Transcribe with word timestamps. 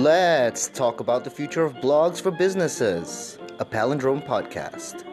Let's 0.00 0.68
talk 0.68 1.00
about 1.00 1.24
the 1.24 1.30
future 1.30 1.62
of 1.62 1.74
blogs 1.74 2.22
for 2.22 2.30
businesses, 2.30 3.38
a 3.58 3.66
palindrome 3.66 4.26
podcast. 4.26 5.04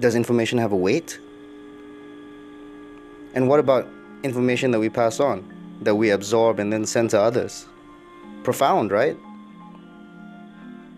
Does 0.00 0.16
information 0.16 0.58
have 0.58 0.72
a 0.72 0.76
weight? 0.76 1.20
And 3.34 3.48
what 3.48 3.60
about 3.60 3.86
information 4.24 4.72
that 4.72 4.80
we 4.80 4.88
pass 4.88 5.20
on, 5.20 5.48
that 5.82 5.94
we 5.94 6.10
absorb 6.10 6.58
and 6.58 6.72
then 6.72 6.84
send 6.84 7.10
to 7.10 7.20
others? 7.20 7.64
Profound, 8.42 8.90
right? 8.90 9.16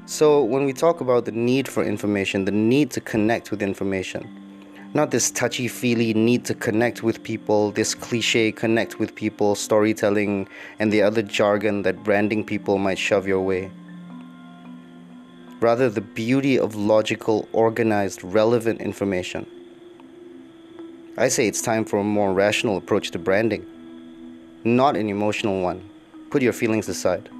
So, 0.06 0.44
when 0.44 0.66
we 0.66 0.74
talk 0.74 1.00
about 1.00 1.24
the 1.24 1.32
need 1.32 1.66
for 1.66 1.82
information, 1.82 2.44
the 2.44 2.52
need 2.52 2.90
to 2.90 3.00
connect 3.00 3.50
with 3.50 3.62
information, 3.62 4.28
not 4.92 5.10
this 5.10 5.30
touchy 5.30 5.66
feely 5.66 6.12
need 6.12 6.44
to 6.44 6.54
connect 6.54 7.02
with 7.02 7.22
people, 7.22 7.70
this 7.70 7.94
cliche 7.94 8.52
connect 8.52 8.98
with 8.98 9.14
people, 9.14 9.54
storytelling, 9.54 10.46
and 10.78 10.92
the 10.92 11.00
other 11.00 11.22
jargon 11.22 11.82
that 11.82 12.04
branding 12.04 12.44
people 12.44 12.76
might 12.76 12.98
shove 12.98 13.26
your 13.26 13.40
way. 13.40 13.70
Rather, 15.60 15.88
the 15.88 16.02
beauty 16.02 16.58
of 16.58 16.74
logical, 16.74 17.48
organized, 17.54 18.22
relevant 18.22 18.82
information. 18.82 19.46
I 21.16 21.28
say 21.28 21.46
it's 21.46 21.62
time 21.62 21.86
for 21.86 21.98
a 21.98 22.04
more 22.04 22.34
rational 22.34 22.76
approach 22.76 23.10
to 23.12 23.18
branding, 23.18 23.64
not 24.64 24.98
an 24.98 25.08
emotional 25.08 25.62
one. 25.62 25.88
Put 26.28 26.42
your 26.42 26.52
feelings 26.52 26.90
aside. 26.90 27.30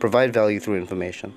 Provide 0.00 0.32
value 0.32 0.58
through 0.58 0.78
information. 0.78 1.32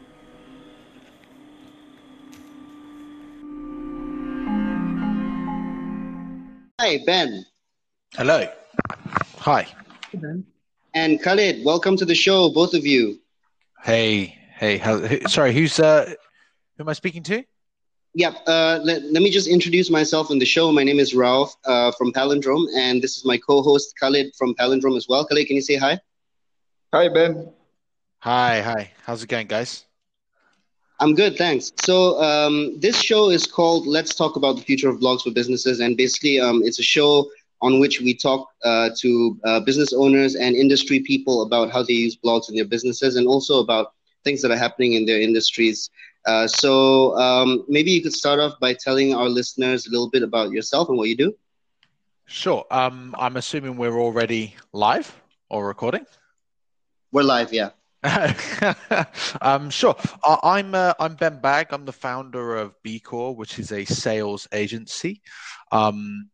Hi, 6.85 6.99
Ben. 7.03 7.43
Hello. 8.13 8.47
Hi. 9.39 9.65
Ben. 10.13 10.45
And 10.93 11.19
Khalid, 11.19 11.65
welcome 11.65 11.97
to 11.97 12.05
the 12.05 12.13
show, 12.13 12.49
both 12.49 12.75
of 12.75 12.85
you. 12.85 13.19
Hey, 13.83 14.37
hey. 14.59 14.77
How, 14.77 14.99
who, 14.99 15.19
sorry, 15.21 15.51
who's 15.51 15.79
uh, 15.79 16.13
who 16.77 16.83
am 16.83 16.89
I 16.89 16.93
speaking 16.93 17.23
to? 17.23 17.43
Yep. 18.13 18.35
Uh, 18.45 18.81
let, 18.83 19.01
let 19.05 19.23
me 19.23 19.31
just 19.31 19.47
introduce 19.47 19.89
myself 19.89 20.29
on 20.29 20.37
the 20.37 20.45
show. 20.45 20.71
My 20.71 20.83
name 20.83 20.99
is 20.99 21.15
Ralph 21.15 21.55
uh, 21.65 21.91
from 21.97 22.13
Palindrome, 22.13 22.67
and 22.75 23.01
this 23.01 23.17
is 23.17 23.25
my 23.25 23.39
co-host 23.39 23.95
Khalid 23.99 24.35
from 24.37 24.53
Palindrome 24.53 24.95
as 24.95 25.07
well. 25.09 25.25
Khalid, 25.25 25.47
can 25.47 25.55
you 25.55 25.63
say 25.63 25.77
hi? 25.77 25.99
Hi, 26.93 27.09
Ben. 27.09 27.51
Hi, 28.19 28.61
hi. 28.61 28.91
How's 29.03 29.23
it 29.23 29.27
going, 29.29 29.47
guys? 29.47 29.84
I'm 30.99 31.13
good, 31.13 31.37
thanks. 31.37 31.71
So 31.77 32.21
um, 32.21 32.79
this 32.79 33.01
show 33.01 33.29
is 33.29 33.45
called 33.45 33.85
"Let's 33.85 34.15
Talk 34.15 34.35
About 34.35 34.55
the 34.55 34.61
Future 34.61 34.89
of 34.89 34.99
Blogs 34.99 35.21
for 35.23 35.31
Businesses," 35.31 35.79
and 35.79 35.97
basically, 35.97 36.39
um, 36.39 36.61
it's 36.63 36.79
a 36.79 36.83
show 36.83 37.29
on 37.61 37.79
which 37.79 37.99
we 38.01 38.15
talk 38.15 38.47
uh, 38.63 38.89
to 38.99 39.39
uh, 39.43 39.59
business 39.59 39.93
owners 39.93 40.35
and 40.35 40.55
industry 40.55 40.99
people 40.99 41.41
about 41.41 41.71
how 41.71 41.83
they 41.83 41.93
use 41.93 42.15
blogs 42.15 42.49
in 42.49 42.55
their 42.55 42.65
businesses, 42.65 43.15
and 43.15 43.27
also 43.27 43.59
about 43.59 43.93
things 44.23 44.41
that 44.41 44.51
are 44.51 44.57
happening 44.57 44.93
in 44.93 45.05
their 45.05 45.19
industries. 45.19 45.89
Uh, 46.25 46.47
so 46.47 47.15
um, 47.17 47.63
maybe 47.67 47.91
you 47.91 48.01
could 48.01 48.13
start 48.13 48.39
off 48.39 48.59
by 48.59 48.73
telling 48.73 49.13
our 49.13 49.29
listeners 49.29 49.85
a 49.87 49.91
little 49.91 50.09
bit 50.09 50.23
about 50.23 50.51
yourself 50.51 50.89
and 50.89 50.97
what 50.97 51.09
you 51.09 51.15
do. 51.15 51.35
Sure. 52.25 52.65
Um, 52.71 53.15
I'm 53.19 53.37
assuming 53.37 53.77
we're 53.77 53.99
already 53.99 54.55
live 54.73 55.21
or 55.49 55.67
recording. 55.67 56.05
We're 57.11 57.23
live, 57.23 57.53
yeah. 57.53 57.69
um, 59.41 59.69
sure. 59.69 59.95
I, 60.23 60.37
I'm 60.43 60.75
uh, 60.75 60.93
I'm 60.99 61.15
Ben 61.15 61.39
Bagg. 61.39 61.67
I'm 61.71 61.85
the 61.85 61.91
founder 61.91 62.55
of 62.57 62.75
BeeCore, 62.85 63.35
which 63.35 63.57
is 63.59 63.71
a 63.71 63.85
sales 63.85 64.47
agency. 64.51 65.21
Um, 65.71 66.29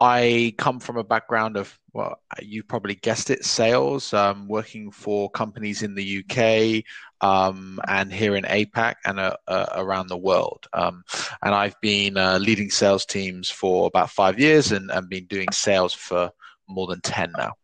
I 0.00 0.54
come 0.58 0.78
from 0.78 0.98
a 0.98 1.04
background 1.04 1.56
of 1.56 1.76
well, 1.92 2.20
you 2.40 2.62
probably 2.62 2.94
guessed 2.94 3.30
it, 3.30 3.44
sales. 3.44 4.12
Um, 4.12 4.46
working 4.46 4.90
for 4.90 5.30
companies 5.30 5.82
in 5.82 5.94
the 5.94 6.22
UK 6.22 6.84
um, 7.26 7.80
and 7.88 8.12
here 8.12 8.36
in 8.36 8.44
APAC 8.44 8.96
and 9.04 9.18
uh, 9.18 9.36
uh, 9.48 9.66
around 9.74 10.08
the 10.08 10.16
world. 10.16 10.66
Um, 10.74 11.02
and 11.42 11.54
I've 11.54 11.80
been 11.80 12.16
uh, 12.18 12.38
leading 12.38 12.70
sales 12.70 13.06
teams 13.06 13.50
for 13.50 13.86
about 13.86 14.10
five 14.10 14.38
years 14.38 14.72
and, 14.72 14.90
and 14.90 15.08
been 15.08 15.26
doing 15.26 15.48
sales 15.50 15.94
for 15.94 16.30
more 16.68 16.86
than 16.86 17.00
ten 17.00 17.32
now. 17.36 17.54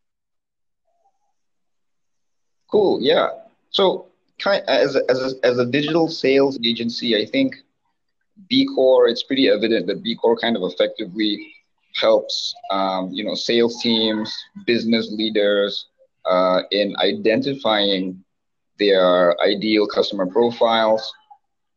Cool. 2.68 3.02
Yeah. 3.02 3.28
So, 3.72 4.08
as 4.46 4.96
a, 4.96 5.02
as 5.10 5.32
a, 5.32 5.46
as 5.46 5.58
a 5.58 5.66
digital 5.66 6.08
sales 6.08 6.58
agency, 6.64 7.16
I 7.16 7.24
think 7.24 7.56
B 8.48 8.66
BeeCore. 8.66 9.10
It's 9.10 9.22
pretty 9.22 9.48
evident 9.48 9.86
that 9.86 10.02
B 10.02 10.14
BeeCore 10.16 10.40
kind 10.40 10.56
of 10.56 10.62
effectively 10.62 11.54
helps 11.94 12.54
um, 12.70 13.10
you 13.12 13.24
know 13.24 13.34
sales 13.34 13.80
teams, 13.82 14.34
business 14.66 15.10
leaders 15.10 15.86
uh, 16.26 16.62
in 16.70 16.94
identifying 17.02 18.22
their 18.78 19.40
ideal 19.40 19.86
customer 19.86 20.26
profiles, 20.26 21.12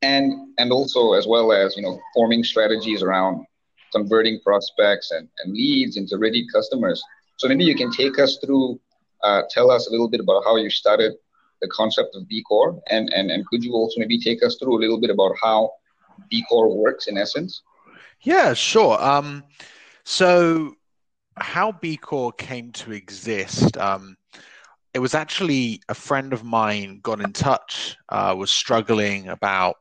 and 0.01 0.33
and 0.57 0.71
also 0.71 1.13
as 1.13 1.27
well 1.27 1.53
as 1.53 1.77
you 1.77 1.83
know 1.83 1.99
forming 2.13 2.43
strategies 2.43 3.03
around 3.03 3.45
converting 3.93 4.39
prospects 4.43 5.11
and, 5.11 5.29
and 5.39 5.53
leads 5.53 5.95
into 5.95 6.17
ready 6.17 6.45
customers. 6.53 7.01
So 7.37 7.47
maybe 7.47 7.63
you 7.63 7.75
can 7.75 7.91
take 7.91 8.19
us 8.19 8.37
through, 8.43 8.79
uh, 9.23 9.43
tell 9.49 9.71
us 9.71 9.87
a 9.87 9.91
little 9.91 10.09
bit 10.09 10.19
about 10.19 10.43
how 10.43 10.57
you 10.57 10.69
started 10.69 11.13
the 11.65 11.71
concept 11.71 12.15
of 12.15 12.23
BeeCore, 12.23 12.79
and, 12.89 13.11
and, 13.13 13.31
and 13.31 13.45
could 13.47 13.63
you 13.63 13.73
also 13.73 13.99
maybe 13.99 14.19
take 14.19 14.43
us 14.43 14.57
through 14.57 14.77
a 14.77 14.81
little 14.81 14.99
bit 14.99 15.09
about 15.09 15.33
how 15.41 15.71
BeeCore 16.31 16.75
works 16.75 17.07
in 17.07 17.17
essence? 17.17 17.61
Yeah, 18.21 18.53
sure. 18.53 19.01
Um, 19.01 19.43
so, 20.03 20.75
how 21.37 21.71
BeeCore 21.71 22.37
came 22.37 22.71
to 22.73 22.91
exist, 22.91 23.77
um, 23.77 24.15
it 24.93 24.99
was 24.99 25.13
actually 25.13 25.81
a 25.89 25.93
friend 25.93 26.31
of 26.31 26.43
mine 26.43 26.99
got 27.03 27.19
in 27.19 27.33
touch, 27.33 27.97
uh, 28.09 28.33
was 28.37 28.51
struggling 28.51 29.27
about 29.27 29.75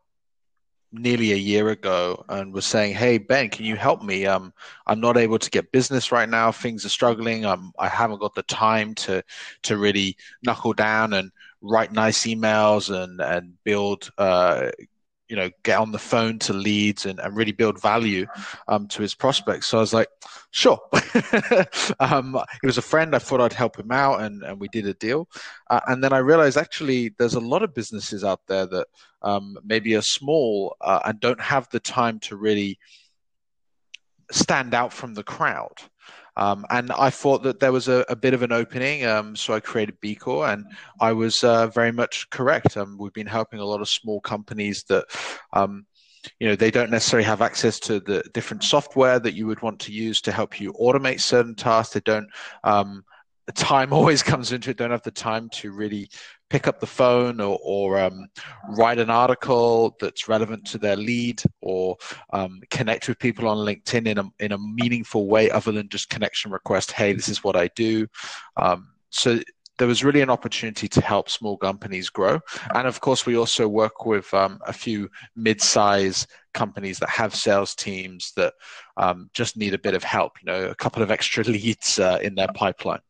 nearly 0.94 1.32
a 1.32 1.36
year 1.36 1.70
ago 1.70 2.24
and 2.28 2.54
was 2.54 2.64
saying, 2.64 2.94
"Hey 2.94 3.18
Ben, 3.18 3.50
can 3.50 3.64
you 3.64 3.76
help 3.76 4.02
me? 4.02 4.26
Um, 4.26 4.52
I'm 4.86 5.00
not 5.00 5.16
able 5.16 5.38
to 5.38 5.50
get 5.50 5.72
business 5.72 6.12
right 6.12 6.28
now. 6.28 6.52
Things 6.52 6.84
are 6.86 6.88
struggling. 6.88 7.44
Um, 7.44 7.72
I 7.78 7.88
haven't 7.88 8.20
got 8.20 8.34
the 8.34 8.44
time 8.44 8.94
to 9.06 9.22
to 9.62 9.76
really 9.76 10.16
knuckle 10.42 10.72
down 10.72 11.12
and 11.14 11.30
write 11.64 11.92
nice 11.92 12.26
emails 12.26 12.94
and 12.94 13.20
and 13.20 13.54
build 13.64 14.10
uh, 14.18 14.70
you 15.28 15.36
know 15.36 15.50
get 15.62 15.78
on 15.78 15.90
the 15.90 15.98
phone 15.98 16.38
to 16.38 16.52
leads 16.52 17.06
and, 17.06 17.18
and 17.18 17.36
really 17.36 17.52
build 17.52 17.80
value 17.80 18.26
um, 18.68 18.86
to 18.88 19.00
his 19.02 19.14
prospects. 19.14 19.66
So 19.66 19.78
i 19.78 19.80
was 19.80 19.94
like 19.94 20.08
sure. 20.50 20.78
Um, 22.00 22.38
he 22.60 22.66
was 22.66 22.78
a 22.78 22.82
friend. 22.82 23.14
I 23.14 23.18
thought 23.18 23.40
i'd 23.40 23.52
help 23.52 23.78
him 23.78 23.90
out 23.90 24.20
and, 24.20 24.42
and 24.42 24.60
we 24.60 24.68
did 24.68 24.86
a 24.86 24.94
deal. 24.94 25.28
Uh, 25.70 25.80
and 25.86 26.04
then 26.04 26.12
i 26.12 26.18
realized 26.18 26.58
actually 26.58 27.14
there's 27.18 27.34
a 27.34 27.40
lot 27.40 27.62
of 27.62 27.74
businesses 27.74 28.22
out 28.24 28.40
there 28.46 28.66
that 28.66 28.86
um, 29.22 29.56
maybe 29.64 29.96
are 29.96 30.02
small 30.02 30.76
uh, 30.80 31.00
and 31.06 31.18
don't 31.20 31.40
have 31.40 31.68
the 31.70 31.80
time 31.80 32.20
to 32.20 32.36
really 32.36 32.78
stand 34.30 34.74
out 34.74 34.92
from 34.92 35.14
the 35.14 35.22
crowd 35.22 35.76
um, 36.36 36.64
and 36.70 36.90
I 36.92 37.10
thought 37.10 37.42
that 37.44 37.60
there 37.60 37.72
was 37.72 37.88
a, 37.88 38.04
a 38.08 38.16
bit 38.16 38.34
of 38.34 38.42
an 38.42 38.52
opening, 38.52 39.06
um, 39.06 39.36
so 39.36 39.54
I 39.54 39.60
created 39.60 40.00
BeeCore, 40.00 40.52
and 40.52 40.66
I 41.00 41.12
was 41.12 41.44
uh, 41.44 41.68
very 41.68 41.92
much 41.92 42.28
correct. 42.30 42.76
Um, 42.76 42.96
we've 42.98 43.12
been 43.12 43.26
helping 43.26 43.60
a 43.60 43.64
lot 43.64 43.80
of 43.80 43.88
small 43.88 44.20
companies 44.20 44.84
that 44.84 45.04
um, 45.52 45.86
you 46.40 46.48
know 46.48 46.56
they 46.56 46.70
don't 46.70 46.90
necessarily 46.90 47.26
have 47.26 47.42
access 47.42 47.78
to 47.80 48.00
the 48.00 48.22
different 48.32 48.64
software 48.64 49.18
that 49.18 49.34
you 49.34 49.46
would 49.46 49.62
want 49.62 49.78
to 49.80 49.92
use 49.92 50.20
to 50.22 50.32
help 50.32 50.60
you 50.60 50.72
automate 50.74 51.20
certain 51.20 51.54
tasks 51.54 51.94
they 51.94 52.00
don't 52.00 52.28
um, 52.64 53.04
time 53.54 53.92
always 53.92 54.22
comes 54.22 54.52
into 54.52 54.70
it 54.70 54.76
don't 54.76 54.90
have 54.90 55.02
the 55.02 55.10
time 55.10 55.48
to 55.50 55.72
really 55.72 56.08
pick 56.50 56.66
up 56.66 56.80
the 56.80 56.86
phone 56.86 57.40
or, 57.40 57.58
or 57.62 57.98
um, 57.98 58.28
write 58.70 58.98
an 58.98 59.10
article 59.10 59.96
that's 60.00 60.28
relevant 60.28 60.64
to 60.66 60.78
their 60.78 60.96
lead 60.96 61.42
or 61.62 61.96
um, 62.32 62.60
connect 62.70 63.08
with 63.08 63.18
people 63.18 63.48
on 63.48 63.58
linkedin 63.58 64.06
in 64.06 64.18
a, 64.18 64.24
in 64.40 64.52
a 64.52 64.58
meaningful 64.58 65.26
way 65.26 65.50
other 65.50 65.72
than 65.72 65.88
just 65.88 66.10
connection 66.10 66.50
request 66.50 66.92
hey 66.92 67.12
this 67.12 67.28
is 67.28 67.42
what 67.42 67.56
i 67.56 67.68
do. 67.74 68.06
Um, 68.56 68.88
so 69.10 69.40
there 69.78 69.88
was 69.88 70.04
really 70.04 70.20
an 70.20 70.30
opportunity 70.30 70.86
to 70.86 71.00
help 71.00 71.28
small 71.28 71.56
companies 71.56 72.08
grow. 72.08 72.40
And 72.74 72.86
of 72.86 73.00
course 73.00 73.26
we 73.26 73.36
also 73.36 73.66
work 73.66 74.06
with 74.06 74.32
um, 74.32 74.60
a 74.66 74.72
few 74.72 75.08
mid-size 75.34 76.26
companies 76.52 76.98
that 77.00 77.08
have 77.08 77.34
sales 77.34 77.74
teams 77.74 78.32
that 78.36 78.54
um, 78.96 79.30
just 79.34 79.56
need 79.56 79.74
a 79.74 79.78
bit 79.78 79.94
of 79.94 80.04
help 80.04 80.32
you 80.40 80.46
know 80.46 80.66
a 80.66 80.74
couple 80.74 81.02
of 81.02 81.10
extra 81.10 81.42
leads 81.56 81.98
uh, 81.98 82.18
in 82.22 82.34
their 82.34 82.48
pipeline 82.54 83.00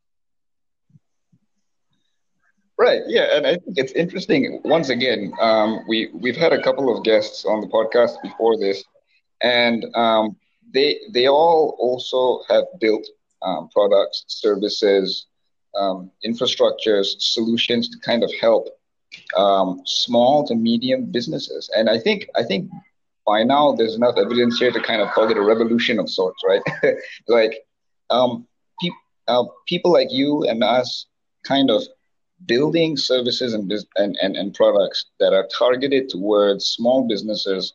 Right. 2.79 3.03
Yeah, 3.07 3.37
and 3.37 3.47
I 3.47 3.53
think 3.57 3.79
it's 3.79 3.93
interesting. 3.93 4.61
Once 4.65 4.89
again, 4.89 5.33
um, 5.41 5.85
we 5.87 6.11
we've 6.13 6.37
had 6.37 6.53
a 6.53 6.61
couple 6.63 6.95
of 6.97 7.05
guests 7.05 7.45
on 7.45 7.61
the 7.61 7.69
podcast 7.69 8.21
before 8.23 8.59
this, 8.59 8.83
and 9.43 9.85
um, 9.95 10.37
they 10.73 10.99
they 11.13 11.29
all 11.29 11.77
also 11.79 12.43
have 12.53 12.65
built 12.81 13.07
um, 13.43 13.69
products, 13.73 14.25
services, 14.27 15.27
um, 15.77 16.11
infrastructures, 16.27 17.15
solutions 17.19 17.89
to 17.91 17.99
kind 18.01 18.25
of 18.25 18.33
help 18.41 18.67
um, 19.37 19.81
small 19.85 20.45
to 20.47 20.55
medium 20.57 21.07
businesses. 21.13 21.71
And 21.77 21.89
I 21.89 21.99
think 21.99 22.29
I 22.35 22.43
think 22.43 22.71
by 23.27 23.45
now 23.45 23.73
there's 23.73 23.95
enough 23.95 24.17
evidence 24.19 24.59
here 24.59 24.73
to 24.73 24.81
kind 24.81 25.01
of 25.01 25.11
call 25.11 25.31
it 25.31 25.37
a 25.37 25.43
revolution 25.43 25.99
of 26.01 26.11
sorts, 26.11 26.43
right? 26.47 26.63
like 27.29 27.55
um, 28.11 28.47
pe- 28.83 28.91
uh, 29.29 29.45
people 29.67 29.93
like 29.93 30.11
you 30.11 30.43
and 30.45 30.65
us 30.65 31.07
kind 31.45 31.71
of 31.71 31.83
building 32.47 32.97
services 32.97 33.55
and, 33.55 33.71
and, 33.97 34.17
and, 34.21 34.37
and 34.37 34.55
products 34.55 35.07
that 35.21 35.33
are 35.33 35.49
targeted 35.57 36.09
towards 36.09 36.67
small 36.67 37.07
businesses, 37.07 37.75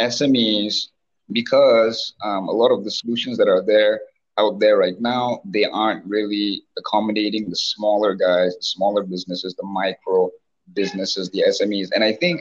SMEs, 0.00 0.88
because 1.32 2.14
um, 2.24 2.48
a 2.48 2.52
lot 2.52 2.70
of 2.70 2.84
the 2.84 2.90
solutions 2.90 3.36
that 3.38 3.48
are 3.48 3.62
there 3.62 4.00
out 4.38 4.60
there 4.60 4.78
right 4.78 5.00
now, 5.00 5.40
they 5.44 5.64
aren't 5.64 6.04
really 6.06 6.62
accommodating 6.78 7.50
the 7.50 7.56
smaller 7.56 8.14
guys, 8.14 8.54
the 8.56 8.62
smaller 8.62 9.02
businesses, 9.02 9.54
the 9.54 9.66
micro 9.66 10.30
businesses, 10.74 11.28
the 11.30 11.42
SMEs. 11.48 11.88
And 11.92 12.04
I 12.04 12.12
think 12.12 12.40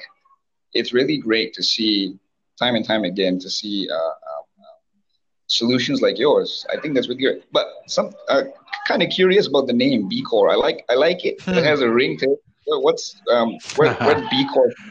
it's 0.74 0.94
really 0.94 1.18
great 1.18 1.54
to 1.54 1.64
see 1.64 2.18
time 2.60 2.76
and 2.76 2.86
time 2.86 3.04
again 3.04 3.40
to 3.40 3.50
see 3.50 3.90
uh, 3.90 4.12
solutions 5.48 6.02
like 6.02 6.18
yours. 6.18 6.66
I 6.72 6.80
think 6.80 6.94
that's 6.94 7.08
really 7.08 7.22
good. 7.22 7.44
But 7.52 7.68
some 7.88 8.12
uh, 8.30 8.44
kind 8.88 9.02
of 9.02 9.10
curious 9.10 9.48
about 9.48 9.68
the 9.68 9.74
name 9.74 10.10
BeeCore. 10.10 10.52
I 10.52 10.56
like 10.56 10.86
I 10.90 10.96
like 10.96 11.26
it. 11.26 11.42
Hmm. 11.42 11.56
It 11.56 11.64
has 11.66 11.82
a 11.82 11.90
ring 11.90 12.18
to 12.20 12.32
it. 12.32 12.40
What's 12.68 13.16
um 13.32 13.58
where 13.76 13.94
where 13.96 14.22
BeeCore? 14.30 14.72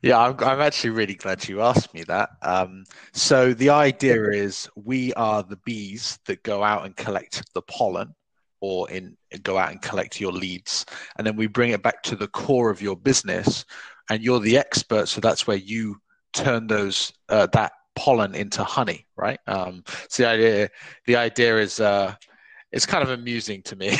Yeah, 0.00 0.18
I'm, 0.18 0.36
I'm 0.38 0.60
actually 0.60 0.90
really 0.90 1.14
glad 1.14 1.48
you 1.48 1.60
asked 1.60 1.92
me 1.92 2.04
that. 2.04 2.30
Um, 2.42 2.84
so 3.12 3.52
the 3.52 3.70
idea 3.70 4.30
is 4.30 4.68
we 4.76 5.12
are 5.14 5.42
the 5.42 5.56
bees 5.64 6.20
that 6.26 6.44
go 6.44 6.62
out 6.62 6.84
and 6.84 6.94
collect 6.94 7.42
the 7.52 7.62
pollen, 7.62 8.14
or 8.60 8.88
in 8.90 9.16
go 9.42 9.58
out 9.58 9.72
and 9.72 9.82
collect 9.82 10.20
your 10.20 10.30
leads, 10.30 10.86
and 11.16 11.26
then 11.26 11.34
we 11.34 11.48
bring 11.48 11.70
it 11.70 11.82
back 11.82 12.04
to 12.04 12.14
the 12.14 12.28
core 12.28 12.70
of 12.70 12.80
your 12.80 12.96
business, 12.96 13.64
and 14.08 14.22
you're 14.22 14.38
the 14.38 14.56
expert. 14.56 15.08
So 15.08 15.20
that's 15.20 15.48
where 15.48 15.56
you 15.56 15.96
turn 16.32 16.68
those 16.68 17.12
uh, 17.28 17.48
that 17.52 17.72
pollen 17.98 18.34
into 18.36 18.62
honey, 18.62 19.04
right? 19.16 19.40
Um, 19.48 19.82
so 20.08 20.22
the 20.22 20.28
idea 20.28 20.70
the 21.06 21.16
idea 21.16 21.58
is 21.58 21.80
uh, 21.80 22.14
it's 22.70 22.86
kind 22.86 23.02
of 23.02 23.10
amusing 23.10 23.60
to 23.62 23.74
me. 23.74 23.96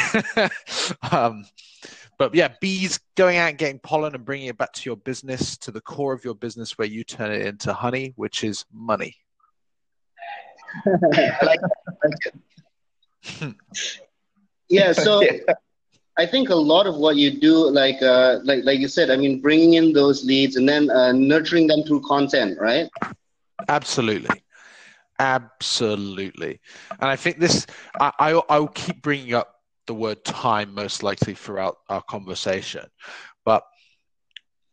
um, 1.10 1.44
but 2.16 2.32
yeah, 2.32 2.54
bees 2.60 3.00
going 3.16 3.38
out 3.38 3.48
and 3.50 3.58
getting 3.58 3.80
pollen 3.80 4.14
and 4.14 4.24
bringing 4.24 4.46
it 4.46 4.56
back 4.56 4.72
to 4.74 4.88
your 4.88 4.96
business, 4.96 5.56
to 5.58 5.72
the 5.72 5.80
core 5.80 6.12
of 6.12 6.24
your 6.24 6.34
business, 6.34 6.78
where 6.78 6.86
you 6.86 7.02
turn 7.02 7.32
it 7.32 7.44
into 7.44 7.72
honey, 7.72 8.12
which 8.14 8.44
is 8.44 8.64
money. 8.72 9.16
yeah, 14.68 14.92
so 14.92 15.22
I 16.18 16.26
think 16.26 16.50
a 16.50 16.54
lot 16.54 16.86
of 16.86 16.96
what 16.96 17.16
you 17.16 17.40
do, 17.40 17.68
like 17.70 18.00
uh, 18.00 18.38
like 18.44 18.64
like 18.64 18.78
you 18.78 18.88
said, 18.88 19.10
I 19.10 19.16
mean, 19.16 19.40
bringing 19.40 19.74
in 19.74 19.92
those 19.92 20.24
leads 20.24 20.56
and 20.56 20.68
then 20.68 20.88
uh, 20.88 21.12
nurturing 21.12 21.66
them 21.66 21.82
through 21.82 22.02
content, 22.02 22.58
right? 22.60 22.88
Absolutely. 23.66 24.42
Absolutely. 25.18 26.60
And 27.00 27.10
I 27.10 27.16
think 27.16 27.38
this, 27.38 27.66
I, 28.00 28.12
I, 28.18 28.42
I'll 28.48 28.68
keep 28.68 29.02
bringing 29.02 29.34
up 29.34 29.54
the 29.86 29.94
word 29.94 30.24
time 30.24 30.74
most 30.74 31.02
likely 31.02 31.34
throughout 31.34 31.78
our 31.88 32.02
conversation. 32.02 32.86
But 33.44 33.64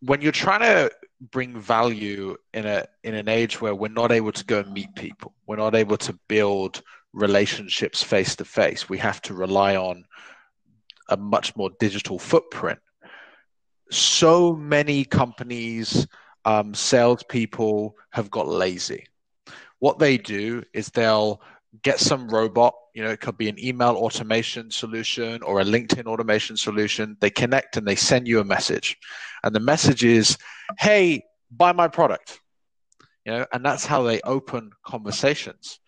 when 0.02 0.22
you're 0.22 0.32
trying 0.32 0.60
to 0.60 0.92
bring 1.32 1.60
value 1.60 2.36
in 2.54 2.66
a 2.66 2.86
in 3.04 3.16
an 3.16 3.30
age 3.30 3.62
where 3.62 3.74
we're 3.74 3.88
not 3.88 4.12
able 4.12 4.34
to 4.34 4.46
go 4.46 4.60
and 4.60 4.72
meet 4.74 4.94
people, 4.96 5.34
we're 5.48 5.56
not 5.56 5.74
able 5.74 5.98
to 5.98 6.20
build 6.28 6.84
relationships 7.14 8.04
face 8.04 8.36
to 8.36 8.46
face. 8.46 8.90
We 8.90 8.98
have 9.00 9.22
to 9.24 9.34
rely 9.34 9.78
on 9.78 10.04
a 11.10 11.18
much 11.18 11.56
more 11.56 11.72
digital 11.80 12.20
footprint. 12.20 12.80
So 13.90 14.54
many 14.54 15.06
companies, 15.06 16.06
um, 16.45 16.74
salespeople 16.74 17.95
have 18.12 18.30
got 18.31 18.47
lazy. 18.47 19.06
What 19.80 20.00
they 20.00 20.18
do 20.18 20.63
is 20.74 20.88
they'll 20.89 21.42
get 21.83 22.00
some 22.00 22.30
robot 22.30 22.74
you 22.94 23.03
know 23.03 23.09
it 23.09 23.19
could 23.19 23.38
be 23.38 23.50
an 23.50 23.59
email 23.63 23.95
automation 23.95 24.71
solution 24.71 25.44
or 25.44 25.59
a 25.59 25.65
linkedin 25.65 26.06
automation 26.06 26.56
solution. 26.56 27.18
They 27.19 27.30
connect 27.30 27.75
and 27.75 27.86
they 27.86 27.95
send 27.95 28.27
you 28.27 28.39
a 28.39 28.45
message. 28.45 28.97
And 29.44 29.53
the 29.53 29.59
message 29.59 30.03
is 30.06 30.38
hey 30.80 31.24
buy 31.51 31.74
my 31.74 31.89
product. 31.89 32.39
You 33.25 33.33
know 33.33 33.45
and 33.51 33.65
that's 33.65 33.86
how 33.86 34.03
they 34.03 34.21
open 34.21 34.71
conversations. 34.86 35.80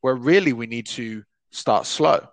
Where 0.00 0.16
really 0.16 0.52
we 0.52 0.66
need 0.66 0.86
to 0.88 1.22
start 1.52 1.86
slow 1.86 2.26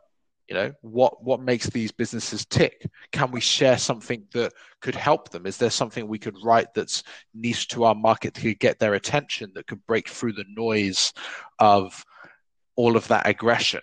you 0.49 0.55
know 0.55 0.73
what 0.81 1.23
what 1.23 1.39
makes 1.39 1.67
these 1.67 1.91
businesses 1.91 2.45
tick 2.45 2.85
can 3.13 3.31
we 3.31 3.39
share 3.39 3.77
something 3.77 4.23
that 4.33 4.51
could 4.81 4.95
help 4.95 5.29
them 5.29 5.45
is 5.45 5.57
there 5.57 5.69
something 5.69 6.05
we 6.05 6.19
could 6.19 6.35
write 6.43 6.67
that's 6.75 7.03
niche 7.33 7.69
to 7.69 7.85
our 7.85 7.95
market 7.95 8.33
to 8.33 8.53
get 8.55 8.77
their 8.77 8.95
attention 8.95 9.51
that 9.55 9.67
could 9.67 9.85
break 9.87 10.09
through 10.09 10.33
the 10.33 10.45
noise 10.55 11.13
of 11.59 12.03
all 12.75 12.95
of 12.97 13.07
that 13.07 13.27
aggression. 13.27 13.81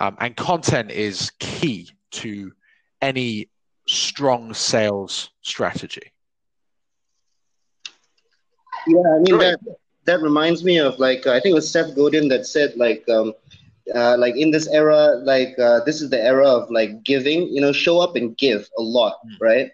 Um, 0.00 0.16
and 0.20 0.36
content 0.36 0.90
is 0.90 1.30
key 1.38 1.90
to 2.12 2.52
any 3.02 3.50
strong 3.86 4.54
sales 4.54 5.30
strategy. 5.42 6.12
Yeah, 8.86 9.16
I 9.16 9.18
mean 9.18 9.38
that 9.38 9.58
that 10.06 10.22
reminds 10.22 10.64
me 10.64 10.78
of 10.78 10.98
like 10.98 11.26
I 11.26 11.38
think 11.40 11.52
it 11.52 11.54
was 11.54 11.70
Seth 11.70 11.94
Godin 11.94 12.28
that 12.28 12.46
said 12.46 12.74
like 12.76 13.06
um, 13.10 13.34
uh, 13.94 14.16
like 14.18 14.36
in 14.36 14.50
this 14.50 14.66
era 14.68 15.20
like 15.24 15.58
uh, 15.58 15.80
this 15.84 16.00
is 16.00 16.10
the 16.10 16.22
era 16.22 16.46
of 16.46 16.70
like 16.70 17.02
giving 17.02 17.48
you 17.48 17.60
know 17.60 17.72
show 17.72 17.98
up 17.98 18.16
and 18.16 18.36
give 18.36 18.68
a 18.78 18.82
lot 18.82 19.14
mm. 19.26 19.36
right 19.40 19.70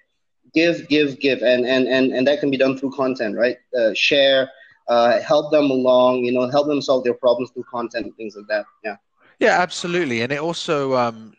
give 0.54 0.88
give 0.88 1.18
give 1.20 1.42
and 1.42 1.66
and 1.66 1.86
and 1.88 2.12
and 2.12 2.26
that 2.26 2.40
can 2.40 2.50
be 2.50 2.56
done 2.56 2.76
through 2.76 2.92
content 2.92 3.36
right 3.36 3.58
uh, 3.78 3.92
share 3.94 4.48
uh, 4.88 5.20
help 5.20 5.50
them 5.50 5.70
along, 5.70 6.24
you 6.24 6.32
know, 6.32 6.48
help 6.48 6.66
them 6.66 6.80
solve 6.80 7.04
their 7.04 7.14
problems 7.14 7.50
through 7.50 7.64
content 7.64 8.14
things 8.16 8.36
like 8.36 8.46
that. 8.48 8.66
Yeah. 8.84 8.96
Yeah, 9.40 9.60
absolutely. 9.60 10.22
And 10.22 10.32
it 10.32 10.40
also, 10.40 10.94
um, 10.94 11.34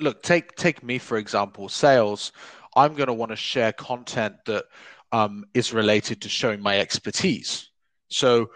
look, 0.00 0.22
take 0.22 0.56
take 0.56 0.82
me 0.82 0.98
for 0.98 1.18
example, 1.18 1.68
sales. 1.68 2.32
I'm 2.74 2.94
going 2.94 3.08
to 3.08 3.12
want 3.12 3.30
to 3.30 3.36
share 3.36 3.72
content 3.72 4.36
that 4.46 4.64
um, 5.12 5.44
is 5.54 5.72
related 5.72 6.22
to 6.22 6.28
showing 6.28 6.60
my 6.60 6.78
expertise. 6.78 7.70
So 8.08 8.50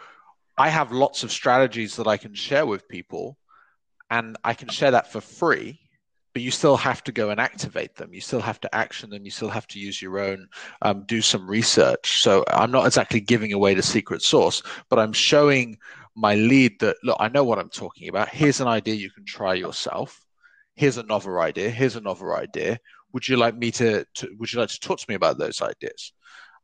I 0.56 0.68
have 0.68 0.92
lots 0.92 1.24
of 1.24 1.32
strategies 1.32 1.96
that 1.96 2.06
I 2.06 2.16
can 2.16 2.34
share 2.34 2.66
with 2.66 2.88
people, 2.88 3.36
and 4.10 4.36
I 4.44 4.54
can 4.54 4.68
share 4.68 4.92
that 4.92 5.10
for 5.10 5.20
free 5.20 5.80
but 6.34 6.42
you 6.42 6.50
still 6.50 6.76
have 6.76 7.02
to 7.04 7.12
go 7.12 7.30
and 7.30 7.40
activate 7.40 7.94
them. 7.94 8.12
You 8.12 8.20
still 8.20 8.40
have 8.40 8.60
to 8.60 8.74
action 8.74 9.08
them. 9.08 9.24
You 9.24 9.30
still 9.30 9.48
have 9.48 9.68
to 9.68 9.78
use 9.78 10.02
your 10.02 10.18
own, 10.18 10.48
um, 10.82 11.04
do 11.06 11.22
some 11.22 11.48
research. 11.48 12.20
So 12.20 12.44
I'm 12.48 12.72
not 12.72 12.86
exactly 12.86 13.20
giving 13.20 13.52
away 13.52 13.74
the 13.74 13.82
secret 13.82 14.20
sauce, 14.20 14.60
but 14.90 14.98
I'm 14.98 15.12
showing 15.12 15.78
my 16.16 16.34
lead 16.34 16.80
that 16.80 16.96
look, 17.04 17.16
I 17.20 17.28
know 17.28 17.44
what 17.44 17.60
I'm 17.60 17.70
talking 17.70 18.08
about. 18.08 18.28
Here's 18.28 18.60
an 18.60 18.66
idea 18.66 18.96
you 18.96 19.12
can 19.12 19.24
try 19.24 19.54
yourself. 19.54 20.20
Here's 20.74 20.98
another 20.98 21.40
idea. 21.40 21.70
Here's 21.70 21.94
another 21.94 22.36
idea. 22.36 22.80
Would 23.12 23.28
you 23.28 23.36
like 23.36 23.56
me 23.56 23.70
to? 23.70 24.04
to 24.14 24.28
would 24.36 24.52
you 24.52 24.58
like 24.58 24.70
to 24.70 24.80
talk 24.80 24.98
to 24.98 25.06
me 25.08 25.14
about 25.14 25.38
those 25.38 25.62
ideas? 25.62 26.12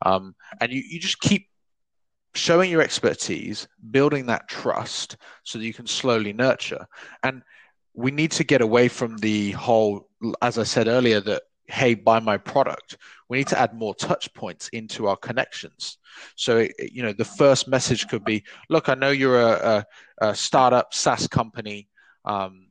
Um, 0.04 0.34
and 0.60 0.72
you, 0.72 0.82
you 0.84 0.98
just 0.98 1.20
keep 1.20 1.46
showing 2.34 2.70
your 2.70 2.82
expertise, 2.82 3.68
building 3.90 4.26
that 4.26 4.48
trust, 4.48 5.16
so 5.44 5.58
that 5.58 5.64
you 5.64 5.74
can 5.74 5.86
slowly 5.86 6.32
nurture. 6.32 6.86
And 7.22 7.42
we 7.94 8.10
need 8.10 8.30
to 8.32 8.44
get 8.44 8.60
away 8.60 8.88
from 8.88 9.18
the 9.18 9.50
whole, 9.52 10.08
as 10.40 10.58
I 10.58 10.64
said 10.64 10.88
earlier, 10.88 11.20
that 11.20 11.42
hey, 11.70 11.94
buy 11.94 12.18
my 12.20 12.36
product. 12.36 12.96
We 13.28 13.38
need 13.38 13.48
to 13.48 13.58
add 13.58 13.74
more 13.74 13.94
touch 13.94 14.32
points 14.34 14.68
into 14.68 15.06
our 15.06 15.16
connections. 15.16 15.98
So, 16.34 16.66
you 16.78 17.02
know, 17.02 17.12
the 17.12 17.24
first 17.24 17.68
message 17.68 18.08
could 18.08 18.24
be, 18.24 18.44
look, 18.68 18.88
I 18.88 18.94
know 18.94 19.10
you're 19.10 19.40
a, 19.40 19.86
a, 20.20 20.28
a 20.30 20.34
startup 20.34 20.92
SaaS 20.92 21.28
company. 21.28 21.88
Um, 22.24 22.66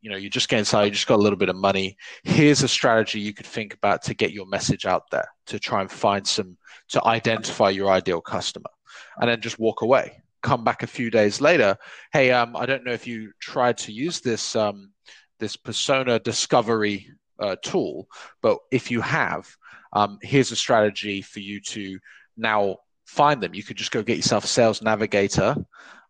you 0.00 0.10
know, 0.10 0.16
you're 0.16 0.30
just 0.30 0.48
getting 0.48 0.64
started, 0.64 0.88
you 0.88 0.92
just 0.92 1.06
got 1.06 1.18
a 1.18 1.22
little 1.22 1.38
bit 1.38 1.48
of 1.48 1.56
money. 1.56 1.96
Here's 2.24 2.62
a 2.62 2.68
strategy 2.68 3.20
you 3.20 3.32
could 3.32 3.46
think 3.46 3.74
about 3.74 4.02
to 4.02 4.14
get 4.14 4.32
your 4.32 4.46
message 4.46 4.84
out 4.84 5.10
there, 5.10 5.28
to 5.46 5.58
try 5.58 5.80
and 5.80 5.90
find 5.90 6.26
some, 6.26 6.58
to 6.90 7.04
identify 7.04 7.70
your 7.70 7.90
ideal 7.90 8.20
customer, 8.20 8.70
and 9.20 9.28
then 9.28 9.40
just 9.40 9.58
walk 9.58 9.82
away 9.82 10.22
come 10.44 10.62
back 10.62 10.82
a 10.82 10.86
few 10.86 11.10
days 11.10 11.40
later, 11.40 11.76
hey, 12.12 12.30
um, 12.30 12.54
I 12.54 12.66
don't 12.66 12.84
know 12.84 12.92
if 12.92 13.06
you 13.06 13.32
tried 13.40 13.78
to 13.78 13.92
use 13.92 14.20
this 14.20 14.54
um, 14.54 14.92
this 15.40 15.56
persona 15.56 16.20
discovery 16.20 17.08
uh, 17.40 17.56
tool, 17.62 18.06
but 18.42 18.58
if 18.70 18.90
you 18.90 19.00
have, 19.00 19.48
um, 19.94 20.18
here's 20.22 20.52
a 20.52 20.56
strategy 20.56 21.22
for 21.22 21.40
you 21.40 21.60
to 21.60 21.98
now 22.36 22.76
find 23.06 23.42
them. 23.42 23.54
You 23.54 23.64
could 23.64 23.76
just 23.76 23.90
go 23.90 24.02
get 24.02 24.18
yourself 24.18 24.44
a 24.44 24.48
sales 24.48 24.82
navigator. 24.82 25.56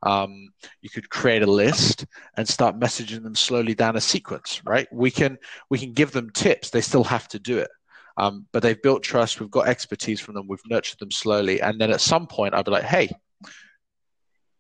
Um, 0.03 0.51
you 0.83 0.91
could 0.91 1.09
create 1.09 1.43
a 1.43 1.51
list 1.51 2.05
and 2.37 2.47
start 2.47 2.79
messaging 2.79 3.23
them 3.23 3.35
slowly 3.35 3.75
down 3.75 3.97
a 3.97 4.01
sequence. 4.01 4.61
Right? 4.65 4.89
We 4.93 5.11
can 5.11 5.39
we 5.71 5.79
can 5.79 5.93
give 5.93 6.11
them 6.11 6.31
tips. 6.31 6.71
They 6.71 6.83
still 6.83 7.05
have 7.05 7.29
to 7.29 7.39
do 7.39 7.59
it. 7.59 7.71
Um, 8.17 8.47
but 8.53 8.63
they've 8.63 8.81
built 8.81 9.03
trust. 9.03 9.41
We've 9.41 9.51
got 9.51 9.67
expertise 9.67 10.21
from 10.21 10.35
them. 10.35 10.47
We've 10.49 10.61
nurtured 10.69 11.01
them 11.01 11.11
slowly, 11.11 11.61
and 11.61 11.81
then 11.81 11.91
at 11.91 12.01
some 12.01 12.27
point, 12.27 12.55
I'd 12.55 12.65
be 12.65 12.71
like, 12.71 12.85
"Hey, 12.85 13.11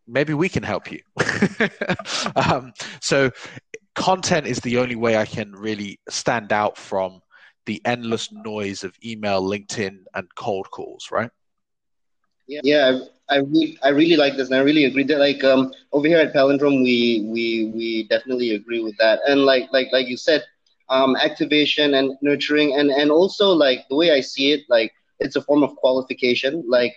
maybe 0.06 0.34
we 0.34 0.48
can 0.48 0.62
help 0.62 0.90
you. 0.90 1.00
um, 2.36 2.72
so 3.00 3.30
content 3.94 4.46
is 4.46 4.58
the 4.60 4.78
only 4.78 4.96
way 4.96 5.16
I 5.16 5.24
can 5.24 5.52
really 5.52 6.00
stand 6.08 6.52
out 6.52 6.76
from 6.76 7.20
the 7.66 7.80
endless 7.84 8.30
noise 8.32 8.84
of 8.84 8.94
email, 9.04 9.42
LinkedIn, 9.42 9.98
and 10.14 10.34
cold 10.34 10.70
calls, 10.70 11.08
right? 11.10 11.30
Yeah, 12.46 12.60
yeah, 12.62 13.00
I, 13.30 13.36
I 13.36 13.38
really, 13.38 13.78
I 13.82 13.88
really 13.88 14.16
like 14.16 14.36
this, 14.36 14.50
and 14.50 14.56
I 14.56 14.62
really 14.62 14.84
agree 14.84 15.04
that 15.04 15.18
like 15.18 15.42
um 15.44 15.72
over 15.92 16.06
here 16.06 16.18
at 16.18 16.34
Palindrome, 16.34 16.82
we 16.82 17.24
we 17.26 17.72
we 17.74 18.06
definitely 18.08 18.54
agree 18.54 18.82
with 18.82 18.94
that, 18.98 19.20
and 19.26 19.46
like 19.46 19.72
like 19.72 19.88
like 19.92 20.08
you 20.08 20.18
said, 20.18 20.44
um, 20.88 21.16
activation 21.16 21.94
and 21.94 22.16
nurturing, 22.22 22.74
and 22.74 22.90
and 22.90 23.10
also 23.10 23.50
like 23.50 23.88
the 23.88 23.96
way 23.96 24.10
I 24.12 24.20
see 24.20 24.52
it, 24.52 24.62
like 24.68 24.92
it's 25.18 25.36
a 25.36 25.42
form 25.42 25.62
of 25.62 25.76
qualification, 25.76 26.64
like. 26.68 26.94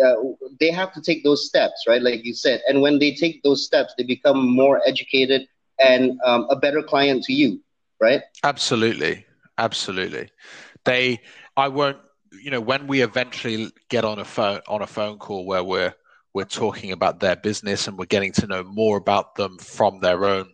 Uh, 0.00 0.14
they 0.60 0.70
have 0.70 0.92
to 0.92 1.00
take 1.02 1.24
those 1.24 1.44
steps, 1.44 1.84
right? 1.88 2.00
Like 2.00 2.24
you 2.24 2.32
said, 2.32 2.62
and 2.68 2.80
when 2.80 3.00
they 3.00 3.12
take 3.12 3.42
those 3.42 3.64
steps, 3.64 3.92
they 3.98 4.04
become 4.04 4.48
more 4.48 4.80
educated 4.86 5.48
and 5.80 6.16
um, 6.24 6.46
a 6.48 6.54
better 6.54 6.80
client 6.80 7.24
to 7.24 7.32
you, 7.32 7.60
right? 8.00 8.22
Absolutely, 8.44 9.26
absolutely. 9.58 10.30
They, 10.84 11.20
I 11.56 11.66
won't 11.66 11.98
you 12.32 12.50
know 12.50 12.60
when 12.60 12.86
we 12.86 13.02
eventually 13.02 13.70
get 13.88 14.04
on 14.04 14.18
a 14.18 14.24
phone 14.24 14.60
on 14.68 14.82
a 14.82 14.86
phone 14.86 15.18
call 15.18 15.44
where 15.44 15.64
we're 15.64 15.94
we're 16.32 16.44
talking 16.44 16.92
about 16.92 17.20
their 17.20 17.36
business 17.36 17.88
and 17.88 17.98
we're 17.98 18.04
getting 18.04 18.32
to 18.32 18.46
know 18.46 18.62
more 18.62 18.96
about 18.96 19.34
them 19.34 19.58
from 19.58 20.00
their 20.00 20.24
own 20.24 20.46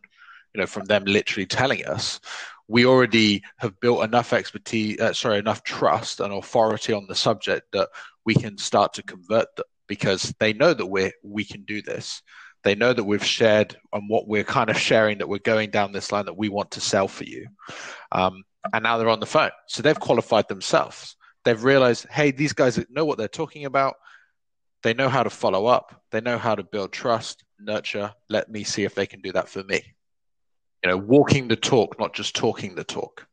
you 0.54 0.60
know 0.60 0.66
from 0.66 0.84
them 0.86 1.04
literally 1.04 1.46
telling 1.46 1.84
us 1.84 2.20
we 2.68 2.84
already 2.84 3.42
have 3.58 3.78
built 3.80 4.04
enough 4.04 4.32
expertise 4.32 4.98
uh, 5.00 5.12
sorry 5.12 5.38
enough 5.38 5.62
trust 5.62 6.20
and 6.20 6.32
authority 6.32 6.92
on 6.92 7.06
the 7.08 7.14
subject 7.14 7.66
that 7.72 7.88
we 8.24 8.34
can 8.34 8.58
start 8.58 8.92
to 8.94 9.02
convert 9.02 9.54
them 9.56 9.66
because 9.86 10.34
they 10.40 10.52
know 10.52 10.74
that 10.74 10.86
we 10.86 11.12
we 11.22 11.44
can 11.44 11.62
do 11.64 11.82
this 11.82 12.22
they 12.64 12.74
know 12.74 12.92
that 12.92 13.04
we've 13.04 13.24
shared 13.24 13.76
and 13.92 14.08
what 14.08 14.26
we're 14.26 14.42
kind 14.42 14.70
of 14.70 14.78
sharing 14.78 15.18
that 15.18 15.28
we're 15.28 15.38
going 15.38 15.70
down 15.70 15.92
this 15.92 16.10
line 16.10 16.26
that 16.26 16.36
we 16.36 16.48
want 16.48 16.70
to 16.70 16.80
sell 16.80 17.08
for 17.08 17.24
you 17.24 17.46
um, 18.12 18.42
and 18.72 18.82
now 18.82 18.98
they're 18.98 19.08
on 19.08 19.20
the 19.20 19.26
phone 19.26 19.50
so 19.68 19.82
they've 19.82 20.00
qualified 20.00 20.48
themselves 20.48 21.16
they've 21.46 21.64
realized, 21.64 22.06
hey, 22.10 22.32
these 22.32 22.52
guys 22.52 22.78
know 22.90 23.04
what 23.06 23.16
they're 23.16 23.28
talking 23.28 23.64
about. 23.64 23.94
They 24.82 24.92
know 24.92 25.08
how 25.08 25.22
to 25.22 25.30
follow 25.30 25.66
up. 25.66 26.02
They 26.10 26.20
know 26.20 26.36
how 26.38 26.56
to 26.56 26.64
build 26.64 26.92
trust, 26.92 27.44
nurture. 27.58 28.12
Let 28.28 28.50
me 28.50 28.64
see 28.64 28.84
if 28.84 28.94
they 28.94 29.06
can 29.06 29.20
do 29.20 29.32
that 29.32 29.48
for 29.48 29.62
me. 29.62 29.82
You 30.86 30.92
know, 30.92 30.98
walking 30.98 31.48
the 31.48 31.56
talk, 31.56 31.98
not 31.98 32.14
just 32.14 32.36
talking 32.36 32.76
the 32.76 32.84
talk. 32.84 33.26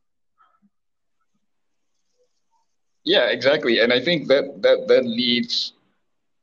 Yeah, 3.04 3.28
exactly. 3.28 3.78
And 3.80 3.94
I 3.94 4.00
think 4.00 4.28
that 4.30 4.64
that 4.64 4.88
that 4.88 5.06
leads 5.06 5.74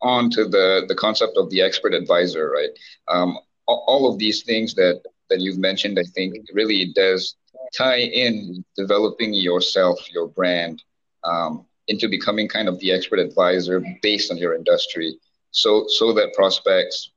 on 0.02 0.30
to 0.30 0.44
the 0.44 0.84
the 0.86 0.94
concept 0.94 1.36
of 1.36 1.50
the 1.50 1.62
expert 1.62 1.94
advisor, 1.94 2.48
right? 2.48 2.70
Um, 3.08 3.36
all 3.66 4.08
of 4.08 4.20
these 4.20 4.44
things 4.44 4.72
that 4.74 5.02
that 5.30 5.40
you've 5.40 5.58
mentioned, 5.58 5.98
I 5.98 6.04
think, 6.14 6.36
really 6.54 6.92
does 6.94 7.34
tie 7.76 8.02
in 8.24 8.64
developing 8.76 9.34
yourself, 9.34 9.98
your 10.12 10.28
brand, 10.28 10.80
um, 11.24 11.66
into 11.88 12.06
becoming 12.08 12.46
kind 12.46 12.68
of 12.68 12.78
the 12.78 12.92
expert 12.92 13.18
advisor 13.18 13.82
based 14.00 14.30
on 14.30 14.38
your 14.38 14.54
industry, 14.54 15.16
so 15.50 15.88
so 15.88 16.12
that 16.12 16.34
prospects, 16.34 17.10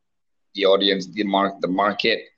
the 0.55 0.65
audience, 0.65 1.05
the 1.05 1.25
mark, 1.25 1.61
the 1.61 1.67
market, 1.67 2.32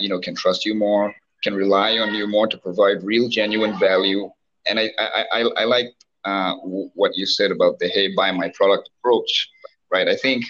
you 0.00 0.08
know, 0.08 0.20
can 0.20 0.34
trust 0.34 0.64
you 0.64 0.74
more, 0.74 1.14
can 1.42 1.54
rely 1.54 1.98
on 1.98 2.14
you 2.14 2.26
more 2.26 2.46
to 2.46 2.58
provide 2.58 3.02
real, 3.02 3.28
genuine 3.28 3.78
value. 3.78 4.30
And 4.66 4.78
I 4.78 4.90
I, 4.98 5.24
I, 5.32 5.40
I 5.56 5.64
like 5.64 5.86
uh, 6.24 6.54
what 6.62 7.16
you 7.16 7.26
said 7.26 7.50
about 7.50 7.78
the 7.78 7.88
hey, 7.88 8.14
buy 8.14 8.30
my 8.30 8.50
product 8.50 8.90
approach, 8.98 9.48
right? 9.90 10.08
I 10.08 10.16
think 10.16 10.44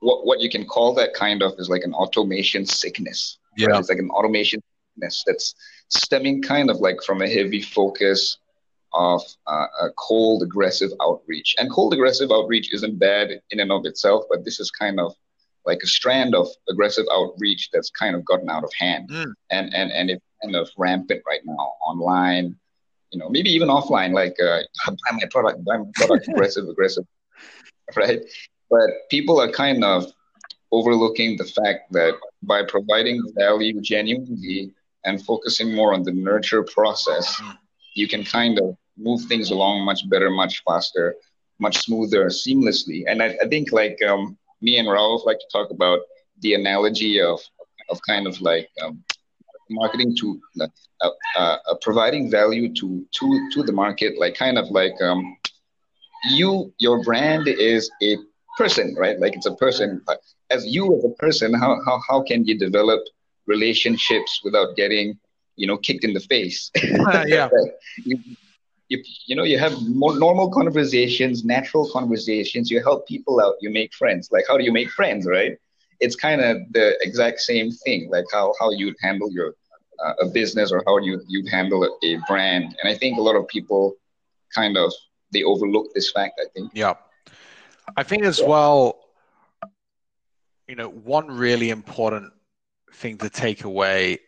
what 0.00 0.26
what 0.26 0.40
you 0.40 0.50
can 0.50 0.64
call 0.64 0.94
that 0.94 1.14
kind 1.14 1.42
of 1.42 1.54
is 1.58 1.68
like 1.68 1.84
an 1.84 1.94
automation 1.94 2.66
sickness. 2.66 3.38
Yeah, 3.56 3.68
right? 3.68 3.80
it's 3.80 3.88
like 3.88 3.98
an 3.98 4.10
automation 4.10 4.62
sickness 4.94 5.24
that's 5.26 5.54
stemming 5.88 6.42
kind 6.42 6.70
of 6.70 6.78
like 6.78 7.02
from 7.02 7.22
a 7.22 7.28
heavy 7.28 7.62
focus 7.62 8.38
of 8.92 9.22
uh, 9.46 9.66
a 9.82 9.90
cold, 9.98 10.42
aggressive 10.42 10.90
outreach. 11.02 11.54
And 11.58 11.70
cold, 11.70 11.92
aggressive 11.92 12.30
outreach 12.30 12.72
isn't 12.72 12.98
bad 12.98 13.40
in 13.50 13.60
and 13.60 13.70
of 13.70 13.84
itself, 13.84 14.24
but 14.30 14.44
this 14.44 14.58
is 14.58 14.70
kind 14.70 14.98
of 14.98 15.14
like 15.66 15.80
a 15.82 15.86
strand 15.86 16.34
of 16.34 16.48
aggressive 16.68 17.04
outreach 17.12 17.68
that's 17.72 17.90
kind 17.90 18.14
of 18.14 18.24
gotten 18.24 18.48
out 18.48 18.64
of 18.64 18.70
hand, 18.78 19.10
mm. 19.10 19.32
and 19.50 19.74
and 19.74 19.90
and 19.90 20.10
it's 20.10 20.24
kind 20.42 20.56
of 20.56 20.70
rampant 20.78 21.22
right 21.26 21.40
now 21.44 21.74
online. 21.84 22.56
You 23.12 23.20
know, 23.20 23.28
maybe 23.28 23.50
even 23.50 23.68
offline, 23.68 24.12
like 24.12 24.36
uh, 24.42 24.60
buy 24.86 25.12
my 25.12 25.26
product, 25.30 25.64
buy 25.64 25.78
my 25.78 25.90
product, 25.94 26.28
aggressive, 26.32 26.68
aggressive, 26.68 27.04
right? 27.96 28.20
But 28.70 28.90
people 29.10 29.40
are 29.40 29.50
kind 29.50 29.84
of 29.84 30.06
overlooking 30.72 31.36
the 31.36 31.44
fact 31.44 31.92
that 31.92 32.14
by 32.42 32.62
providing 32.64 33.22
value 33.36 33.80
genuinely 33.80 34.72
and 35.04 35.24
focusing 35.24 35.74
more 35.74 35.94
on 35.94 36.02
the 36.02 36.12
nurture 36.12 36.64
process, 36.64 37.40
mm. 37.40 37.56
you 37.94 38.08
can 38.08 38.24
kind 38.24 38.58
of 38.58 38.76
move 38.96 39.22
things 39.22 39.50
along 39.50 39.84
much 39.84 40.08
better, 40.08 40.30
much 40.30 40.62
faster, 40.66 41.14
much 41.58 41.78
smoother, 41.78 42.26
seamlessly. 42.26 43.04
And 43.06 43.22
I, 43.22 43.36
I 43.42 43.48
think 43.48 43.72
like 43.72 43.98
um, 44.02 44.36
me 44.60 44.78
and 44.78 44.88
Raouf 44.88 45.24
like 45.24 45.38
to 45.38 45.46
talk 45.52 45.70
about 45.70 46.00
the 46.40 46.54
analogy 46.54 47.20
of 47.20 47.40
of 47.88 48.00
kind 48.06 48.26
of 48.26 48.40
like 48.40 48.68
um, 48.82 49.02
marketing 49.70 50.16
to 50.16 50.40
uh, 50.60 50.66
uh, 51.00 51.10
uh, 51.38 51.74
providing 51.82 52.30
value 52.30 52.72
to 52.74 53.06
to 53.12 53.50
to 53.52 53.62
the 53.62 53.72
market, 53.72 54.18
like 54.18 54.34
kind 54.34 54.58
of 54.58 54.70
like 54.70 54.94
um, 55.02 55.36
you 56.30 56.72
your 56.78 57.02
brand 57.04 57.48
is 57.48 57.90
a 58.02 58.16
person, 58.56 58.94
right? 58.98 59.18
Like 59.18 59.34
it's 59.34 59.46
a 59.46 59.54
person. 59.54 60.02
As 60.50 60.64
you 60.66 60.96
as 60.96 61.04
a 61.04 61.10
person, 61.10 61.54
how 61.54 61.78
how 61.84 62.00
how 62.08 62.22
can 62.22 62.44
you 62.44 62.58
develop 62.58 63.00
relationships 63.46 64.40
without 64.44 64.76
getting 64.76 65.18
you 65.56 65.66
know 65.66 65.76
kicked 65.76 66.04
in 66.04 66.14
the 66.14 66.20
face? 66.20 66.70
Uh, 67.06 67.24
yeah. 67.26 67.48
you, 68.04 68.18
you, 68.88 69.02
you 69.26 69.34
know 69.34 69.44
you 69.44 69.58
have 69.58 69.74
more 69.88 70.18
normal 70.18 70.50
conversations 70.50 71.44
natural 71.44 71.88
conversations. 71.90 72.70
You 72.70 72.82
help 72.82 73.06
people 73.06 73.40
out. 73.40 73.54
You 73.60 73.70
make 73.70 73.92
friends. 73.94 74.30
Like 74.30 74.44
how 74.48 74.56
do 74.56 74.64
you 74.64 74.72
make 74.72 74.90
friends 74.90 75.26
right? 75.26 75.56
It's 76.00 76.16
kind 76.16 76.40
of 76.40 76.58
the 76.72 76.96
exact 77.00 77.40
same 77.40 77.70
thing 77.70 78.10
like 78.10 78.26
how 78.32 78.54
how 78.60 78.70
you'd 78.70 78.96
handle 79.00 79.30
your 79.30 79.54
uh, 80.04 80.12
a 80.20 80.26
business 80.26 80.72
or 80.72 80.82
how 80.86 80.98
you 80.98 81.22
you'd 81.26 81.48
handle 81.48 81.84
a 82.02 82.18
brand. 82.28 82.76
And 82.80 82.92
i 82.92 82.94
think 82.94 83.18
a 83.18 83.22
lot 83.22 83.36
of 83.36 83.48
people 83.48 83.94
kind 84.54 84.76
of 84.76 84.92
they 85.32 85.42
overlook 85.42 85.92
this 85.94 86.10
fact 86.12 86.40
i 86.40 86.48
think. 86.54 86.70
Yeah. 86.74 86.94
I 87.96 88.02
think 88.02 88.24
as 88.24 88.42
well 88.42 89.06
you 90.68 90.74
know 90.74 90.88
one 90.88 91.28
really 91.28 91.70
important 91.70 92.32
thing 92.92 93.18
to 93.18 93.30
take 93.30 93.64
away 93.64 94.18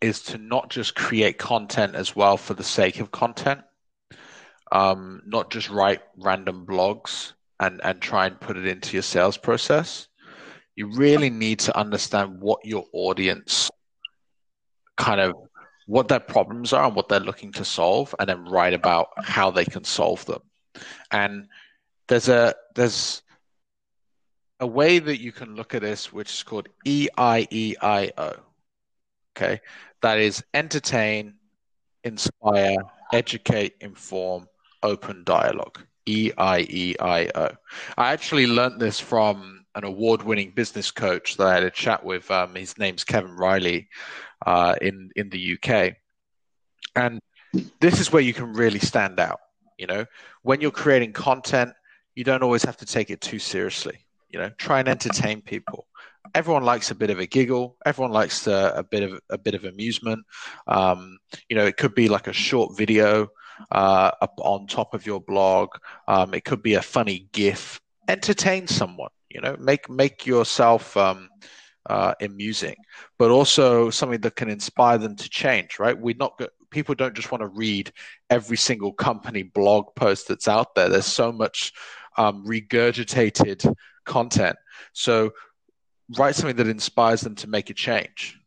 is 0.00 0.22
to 0.22 0.38
not 0.38 0.70
just 0.70 0.94
create 0.94 1.38
content 1.38 1.94
as 1.94 2.16
well 2.16 2.36
for 2.36 2.54
the 2.54 2.64
sake 2.64 3.00
of 3.00 3.10
content, 3.10 3.60
um, 4.72 5.22
not 5.26 5.50
just 5.50 5.68
write 5.68 6.00
random 6.16 6.64
blogs 6.66 7.32
and, 7.58 7.80
and 7.84 8.00
try 8.00 8.26
and 8.26 8.40
put 8.40 8.56
it 8.56 8.66
into 8.66 8.94
your 8.94 9.02
sales 9.02 9.36
process. 9.36 10.08
You 10.76 10.86
really 10.88 11.30
need 11.30 11.58
to 11.60 11.76
understand 11.76 12.40
what 12.40 12.64
your 12.64 12.86
audience 12.92 13.70
kind 14.96 15.20
of 15.20 15.34
what 15.86 16.06
their 16.06 16.20
problems 16.20 16.72
are 16.72 16.86
and 16.86 16.94
what 16.94 17.08
they're 17.08 17.18
looking 17.18 17.50
to 17.50 17.64
solve, 17.64 18.14
and 18.20 18.28
then 18.28 18.44
write 18.44 18.74
about 18.74 19.08
how 19.24 19.50
they 19.50 19.64
can 19.64 19.82
solve 19.82 20.24
them. 20.26 20.40
And 21.10 21.48
there's 22.06 22.28
a 22.28 22.54
there's 22.76 23.22
a 24.60 24.66
way 24.66 25.00
that 25.00 25.20
you 25.20 25.32
can 25.32 25.56
look 25.56 25.74
at 25.74 25.82
this, 25.82 26.12
which 26.12 26.32
is 26.32 26.42
called 26.44 26.68
EIEIO. 26.86 28.40
Okay, 29.40 29.60
that 30.02 30.18
is 30.18 30.44
entertain, 30.52 31.34
inspire, 32.04 32.76
educate, 33.12 33.74
inform, 33.80 34.46
open 34.82 35.24
dialogue. 35.24 35.78
E 36.04 36.30
I 36.36 36.60
E 36.68 36.94
I 37.00 37.30
O. 37.34 37.48
I 37.96 38.12
actually 38.12 38.46
learned 38.46 38.80
this 38.80 39.00
from 39.00 39.64
an 39.76 39.84
award 39.84 40.22
winning 40.22 40.50
business 40.50 40.90
coach 40.90 41.38
that 41.38 41.46
I 41.46 41.54
had 41.54 41.62
a 41.62 41.70
chat 41.70 42.04
with. 42.04 42.30
Um, 42.30 42.54
his 42.54 42.76
name's 42.76 43.02
Kevin 43.02 43.34
Riley 43.34 43.88
uh, 44.44 44.74
in, 44.82 45.10
in 45.16 45.30
the 45.30 45.56
UK. 45.56 45.94
And 46.96 47.20
this 47.80 47.98
is 47.98 48.12
where 48.12 48.22
you 48.22 48.34
can 48.34 48.52
really 48.52 48.78
stand 48.78 49.20
out. 49.20 49.40
You 49.78 49.86
know, 49.86 50.04
when 50.42 50.60
you're 50.60 50.70
creating 50.70 51.14
content, 51.14 51.72
you 52.14 52.24
don't 52.24 52.42
always 52.42 52.64
have 52.64 52.76
to 52.78 52.84
take 52.84 53.08
it 53.08 53.22
too 53.22 53.38
seriously. 53.38 54.00
You 54.28 54.38
know, 54.38 54.50
try 54.58 54.80
and 54.80 54.88
entertain 54.88 55.40
people 55.40 55.86
everyone 56.34 56.64
likes 56.64 56.90
a 56.90 56.94
bit 56.94 57.10
of 57.10 57.18
a 57.18 57.26
giggle. 57.26 57.76
Everyone 57.84 58.12
likes 58.12 58.46
a, 58.46 58.72
a 58.76 58.82
bit 58.82 59.02
of 59.02 59.20
a 59.30 59.38
bit 59.38 59.54
of 59.54 59.64
amusement. 59.64 60.24
Um, 60.66 61.18
you 61.48 61.56
know, 61.56 61.66
it 61.66 61.76
could 61.76 61.94
be 61.94 62.08
like 62.08 62.26
a 62.26 62.32
short 62.32 62.76
video 62.76 63.28
uh, 63.70 64.10
up 64.20 64.34
on 64.38 64.66
top 64.66 64.94
of 64.94 65.06
your 65.06 65.20
blog. 65.20 65.70
Um, 66.08 66.34
it 66.34 66.44
could 66.44 66.62
be 66.62 66.74
a 66.74 66.82
funny 66.82 67.28
GIF. 67.32 67.80
Entertain 68.08 68.66
someone. 68.66 69.10
You 69.30 69.40
know, 69.40 69.56
make 69.58 69.88
make 69.88 70.26
yourself 70.26 70.96
um, 70.96 71.28
uh, 71.88 72.14
amusing, 72.20 72.76
but 73.18 73.30
also 73.30 73.90
something 73.90 74.20
that 74.20 74.36
can 74.36 74.50
inspire 74.50 74.98
them 74.98 75.16
to 75.16 75.28
change. 75.28 75.78
Right? 75.78 75.98
We're 75.98 76.16
not 76.16 76.40
people 76.70 76.94
don't 76.94 77.14
just 77.14 77.30
want 77.30 77.42
to 77.42 77.48
read 77.48 77.92
every 78.30 78.56
single 78.56 78.92
company 78.92 79.42
blog 79.42 79.94
post 79.96 80.28
that's 80.28 80.48
out 80.48 80.74
there. 80.74 80.88
There's 80.88 81.06
so 81.06 81.32
much 81.32 81.72
um, 82.16 82.44
regurgitated 82.46 83.74
content. 84.04 84.56
So 84.92 85.32
write 86.16 86.34
something 86.34 86.56
that 86.56 86.68
inspires 86.68 87.20
them 87.20 87.34
to 87.36 87.48
make 87.48 87.70
a 87.70 87.74
change. 87.74 88.38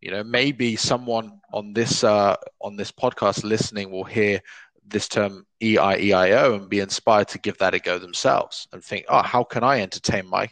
You 0.00 0.10
know, 0.10 0.24
maybe 0.24 0.76
someone 0.76 1.40
on 1.52 1.72
this 1.74 2.04
uh, 2.04 2.36
on 2.62 2.76
this 2.76 2.90
podcast 2.90 3.44
listening 3.44 3.90
will 3.90 4.04
hear 4.04 4.40
this 4.86 5.08
term 5.08 5.46
EIEIO 5.62 6.56
and 6.56 6.68
be 6.68 6.80
inspired 6.80 7.28
to 7.28 7.38
give 7.38 7.56
that 7.58 7.74
a 7.74 7.78
go 7.78 7.98
themselves 7.98 8.66
and 8.72 8.82
think, 8.82 9.04
oh, 9.08 9.22
how 9.22 9.44
can 9.44 9.62
I 9.62 9.80
entertain 9.80 10.26
my 10.26 10.48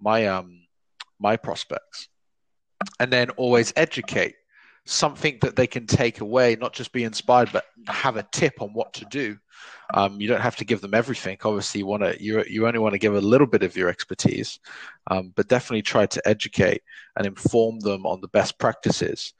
my 0.00 0.26
um 0.26 0.66
my 1.18 1.36
prospects? 1.36 2.08
And 3.00 3.12
then 3.12 3.30
always 3.30 3.72
educate 3.76 4.34
something 4.84 5.38
that 5.42 5.56
they 5.56 5.66
can 5.66 5.86
take 5.86 6.20
away, 6.20 6.56
not 6.56 6.72
just 6.72 6.92
be 6.92 7.04
inspired, 7.04 7.50
but 7.52 7.64
have 7.86 8.16
a 8.16 8.26
tip 8.32 8.60
on 8.60 8.70
what 8.70 8.92
to 8.94 9.04
do. 9.06 9.38
Um, 9.94 10.20
you 10.20 10.28
don't 10.28 10.40
have 10.40 10.56
to 10.56 10.64
give 10.64 10.80
them 10.80 10.94
everything. 10.94 11.36
Obviously, 11.44 11.80
you 11.80 11.86
want 11.86 12.02
to 12.02 12.22
you 12.22 12.42
you 12.44 12.66
only 12.66 12.78
want 12.78 12.92
to 12.94 12.98
give 12.98 13.14
a 13.14 13.20
little 13.20 13.46
bit 13.46 13.62
of 13.62 13.76
your 13.76 13.88
expertise, 13.88 14.58
um, 15.10 15.32
but 15.36 15.48
definitely 15.48 15.82
try 15.82 16.06
to 16.06 16.28
educate 16.28 16.82
and 17.16 17.26
inform 17.26 17.78
them 17.80 18.06
on 18.06 18.20
the 18.20 18.28
best 18.28 18.58
practices, 18.58 19.34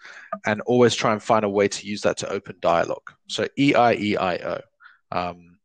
and 0.46 0.60
always 0.62 0.94
try 0.94 1.12
and 1.12 1.22
find 1.22 1.44
a 1.44 1.48
way 1.48 1.68
to 1.68 1.86
use 1.86 2.02
that 2.02 2.18
to 2.18 2.28
open 2.28 2.56
dialogue. 2.60 3.10
So 3.28 3.48
E 3.58 3.74
I 3.74 3.94
E 3.94 4.16
I 4.16 4.36
O. 4.36 4.60
Um, 5.10 5.58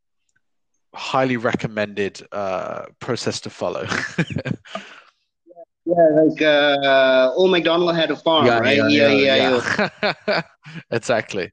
highly 0.94 1.38
recommended 1.38 2.26
uh, 2.32 2.86
process 3.00 3.42
to 3.42 3.50
follow. 3.50 3.86
Yeah, 5.90 6.22
like 6.22 6.42
uh, 6.42 7.32
old 7.34 7.50
McDonald 7.50 7.96
had 7.96 8.12
a 8.12 8.16
farm, 8.18 8.46
yeah, 8.46 8.60
right? 8.60 8.76
Yeah, 8.76 9.08
yeah, 9.08 9.36
yeah. 9.36 10.00
yeah. 10.28 10.42
exactly. 10.92 11.50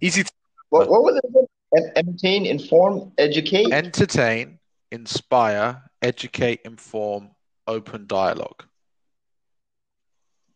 Easy. 0.00 0.24
To- 0.24 0.32
what, 0.70 0.90
what 0.90 1.04
was 1.04 1.20
it? 1.22 1.50
Entertain, 1.96 2.46
inform, 2.46 3.12
educate. 3.18 3.72
Entertain, 3.72 4.58
inspire, 4.90 5.82
educate, 6.02 6.60
inform, 6.64 7.30
open 7.66 8.06
dialogue. 8.06 8.64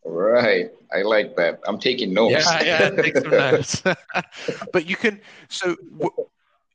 Right. 0.03 0.69
I 0.93 1.01
like 1.01 1.35
that. 1.37 1.59
I'm 1.65 1.79
taking 1.79 2.13
notes. 2.13 2.45
Yeah, 2.45 2.63
yeah, 2.63 2.89
take 3.01 3.17
some 3.17 3.31
notes. 3.31 3.81
but 4.73 4.87
you 4.87 4.95
can. 4.95 5.19
So, 5.49 5.75
w- 5.97 6.27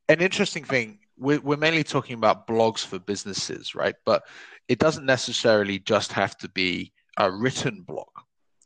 an 0.09 0.21
interesting 0.21 0.65
thing. 0.65 0.99
We're, 1.17 1.41
we're 1.41 1.59
mainly 1.59 1.85
talking 1.85 2.15
about 2.15 2.47
blogs 2.47 2.85
for 2.85 2.99
businesses, 2.99 3.75
right? 3.75 3.95
But 4.07 4.23
it 4.69 4.79
doesn't 4.79 5.05
necessarily 5.05 5.79
just 5.79 6.13
have 6.13 6.37
to 6.39 6.49
be 6.49 6.93
a 7.19 7.31
written 7.31 7.83
blog. 7.83 8.09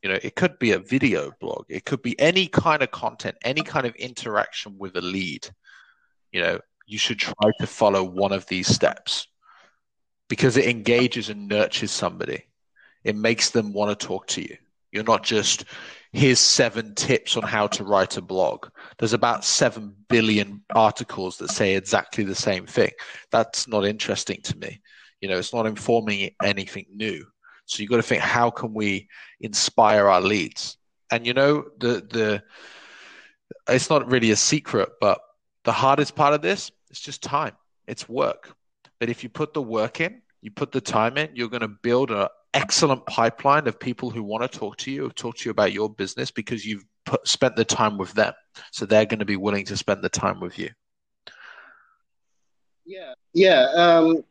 You 0.03 0.11
know, 0.11 0.19
it 0.23 0.37
could 0.37 0.59
be 0.59 0.73
a 0.73 0.79
video 0.79 1.33
blog. 1.41 1.65
It 1.69 1.85
could 1.85 2.03
be 2.03 2.19
any 2.21 2.47
kind 2.47 2.83
of 2.83 2.91
content, 2.91 3.37
any 3.43 3.63
kind 3.63 3.87
of 3.87 3.95
interaction 3.97 4.77
with 4.79 4.97
a 4.97 5.01
lead. 5.01 5.49
You 6.35 6.43
know, 6.43 6.59
you 6.85 6.99
should 6.99 7.21
try 7.21 7.53
to 7.61 7.67
follow 7.67 8.03
one 8.03 8.33
of 8.33 8.45
these 8.47 8.67
steps 8.67 9.29
because 10.29 10.57
it 10.57 10.67
engages 10.67 11.29
and 11.29 11.47
nurtures 11.47 11.93
somebody. 11.93 12.43
It 13.05 13.15
makes 13.15 13.51
them 13.51 13.73
want 13.73 13.97
to 13.97 14.07
talk 14.07 14.27
to 14.29 14.43
you. 14.43 14.57
You're 14.91 15.05
not 15.05 15.23
just 15.23 15.65
here's 16.13 16.41
seven 16.41 16.97
tips 16.97 17.37
on 17.37 17.45
how 17.45 17.69
to 17.69 17.85
write 17.85 18.17
a 18.17 18.21
blog. 18.21 18.67
There's 18.99 19.13
about 19.13 19.45
seven 19.45 19.95
billion 20.09 20.63
articles 20.75 21.37
that 21.39 21.51
say 21.51 21.77
exactly 21.77 22.25
the 22.25 22.35
same 22.35 22.67
thing. 22.67 22.91
That's 23.31 23.69
not 23.69 23.85
interesting 23.85 24.41
to 24.43 24.59
me. 24.59 24.81
You 25.21 25.29
know, 25.29 25.39
it's 25.39 25.55
not 25.55 25.67
informing 25.67 26.31
anything 26.43 26.87
new. 26.93 27.25
So 27.67 27.81
you've 27.81 27.91
got 27.91 27.97
to 27.97 28.03
think, 28.03 28.23
how 28.23 28.51
can 28.51 28.75
we 28.75 29.09
inspire 29.41 30.09
our 30.09 30.21
leads? 30.21 30.79
And 31.13 31.25
you 31.25 31.33
know, 31.33 31.65
the 31.79 32.05
the 32.11 32.43
it's 33.69 33.89
not 33.89 34.11
really 34.11 34.33
a 34.33 34.37
secret, 34.37 34.91
but 35.01 35.21
the 35.65 35.73
hardest 35.73 36.15
part 36.15 36.35
of 36.35 36.43
this 36.43 36.71
is 36.91 37.01
just 37.01 37.23
time. 37.23 37.57
It's 37.87 38.09
work. 38.09 38.55
But 39.01 39.09
if 39.09 39.23
you 39.23 39.29
put 39.29 39.55
the 39.55 39.63
work 39.63 40.01
in, 40.01 40.23
you 40.41 40.51
put 40.51 40.73
the 40.73 40.81
time 40.81 41.17
in, 41.17 41.31
you're 41.35 41.49
going 41.49 41.63
to 41.63 41.69
build 41.69 42.11
an 42.11 42.29
excellent 42.53 43.05
pipeline 43.07 43.67
of 43.67 43.81
people 43.81 44.11
who 44.11 44.23
want 44.23 44.51
to 44.51 44.59
talk 44.59 44.77
to 44.79 44.91
you, 44.91 45.11
talk 45.11 45.37
to 45.39 45.47
you 45.47 45.51
about 45.51 45.73
your 45.73 45.89
business 45.89 46.31
because 46.31 46.65
you've 46.65 46.85
put, 47.07 47.27
spent 47.27 47.57
the 47.57 47.65
time 47.65 47.99
with 47.99 48.13
them. 48.13 48.33
So 48.71 48.87
they're 48.87 49.07
going 49.07 49.19
to 49.19 49.25
be 49.25 49.37
willing 49.37 49.65
to 49.67 49.77
spend 49.77 50.03
the 50.03 50.09
time 50.09 50.41
with 50.41 50.59
you. 50.59 50.71
Yeah, 52.87 53.15
yeah. 53.33 53.67
Um, 53.75 54.25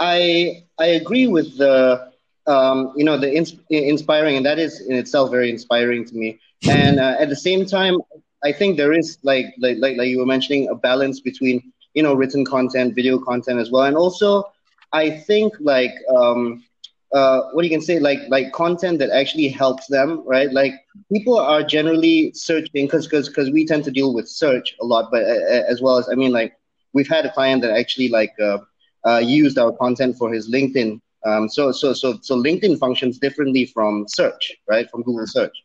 I 0.00 0.64
I 0.78 0.86
agree 0.86 1.28
with 1.28 1.56
the 1.56 2.12
um, 2.46 2.92
you 2.96 3.04
know 3.04 3.16
the 3.16 3.32
ins- 3.32 3.56
inspiring, 3.70 4.36
and 4.36 4.44
that 4.44 4.58
is 4.58 4.80
in 4.80 4.96
itself 4.96 5.30
very 5.30 5.48
inspiring 5.48 6.04
to 6.04 6.14
me. 6.14 6.40
And 6.68 6.98
uh, 6.98 7.16
at 7.20 7.28
the 7.28 7.36
same 7.36 7.64
time, 7.64 7.94
I 7.94 8.18
think 8.52 8.76
there 8.76 8.92
is 8.92 9.18
like, 9.22 9.46
like 9.58 9.78
like 9.78 9.96
like 9.96 10.08
you 10.08 10.18
were 10.18 10.26
mentioning 10.26 10.68
a 10.68 10.74
balance 10.74 11.20
between 11.20 11.72
you 11.94 12.02
know 12.02 12.14
written 12.14 12.44
content, 12.44 12.94
video 12.94 13.18
content 13.18 13.60
as 13.60 13.70
well, 13.70 13.84
and 13.84 13.96
also 13.96 14.44
I 14.92 15.10
think 15.10 15.54
like 15.60 15.94
um, 16.14 16.64
uh, 17.12 17.42
what 17.52 17.64
you 17.64 17.70
can 17.70 17.80
say 17.80 17.98
like 17.98 18.20
like 18.28 18.52
content 18.52 18.98
that 18.98 19.10
actually 19.10 19.48
helps 19.48 19.86
them, 19.86 20.22
right? 20.26 20.52
Like 20.52 20.74
people 21.12 21.38
are 21.38 21.62
generally 21.62 22.32
searching 22.34 22.86
because 22.86 23.06
because 23.06 23.28
because 23.28 23.50
we 23.50 23.66
tend 23.66 23.84
to 23.84 23.90
deal 23.90 24.14
with 24.14 24.28
search 24.28 24.74
a 24.80 24.84
lot, 24.84 25.10
but 25.10 25.22
uh, 25.22 25.64
as 25.68 25.80
well 25.80 25.98
as 25.98 26.08
I 26.10 26.14
mean 26.14 26.32
like 26.32 26.54
we've 26.92 27.08
had 27.08 27.26
a 27.26 27.32
client 27.32 27.62
that 27.62 27.70
actually 27.70 28.08
like. 28.08 28.34
Uh, 28.40 28.58
uh, 29.06 29.18
used 29.18 29.58
our 29.58 29.72
content 29.72 30.16
for 30.16 30.32
his 30.32 30.50
LinkedIn. 30.50 31.00
Um, 31.26 31.48
so, 31.48 31.72
so, 31.72 31.92
so, 31.92 32.18
so 32.22 32.36
LinkedIn 32.42 32.78
functions 32.78 33.18
differently 33.18 33.66
from 33.66 34.06
search, 34.08 34.52
right? 34.68 34.90
From 34.90 35.02
Google 35.02 35.26
search. 35.26 35.56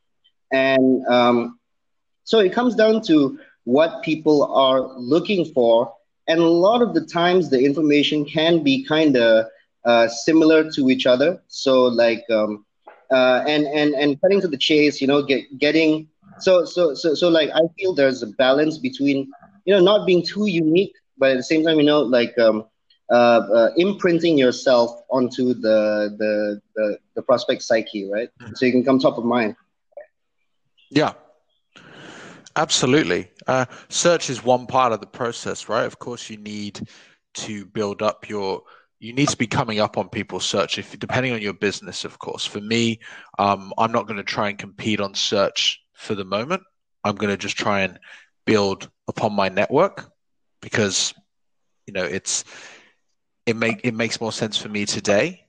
And 0.52 1.06
um, 1.08 1.59
so 2.30 2.38
it 2.38 2.52
comes 2.54 2.76
down 2.76 3.02
to 3.10 3.40
what 3.64 4.04
people 4.04 4.38
are 4.66 4.82
looking 5.14 5.44
for. 5.56 5.92
And 6.28 6.40
a 6.40 6.54
lot 6.68 6.84
of 6.84 6.94
the 6.94 7.04
times 7.20 7.50
the 7.50 7.60
information 7.70 8.24
can 8.24 8.62
be 8.62 8.76
kind 8.86 9.18
of 9.18 9.48
uh, 9.84 10.08
similar 10.08 10.60
to 10.76 10.82
each 10.92 11.06
other. 11.08 11.42
So 11.48 11.86
like, 12.04 12.24
um, 12.30 12.66
uh, 13.10 13.44
and, 13.48 13.64
and, 13.80 13.96
and 13.96 14.22
cutting 14.22 14.42
to 14.42 14.48
the 14.48 14.62
chase, 14.70 15.02
you 15.02 15.08
know, 15.08 15.24
get, 15.24 15.42
getting, 15.58 16.08
so, 16.40 16.66
so, 16.66 16.94
so, 16.94 17.16
so 17.16 17.30
like, 17.30 17.50
I 17.50 17.62
feel 17.76 17.96
there's 17.96 18.22
a 18.22 18.28
balance 18.28 18.78
between, 18.78 19.18
you 19.66 19.74
know, 19.74 19.82
not 19.82 20.06
being 20.06 20.24
too 20.24 20.46
unique, 20.46 20.94
but 21.18 21.32
at 21.32 21.38
the 21.38 21.48
same 21.52 21.64
time, 21.66 21.78
you 21.78 21.88
know, 21.92 22.02
like, 22.02 22.38
um, 22.38 22.66
uh, 23.10 23.42
uh, 23.60 23.70
imprinting 23.78 24.38
yourself 24.38 25.02
onto 25.10 25.56
the, 25.56 26.16
the, 26.20 26.62
the 26.76 26.98
the 27.16 27.24
prospect 27.24 27.64
psyche, 27.64 28.08
right? 28.08 28.30
Mm. 28.40 28.56
So 28.56 28.68
you 28.68 28.72
can 28.72 28.84
come 28.86 29.00
top 29.00 29.18
of 29.18 29.26
mind. 29.26 29.56
Yeah, 30.92 31.14
absolutely. 32.60 33.32
Uh, 33.48 33.66
search 33.88 34.30
is 34.30 34.44
one 34.44 34.68
part 34.68 34.92
of 34.92 35.00
the 35.00 35.08
process, 35.08 35.70
right? 35.70 35.86
Of 35.86 36.00
course, 36.00 36.30
you 36.30 36.38
need 36.38 36.82
to 37.36 37.66
build 37.66 38.02
up 38.02 38.30
your. 38.30 38.64
You 39.00 39.14
need 39.14 39.30
to 39.30 39.38
be 39.38 39.48
coming 39.48 39.80
up 39.80 39.98
on 39.98 40.10
people's 40.10 40.46
search, 40.46 40.78
if 40.78 41.00
depending 41.00 41.32
on 41.32 41.42
your 41.42 41.54
business, 41.54 42.04
of 42.04 42.20
course. 42.20 42.46
For 42.46 42.60
me, 42.60 43.00
um, 43.38 43.72
I'm 43.78 43.94
not 43.94 44.08
going 44.08 44.18
to 44.18 44.24
try 44.24 44.50
and 44.50 44.58
compete 44.58 45.00
on 45.00 45.14
search 45.14 45.80
for 45.94 46.16
the 46.16 46.26
moment. 46.26 46.64
I'm 47.06 47.16
going 47.16 47.30
to 47.30 47.38
just 47.38 47.58
try 47.58 47.82
and 47.82 47.98
build 48.46 48.90
upon 49.08 49.34
my 49.34 49.48
network 49.48 50.12
because 50.62 51.14
you 51.88 51.94
know 51.94 52.04
it's 52.04 52.44
it 53.46 53.56
make 53.56 53.82
it 53.84 53.94
makes 53.94 54.20
more 54.20 54.34
sense 54.34 54.58
for 54.58 54.68
me 54.68 54.86
today. 54.86 55.46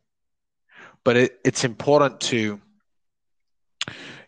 But 1.03 1.17
it, 1.17 1.41
it's 1.45 1.65
important 1.65 2.21
to 2.21 2.61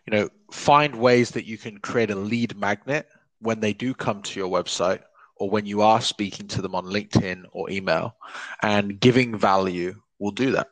you 0.05 0.11
know 0.11 0.29
find 0.53 0.95
ways 0.95 1.31
that 1.31 1.45
you 1.45 1.57
can 1.57 1.79
create 1.79 2.11
a 2.11 2.15
lead 2.15 2.55
magnet 2.55 3.09
when 3.39 3.59
they 3.59 3.73
do 3.73 3.93
come 3.93 4.21
to 4.21 4.39
your 4.39 4.49
website 4.49 5.01
or 5.35 5.49
when 5.49 5.65
you 5.65 5.81
are 5.81 5.99
speaking 5.99 6.47
to 6.47 6.61
them 6.61 6.75
on 6.75 6.85
LinkedIn 6.85 7.43
or 7.51 7.71
email, 7.71 8.15
and 8.61 8.99
giving 8.99 9.35
value 9.35 9.99
will 10.19 10.31
do 10.31 10.51
that. 10.51 10.69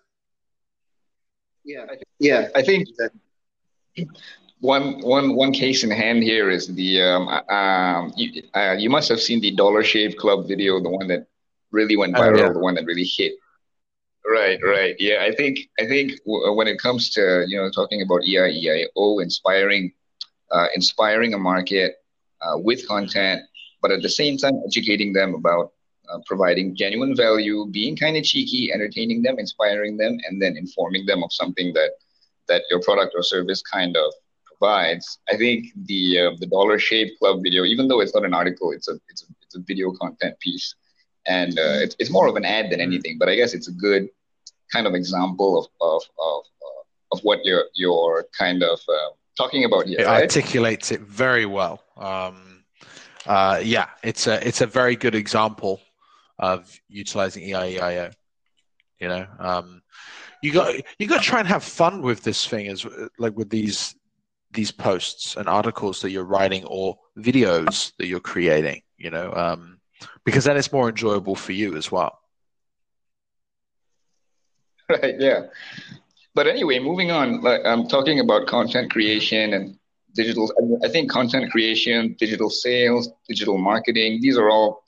Yeah, 1.65 1.86
yeah, 2.20 2.50
I 2.56 2.62
think 2.62 2.89
that 3.00 3.12
one 4.60 5.02
one 5.02 5.36
one 5.36 5.52
case 5.52 5.84
in 5.84 5.89
hand 5.89 6.22
here 6.22 6.52
is 6.52 6.67
the 6.67 7.02
um, 7.02 7.28
um 7.28 8.13
you, 8.15 8.44
uh, 8.54 8.76
you 8.78 8.89
must 8.89 9.10
have 9.10 9.20
seen 9.20 9.41
the 9.41 9.52
Dollar 9.52 9.84
Shave 9.84 10.15
Club 10.15 10.48
video, 10.48 10.80
the 10.80 10.89
one 10.89 11.08
that 11.08 11.26
really 11.72 11.98
went 11.98 12.15
viral, 12.15 12.39
oh, 12.39 12.46
yeah. 12.46 12.54
the 12.54 12.60
one 12.60 12.76
that 12.76 12.86
really 12.86 13.04
hit. 13.04 13.34
Right, 14.25 14.60
right. 14.63 14.95
Yeah, 14.99 15.23
I 15.27 15.34
think 15.34 15.60
I 15.79 15.86
think 15.88 16.12
w- 16.25 16.53
when 16.53 16.67
it 16.67 16.79
comes 16.79 17.10
to 17.12 17.43
you 17.47 17.57
know 17.57 17.69
talking 17.71 18.01
about 18.01 18.21
EIEIO, 18.21 19.21
inspiring, 19.21 19.91
uh, 20.51 20.67
inspiring 20.75 21.34
a 21.34 21.39
market 21.39 21.95
uh, 22.41 22.57
with 22.57 22.88
content, 22.88 23.41
but 23.81 23.91
at 23.91 24.01
the 24.01 24.10
same 24.10 24.38
time 24.38 24.55
educating 24.65 25.13
them 25.13 25.34
about 25.34 25.71
uh, 26.12 26.19
providing 26.27 26.75
genuine 26.75 27.15
value, 27.15 27.67
being 27.71 27.95
kind 27.97 28.15
of 28.17 28.23
cheeky, 28.23 28.71
entertaining 28.73 29.23
them, 29.23 29.39
inspiring 29.39 29.97
them, 29.97 30.17
and 30.27 30.41
then 30.41 30.55
informing 30.57 31.05
them 31.07 31.23
of 31.23 31.34
something 31.34 31.73
that 31.73 31.91
that 32.47 32.63
your 32.69 32.81
product 32.81 33.13
or 33.15 33.23
service 33.23 33.62
kind 33.62 33.97
of 33.97 34.13
provides. 34.45 35.19
I 35.29 35.38
think 35.38 35.67
the 35.86 36.19
uh, 36.19 36.31
the 36.39 36.47
Dollar 36.47 36.77
Shave 36.79 37.12
Club 37.19 37.41
video, 37.43 37.63
even 37.65 37.88
though 37.88 38.01
it's 38.01 38.13
not 38.13 38.25
an 38.25 38.34
article, 38.34 38.71
it's 38.71 38.88
a 38.88 38.95
it's 39.10 39.23
a 39.23 39.27
it's 39.41 39.55
a 39.55 39.60
video 39.62 39.91
content 39.93 40.39
piece 40.39 40.75
and 41.27 41.57
uh, 41.57 41.79
it's, 41.84 41.95
it's 41.99 42.10
more 42.10 42.27
of 42.27 42.36
an 42.36 42.45
ad 42.45 42.71
than 42.71 42.81
anything. 42.81 43.17
But 43.17 43.29
I 43.29 43.36
guess 43.36 43.53
it's 43.53 43.67
a 43.67 43.71
good 43.71 44.10
kind 44.71 44.88
of 44.88 44.95
example 44.95 45.60
of 45.60 45.65
of 45.81 46.01
of, 46.19 46.43
uh, 46.62 47.15
of 47.15 47.19
what 47.23 47.39
you're 47.43 47.65
you're 47.75 48.25
kind 48.38 48.63
of 48.63 48.79
uh, 48.88 49.10
talking 49.38 49.65
about 49.65 49.86
here. 49.88 49.99
It 49.99 50.05
right? 50.05 50.21
articulates 50.21 50.91
it 50.91 51.01
very 51.01 51.45
well. 51.45 51.84
Um, 51.97 52.63
uh, 53.25 53.62
yeah, 53.63 53.89
it's 54.03 54.27
a 54.27 54.45
it's 54.45 54.62
a 54.62 54.67
very 54.67 54.95
good 54.95 55.15
example 55.15 55.81
of 56.39 56.79
utilizing 56.88 57.43
EIEIO. 57.43 58.13
You 58.99 59.07
know, 59.07 59.27
um, 59.39 59.81
you 60.41 60.51
got 60.51 60.75
you 60.99 61.07
got 61.07 61.21
to 61.21 61.27
try 61.27 61.39
and 61.39 61.47
have 61.47 61.63
fun 61.63 62.01
with 62.01 62.23
this 62.23 62.45
thing 62.45 62.67
as 62.67 62.86
like 63.17 63.36
with 63.36 63.49
these 63.49 63.95
these 64.53 64.71
posts 64.71 65.38
and 65.38 65.47
articles 65.47 66.01
that 66.01 66.12
you're 66.12 66.25
writing 66.25 66.65
or 66.65 66.97
videos 67.17 67.93
that 67.97 68.07
you're 68.07 68.19
creating, 68.19 68.81
you 68.97 69.10
know, 69.10 69.31
um, 69.34 69.79
because 70.23 70.45
then 70.45 70.57
it's 70.57 70.71
more 70.71 70.89
enjoyable 70.89 71.35
for 71.35 71.51
you 71.51 71.75
as 71.75 71.91
well. 71.91 72.17
Right. 74.89 75.15
Yeah. 75.19 75.43
But 76.35 76.47
anyway, 76.47 76.79
moving 76.79 77.11
on, 77.11 77.41
like, 77.41 77.61
I'm 77.65 77.87
talking 77.87 78.19
about 78.19 78.47
content 78.47 78.91
creation 78.91 79.53
and 79.53 79.77
digital. 80.15 80.51
I 80.83 80.89
think 80.89 81.09
content 81.09 81.49
creation, 81.51 82.15
digital 82.19 82.49
sales, 82.49 83.09
digital 83.27 83.57
marketing, 83.57 84.19
these 84.21 84.37
are 84.37 84.49
all 84.49 84.83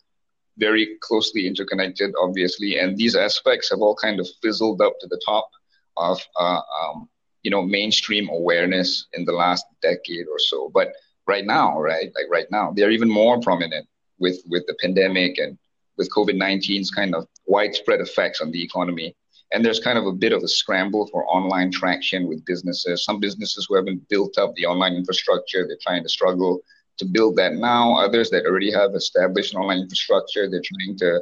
very 0.57 0.97
closely 1.01 1.47
interconnected, 1.47 2.13
obviously, 2.21 2.79
and 2.79 2.97
these 2.97 3.15
aspects 3.15 3.69
have 3.71 3.79
all 3.79 3.95
kind 3.95 4.19
of 4.19 4.27
fizzled 4.41 4.81
up 4.81 4.99
to 4.99 5.07
the 5.07 5.21
top 5.25 5.49
of 5.97 6.19
uh, 6.39 6.61
um, 6.81 7.09
you 7.43 7.51
know 7.51 7.61
mainstream 7.61 8.29
awareness 8.29 9.07
in 9.13 9.25
the 9.25 9.31
last 9.31 9.65
decade 9.81 10.27
or 10.27 10.39
so. 10.39 10.69
But 10.73 10.93
right 11.27 11.45
now, 11.45 11.79
right, 11.79 12.11
like 12.15 12.27
right 12.29 12.49
now, 12.51 12.71
they're 12.75 12.91
even 12.91 13.09
more 13.09 13.39
prominent 13.39 13.87
with 14.19 14.37
with 14.47 14.65
the 14.67 14.75
pandemic 14.81 15.37
and 15.37 15.57
with 15.97 16.09
COVID 16.11 16.35
19's 16.35 16.91
kind 16.91 17.13
of 17.13 17.27
widespread 17.45 18.01
effects 18.01 18.41
on 18.41 18.51
the 18.51 18.63
economy. 18.63 19.15
And 19.53 19.63
there's 19.63 19.79
kind 19.79 19.99
of 19.99 20.07
a 20.07 20.11
bit 20.11 20.33
of 20.33 20.41
a 20.41 20.47
scramble 20.47 21.07
for 21.07 21.27
online 21.27 21.71
traction 21.71 22.27
with 22.27 22.43
businesses. 22.45 23.05
Some 23.05 23.19
businesses 23.19 23.67
who 23.69 23.75
haven't 23.75 24.07
built 24.09 24.37
up 24.39 24.55
the 24.55 24.65
online 24.65 24.95
infrastructure, 24.95 25.67
they're 25.67 25.77
trying 25.81 26.01
to 26.01 26.09
struggle 26.09 26.61
to 26.97 27.05
build 27.05 27.35
that 27.35 27.53
now. 27.53 27.95
Others 27.97 28.31
that 28.31 28.45
already 28.45 28.71
have 28.71 28.95
established 28.95 29.53
online 29.53 29.79
infrastructure, 29.79 30.49
they're 30.49 30.61
trying 30.63 30.97
to 30.97 31.21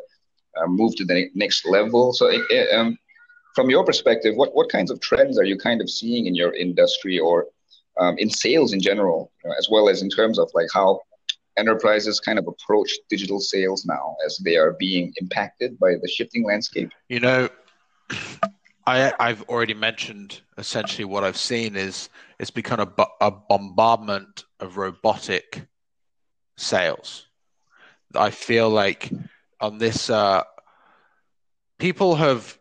uh, 0.57 0.67
move 0.67 0.95
to 0.95 1.05
the 1.05 1.29
next 1.35 1.65
level. 1.65 2.13
So, 2.13 2.27
it, 2.27 2.41
it, 2.49 2.73
um, 2.73 2.97
from 3.53 3.69
your 3.69 3.83
perspective, 3.83 4.35
what, 4.35 4.55
what 4.55 4.69
kinds 4.69 4.91
of 4.91 5.01
trends 5.01 5.37
are 5.37 5.43
you 5.43 5.57
kind 5.57 5.81
of 5.81 5.89
seeing 5.89 6.25
in 6.25 6.35
your 6.35 6.53
industry 6.53 7.19
or 7.19 7.47
um, 7.99 8.17
in 8.17 8.29
sales 8.29 8.71
in 8.71 8.79
general, 8.79 9.31
you 9.43 9.49
know, 9.49 9.55
as 9.59 9.67
well 9.69 9.89
as 9.89 10.01
in 10.01 10.09
terms 10.09 10.39
of 10.39 10.49
like 10.53 10.67
how 10.73 11.01
enterprises 11.57 12.19
kind 12.19 12.39
of 12.39 12.47
approach 12.47 12.91
digital 13.09 13.39
sales 13.39 13.85
now 13.85 14.15
as 14.25 14.37
they 14.43 14.55
are 14.55 14.73
being 14.79 15.13
impacted 15.21 15.77
by 15.79 15.95
the 16.01 16.07
shifting 16.07 16.45
landscape? 16.45 16.91
You 17.09 17.19
know, 17.19 17.49
I, 18.87 19.13
I've 19.19 19.43
already 19.43 19.73
mentioned 19.73 20.41
essentially 20.57 21.05
what 21.05 21.23
I've 21.23 21.37
seen 21.37 21.75
is 21.75 22.09
it's 22.39 22.51
become 22.51 22.79
a, 22.79 23.05
a 23.19 23.31
bombardment 23.31 24.45
of 24.59 24.77
robotic 24.77 25.67
sales. 26.57 27.27
I 28.15 28.31
feel 28.31 28.69
like 28.69 29.11
on 29.59 29.77
this, 29.77 30.09
uh, 30.09 30.43
people 31.79 32.15
have 32.15 32.57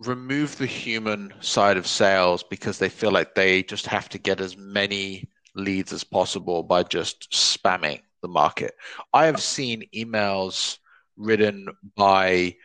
removed 0.00 0.58
the 0.58 0.66
human 0.66 1.32
side 1.40 1.76
of 1.76 1.86
sales 1.86 2.42
because 2.42 2.78
they 2.78 2.88
feel 2.88 3.10
like 3.10 3.34
they 3.34 3.62
just 3.62 3.86
have 3.86 4.08
to 4.10 4.18
get 4.18 4.40
as 4.40 4.56
many 4.56 5.28
leads 5.54 5.92
as 5.92 6.04
possible 6.04 6.62
by 6.62 6.82
just 6.82 7.30
spamming 7.30 8.00
the 8.22 8.28
market. 8.28 8.74
I 9.12 9.26
have 9.26 9.40
seen 9.40 9.84
emails 9.94 10.78
written 11.16 11.68
by 11.96 12.56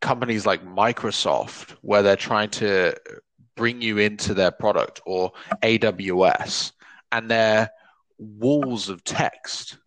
companies 0.00 0.46
like 0.46 0.64
Microsoft 0.64 1.76
where 1.82 2.02
they're 2.02 2.16
trying 2.16 2.50
to 2.50 2.94
bring 3.56 3.82
you 3.82 3.98
into 3.98 4.34
their 4.34 4.52
product 4.52 5.00
or 5.04 5.32
AWS 5.62 6.72
and 7.10 7.30
they're 7.30 7.70
walls 8.18 8.88
of 8.88 9.02
text 9.04 9.78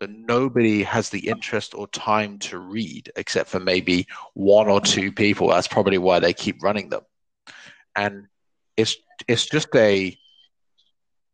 that 0.00 0.10
nobody 0.10 0.82
has 0.82 1.10
the 1.10 1.28
interest 1.28 1.74
or 1.74 1.86
time 1.88 2.38
to 2.38 2.58
read 2.58 3.12
except 3.16 3.48
for 3.48 3.60
maybe 3.60 4.06
one 4.34 4.68
or 4.68 4.80
two 4.80 5.12
people. 5.12 5.48
That's 5.48 5.68
probably 5.68 5.98
why 5.98 6.18
they 6.18 6.32
keep 6.32 6.62
running 6.62 6.88
them. 6.88 7.02
And 7.94 8.26
it's 8.76 8.96
it's 9.28 9.46
just 9.46 9.68
a 9.74 10.16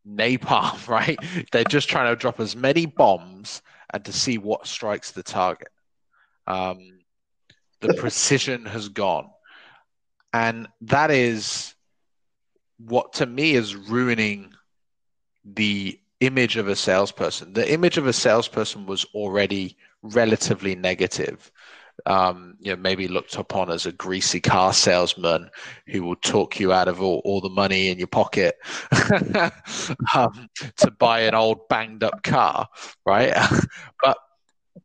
napalm, 0.07 0.87
right? 0.89 1.17
They're 1.51 1.63
just 1.63 1.89
trying 1.89 2.13
to 2.13 2.19
drop 2.19 2.39
as 2.39 2.55
many 2.55 2.85
bombs 2.85 3.61
and 3.93 4.03
to 4.05 4.13
see 4.13 4.37
what 4.37 4.67
strikes 4.67 5.11
the 5.11 5.23
target. 5.23 5.69
Um, 6.45 6.99
the 7.81 7.93
precision 7.97 8.65
has 8.65 8.89
gone. 8.89 9.29
And 10.33 10.67
that 10.81 11.09
is 11.11 11.73
what 12.77 13.13
to 13.13 13.25
me 13.25 13.53
is 13.53 13.75
ruining 13.75 14.53
the 15.43 15.99
image 16.19 16.57
of 16.57 16.67
a 16.67 16.75
salesperson. 16.75 17.53
The 17.53 17.71
image 17.71 17.97
of 17.97 18.07
a 18.07 18.13
salesperson 18.13 18.85
was 18.85 19.05
already 19.13 19.77
relatively 20.01 20.75
negative. 20.75 21.51
Um, 22.07 22.55
you 22.59 22.71
know, 22.71 22.81
maybe 22.81 23.09
looked 23.09 23.35
upon 23.35 23.69
as 23.69 23.85
a 23.85 23.91
greasy 23.91 24.39
car 24.39 24.71
salesman 24.71 25.49
who 25.87 26.03
will 26.03 26.15
talk 26.15 26.57
you 26.57 26.71
out 26.71 26.87
of 26.87 27.01
all, 27.01 27.21
all 27.25 27.41
the 27.41 27.49
money 27.49 27.89
in 27.89 27.97
your 27.97 28.07
pocket 28.07 28.55
um, 30.15 30.47
to 30.77 30.91
buy 30.97 31.21
an 31.21 31.35
old 31.35 31.67
banged 31.67 32.05
up 32.05 32.23
car, 32.23 32.67
right? 33.05 33.33
but 34.03 34.17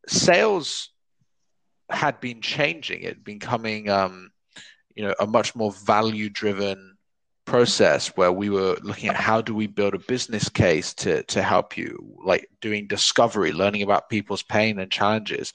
sales 0.08 0.90
had 1.90 2.20
been 2.20 2.40
changing. 2.40 3.02
It 3.02 3.08
had 3.08 3.24
been 3.24 3.38
coming, 3.38 3.88
um, 3.88 4.32
you 4.96 5.04
know, 5.04 5.14
a 5.20 5.26
much 5.26 5.54
more 5.54 5.72
value 5.72 6.28
driven 6.28 6.92
process 7.44 8.08
where 8.16 8.32
we 8.32 8.50
were 8.50 8.76
looking 8.82 9.08
at 9.08 9.16
how 9.16 9.40
do 9.40 9.54
we 9.54 9.66
build 9.66 9.94
a 9.94 9.98
business 9.98 10.48
case 10.48 10.94
to 10.94 11.22
to 11.24 11.42
help 11.42 11.76
you 11.76 11.98
like 12.24 12.48
doing 12.60 12.86
discovery 12.86 13.52
learning 13.52 13.82
about 13.82 14.08
people's 14.08 14.44
pain 14.44 14.78
and 14.78 14.92
challenges 14.92 15.52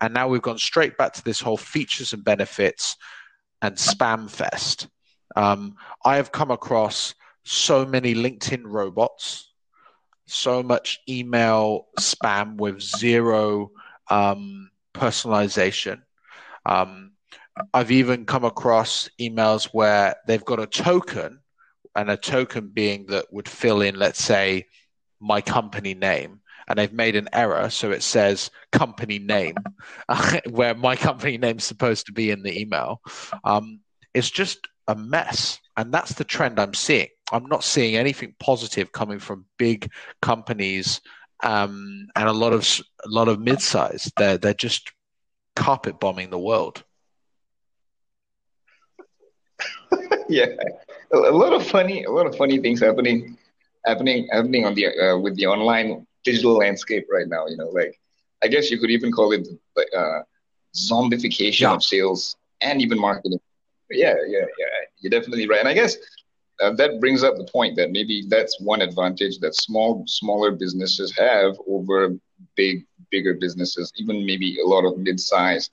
and 0.00 0.14
now 0.14 0.28
we've 0.28 0.42
gone 0.42 0.58
straight 0.58 0.96
back 0.96 1.12
to 1.14 1.24
this 1.24 1.40
whole 1.40 1.56
features 1.56 2.12
and 2.12 2.24
benefits 2.24 2.96
and 3.62 3.76
spam 3.76 4.30
fest. 4.30 4.88
Um, 5.36 5.76
i 6.04 6.16
have 6.16 6.32
come 6.32 6.50
across 6.50 7.14
so 7.44 7.84
many 7.84 8.14
linkedin 8.14 8.62
robots 8.64 9.48
so 10.28 10.62
much 10.62 11.00
email 11.08 11.88
spam 11.98 12.56
with 12.56 12.80
zero 12.80 13.70
um, 14.10 14.70
personalization. 14.94 16.02
Um, 16.66 17.12
I've 17.72 17.90
even 17.90 18.26
come 18.26 18.44
across 18.44 19.08
emails 19.20 19.70
where 19.72 20.16
they've 20.26 20.44
got 20.44 20.60
a 20.60 20.66
token, 20.66 21.40
and 21.96 22.10
a 22.10 22.16
token 22.16 22.68
being 22.68 23.06
that 23.06 23.26
would 23.32 23.48
fill 23.48 23.80
in, 23.80 23.98
let's 23.98 24.22
say, 24.22 24.66
my 25.18 25.40
company 25.40 25.94
name, 25.94 26.40
and 26.68 26.78
they've 26.78 26.92
made 26.92 27.16
an 27.16 27.28
error, 27.32 27.70
so 27.70 27.90
it 27.90 28.02
says 28.02 28.50
company 28.72 29.18
name, 29.18 29.56
where 30.50 30.74
my 30.74 30.96
company 30.96 31.38
name's 31.38 31.64
supposed 31.64 32.06
to 32.06 32.12
be 32.12 32.30
in 32.30 32.42
the 32.42 32.60
email. 32.60 33.00
Um, 33.44 33.80
it's 34.14 34.30
just 34.30 34.68
a 34.86 34.94
mess, 34.94 35.58
and 35.76 35.92
that's 35.92 36.14
the 36.14 36.24
trend 36.24 36.58
I'm 36.60 36.74
seeing. 36.74 37.08
I'm 37.32 37.46
not 37.46 37.64
seeing 37.64 37.96
anything 37.96 38.34
positive 38.38 38.92
coming 38.92 39.18
from 39.18 39.46
big 39.58 39.90
companies 40.22 41.00
um, 41.42 42.08
and 42.16 42.28
a 42.28 42.32
lot 42.32 42.52
of 42.52 42.62
a 43.04 43.08
lot 43.08 43.28
of 43.28 43.40
mid-size. 43.40 44.10
They're 44.16 44.38
they're 44.38 44.54
just 44.54 44.92
carpet 45.54 46.00
bombing 46.00 46.30
the 46.30 46.38
world. 46.38 46.84
yeah, 50.28 50.46
a, 51.12 51.16
a, 51.16 51.34
lot 51.34 51.52
of 51.52 51.66
funny, 51.66 52.04
a 52.04 52.10
lot 52.10 52.26
of 52.26 52.36
funny 52.36 52.58
things 52.58 52.80
happening, 52.80 53.36
happening, 53.84 54.28
happening 54.30 54.64
on 54.64 54.74
the 54.74 54.86
uh, 54.86 55.18
with 55.18 55.36
the 55.36 55.46
online 55.46 56.06
digital 56.30 56.54
landscape 56.56 57.06
right 57.10 57.28
now. 57.28 57.46
You 57.46 57.56
know, 57.56 57.68
like 57.68 57.98
I 58.42 58.48
guess 58.48 58.70
you 58.70 58.78
could 58.78 58.90
even 58.90 59.10
call 59.12 59.32
it 59.32 59.46
like 59.76 59.88
uh, 59.96 60.20
zombification 60.76 61.60
yeah. 61.60 61.74
of 61.74 61.82
sales 61.82 62.36
and 62.60 62.80
even 62.80 62.98
marketing. 62.98 63.40
Yeah, 63.90 64.14
yeah, 64.26 64.46
yeah. 64.60 64.74
You're 65.00 65.10
definitely 65.10 65.48
right. 65.48 65.60
And 65.60 65.68
I 65.68 65.74
guess 65.74 65.96
uh, 66.60 66.72
that 66.74 67.00
brings 67.00 67.22
up 67.22 67.36
the 67.36 67.48
point 67.50 67.76
that 67.76 67.90
maybe 67.90 68.24
that's 68.28 68.60
one 68.60 68.82
advantage 68.82 69.38
that 69.38 69.54
small, 69.54 70.04
smaller 70.06 70.50
businesses 70.50 71.16
have 71.16 71.56
over 71.66 72.16
big, 72.56 72.84
bigger 73.10 73.34
businesses, 73.34 73.92
even 73.96 74.26
maybe 74.26 74.58
a 74.60 74.66
lot 74.66 74.84
of 74.84 74.98
mid-sized 74.98 75.70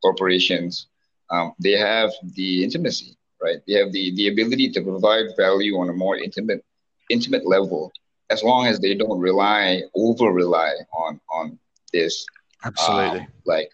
corporations. 0.00 0.86
Um, 1.30 1.52
they 1.60 1.72
have 1.72 2.10
the 2.36 2.64
intimacy 2.64 3.18
right? 3.42 3.58
They 3.66 3.74
have 3.74 3.92
the, 3.92 4.14
the 4.14 4.28
ability 4.28 4.70
to 4.70 4.82
provide 4.82 5.26
value 5.36 5.78
on 5.78 5.88
a 5.88 5.92
more 5.92 6.16
intimate 6.16 6.64
intimate 7.10 7.46
level, 7.46 7.90
as 8.30 8.42
long 8.42 8.66
as 8.66 8.78
they 8.78 8.94
don't 8.94 9.18
rely 9.18 9.82
over 9.94 10.26
rely 10.26 10.74
on 10.92 11.20
on 11.30 11.58
this 11.92 12.26
absolutely 12.64 13.20
um, 13.20 13.26
like 13.46 13.70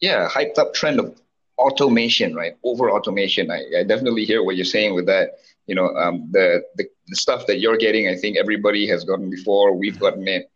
yeah 0.00 0.28
hyped 0.28 0.58
up 0.58 0.74
trend 0.74 0.98
of 0.98 1.20
automation, 1.58 2.34
right? 2.34 2.56
Over 2.64 2.90
automation. 2.90 3.50
I, 3.50 3.64
I 3.78 3.82
definitely 3.84 4.24
hear 4.24 4.42
what 4.42 4.56
you're 4.56 4.64
saying 4.64 4.94
with 4.94 5.06
that. 5.06 5.38
You 5.66 5.74
know, 5.74 5.88
um, 5.96 6.28
the, 6.30 6.62
the 6.76 6.86
the 7.08 7.16
stuff 7.16 7.46
that 7.46 7.58
you're 7.58 7.76
getting, 7.76 8.08
I 8.08 8.16
think 8.16 8.36
everybody 8.36 8.86
has 8.88 9.04
gotten 9.04 9.30
before. 9.30 9.74
We've 9.74 9.98
gotten 9.98 10.26
it 10.28 10.50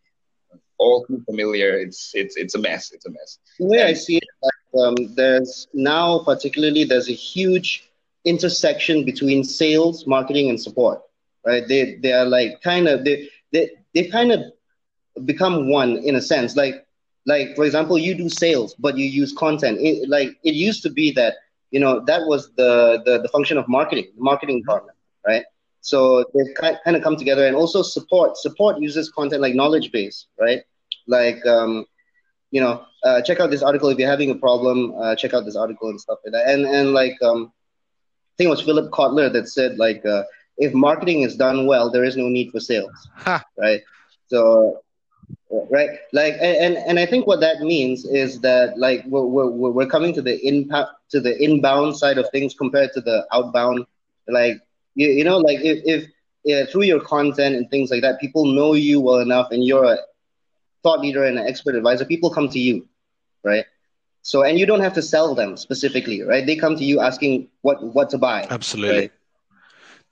all 0.78 1.04
too 1.04 1.22
familiar. 1.26 1.78
It's 1.78 2.12
it's 2.14 2.36
it's 2.36 2.54
a 2.54 2.58
mess. 2.58 2.92
It's 2.92 3.06
a 3.06 3.10
mess. 3.10 3.38
The 3.58 3.66
way 3.66 3.82
I 3.82 3.92
see 3.92 4.18
it, 4.18 4.78
um, 4.78 4.94
there's 5.14 5.66
now 5.74 6.20
particularly 6.20 6.84
there's 6.84 7.08
a 7.08 7.14
huge 7.14 7.90
intersection 8.24 9.04
between 9.04 9.42
sales, 9.42 10.06
marketing, 10.06 10.50
and 10.50 10.60
support. 10.60 11.02
Right? 11.46 11.66
They 11.66 11.96
they 11.96 12.12
are 12.12 12.26
like 12.26 12.60
kind 12.62 12.88
of 12.88 13.04
they 13.04 13.28
they 13.52 13.70
they 13.94 14.08
kind 14.08 14.32
of 14.32 14.40
become 15.24 15.70
one 15.70 15.98
in 15.98 16.16
a 16.16 16.20
sense. 16.20 16.56
Like 16.56 16.86
like 17.26 17.54
for 17.56 17.64
example, 17.64 17.98
you 17.98 18.14
do 18.14 18.28
sales, 18.28 18.74
but 18.78 18.96
you 18.96 19.06
use 19.06 19.32
content. 19.32 19.78
It, 19.80 20.08
like 20.08 20.30
it 20.44 20.54
used 20.54 20.82
to 20.82 20.90
be 20.90 21.12
that 21.12 21.34
you 21.70 21.80
know 21.80 22.00
that 22.06 22.26
was 22.26 22.52
the 22.56 23.02
the, 23.04 23.22
the 23.22 23.28
function 23.28 23.58
of 23.58 23.68
marketing, 23.68 24.08
the 24.16 24.22
marketing 24.22 24.60
department, 24.60 24.96
right? 25.26 25.44
So 25.82 26.24
they've 26.34 26.54
kind 26.84 26.96
of 26.96 27.02
come 27.02 27.16
together, 27.16 27.46
and 27.46 27.56
also 27.56 27.82
support. 27.82 28.36
Support 28.36 28.80
uses 28.80 29.10
content 29.10 29.40
like 29.40 29.54
knowledge 29.54 29.92
base, 29.92 30.26
right? 30.38 30.62
Like, 31.06 31.44
um, 31.46 31.86
you 32.50 32.60
know, 32.60 32.84
uh, 33.04 33.22
check 33.22 33.40
out 33.40 33.50
this 33.50 33.62
article 33.62 33.88
if 33.88 33.98
you're 33.98 34.08
having 34.08 34.30
a 34.30 34.34
problem. 34.34 34.94
Uh, 35.00 35.16
check 35.16 35.32
out 35.34 35.44
this 35.44 35.56
article 35.56 35.88
and 35.88 36.00
stuff 36.00 36.18
like 36.24 36.32
that. 36.32 36.48
And 36.48 36.66
and 36.66 36.92
like, 36.92 37.16
um, 37.22 37.52
I 37.52 38.34
think 38.36 38.48
it 38.48 38.50
was 38.50 38.60
Philip 38.60 38.90
Kotler 38.90 39.32
that 39.32 39.48
said 39.48 39.78
like, 39.78 40.04
uh, 40.04 40.24
if 40.60 40.72
marketing 40.74 41.22
is 41.22 41.36
done 41.36 41.66
well, 41.66 41.90
there 41.90 42.04
is 42.04 42.16
no 42.16 42.28
need 42.28 42.52
for 42.52 42.60
sales, 42.60 43.08
right? 43.58 43.80
So 44.28 44.82
right 45.70 45.90
like 46.12 46.34
and 46.40 46.76
and 46.76 46.98
i 46.98 47.06
think 47.06 47.26
what 47.26 47.40
that 47.40 47.60
means 47.60 48.04
is 48.04 48.40
that 48.40 48.78
like 48.78 49.04
we're, 49.06 49.24
we're, 49.24 49.70
we're 49.70 49.86
coming 49.86 50.12
to 50.12 50.22
the 50.22 50.36
impact 50.46 50.90
to 51.10 51.20
the 51.20 51.36
inbound 51.42 51.96
side 51.96 52.18
of 52.18 52.28
things 52.30 52.54
compared 52.54 52.92
to 52.92 53.00
the 53.00 53.26
outbound 53.32 53.84
like 54.28 54.60
you, 54.94 55.08
you 55.08 55.24
know 55.24 55.38
like 55.38 55.58
if, 55.60 55.78
if 55.84 56.10
yeah, 56.42 56.64
through 56.64 56.82
your 56.82 57.00
content 57.00 57.54
and 57.54 57.68
things 57.70 57.90
like 57.90 58.00
that 58.00 58.18
people 58.20 58.46
know 58.46 58.72
you 58.72 59.00
well 59.00 59.18
enough 59.18 59.48
and 59.50 59.64
you're 59.64 59.84
a 59.84 59.98
thought 60.82 61.00
leader 61.00 61.24
and 61.24 61.38
an 61.38 61.46
expert 61.46 61.74
advisor 61.74 62.04
people 62.04 62.30
come 62.30 62.48
to 62.48 62.58
you 62.58 62.86
right 63.42 63.66
so 64.22 64.42
and 64.42 64.58
you 64.58 64.66
don't 64.66 64.80
have 64.80 64.94
to 64.94 65.02
sell 65.02 65.34
them 65.34 65.56
specifically 65.56 66.22
right 66.22 66.46
they 66.46 66.56
come 66.56 66.76
to 66.76 66.84
you 66.84 67.00
asking 67.00 67.48
what 67.62 67.82
what 67.94 68.08
to 68.08 68.18
buy 68.18 68.46
absolutely 68.50 69.00
right? 69.00 69.12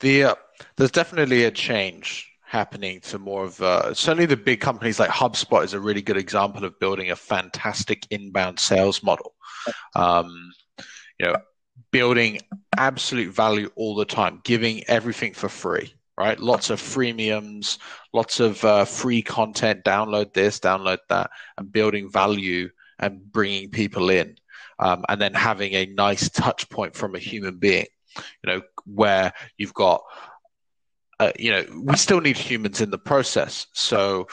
The 0.00 0.24
uh, 0.24 0.34
there's 0.76 0.90
definitely 0.90 1.44
a 1.44 1.50
change 1.50 2.28
happening 2.42 3.00
to 3.00 3.18
more 3.18 3.44
of 3.44 3.61
uh, 3.61 3.92
certainly 3.92 4.26
the 4.26 4.37
big 4.37 4.61
companies 4.61 4.98
like 4.98 5.11
HubSpot 5.11 5.64
is 5.64 5.74
a 5.74 5.80
really 5.80 6.00
good 6.00 6.16
example 6.16 6.64
of 6.64 6.78
building 6.78 7.11
a 7.11 7.16
fantastic 7.16 8.06
inbound 8.11 8.58
sales 8.58 9.02
model. 9.02 9.34
Um, 9.94 10.52
you 11.20 11.26
know, 11.26 11.37
building 11.90 12.40
absolute 12.76 13.34
value 13.34 13.70
all 13.76 13.94
the 13.94 14.04
time, 14.04 14.40
giving 14.44 14.82
everything 14.88 15.34
for 15.34 15.48
free, 15.48 15.92
right? 16.16 16.38
Lots 16.38 16.70
of 16.70 16.80
freemiums, 16.80 17.78
lots 18.12 18.40
of 18.40 18.64
uh, 18.64 18.84
free 18.84 19.20
content. 19.20 19.84
Download 19.84 20.32
this, 20.32 20.58
download 20.58 20.98
that, 21.11 21.30
and 21.58 21.70
building 21.70 22.11
value 22.11 22.70
and 22.98 23.30
bringing 23.30 23.70
people 23.70 24.11
in, 24.11 24.37
um, 24.78 25.04
and 25.08 25.20
then 25.20 25.34
having 25.34 25.74
a 25.74 25.87
nice 25.87 26.28
touch 26.30 26.68
point 26.70 26.94
from 26.94 27.14
a 27.14 27.18
human 27.18 27.58
being. 27.58 27.87
You 28.44 28.52
know, 28.52 28.62
where 28.85 29.33
you've 29.57 29.74
got 29.74 30.02
uh, 31.20 31.33
you 31.38 31.50
know, 31.50 31.64
we 31.83 31.96
still 31.96 32.20
need 32.20 32.37
humans 32.37 32.81
in 32.81 32.90
the 32.90 32.98
process. 32.98 33.66
So 33.72 34.28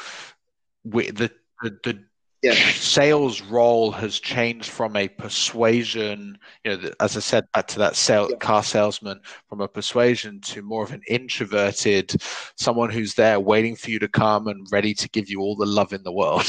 we, 0.84 1.10
the 1.10 1.32
the, 1.62 1.78
the 1.84 2.04
yeah. 2.44 2.54
sales 2.54 3.42
role 3.42 3.92
has 3.92 4.20
changed 4.20 4.70
from 4.70 4.96
a 4.96 5.08
persuasion, 5.08 6.38
you 6.64 6.78
know, 6.78 6.92
as 7.00 7.18
I 7.18 7.22
said 7.22 7.46
back 7.54 7.68
to 7.68 7.80
that 7.80 7.96
sale, 7.96 8.30
yeah. 8.30 8.38
car 8.38 8.62
salesman, 8.62 9.22
from 9.50 9.62
a 9.62 9.68
persuasion 9.68 10.42
to 10.42 10.62
more 10.62 10.84
of 10.84 10.92
an 10.92 11.02
introverted, 11.08 12.14
someone 12.56 12.92
who's 12.92 13.16
there 13.16 13.40
waiting 13.40 13.76
for 13.76 13.90
you 13.90 13.98
to 14.00 14.08
come 14.08 14.48
and 14.48 14.68
ready 14.72 14.94
to 14.94 15.10
give 15.10 15.28
you 15.28 15.40
all 15.40 15.56
the 15.56 15.66
love 15.66 15.92
in 15.92 16.04
the 16.04 16.12
world, 16.12 16.46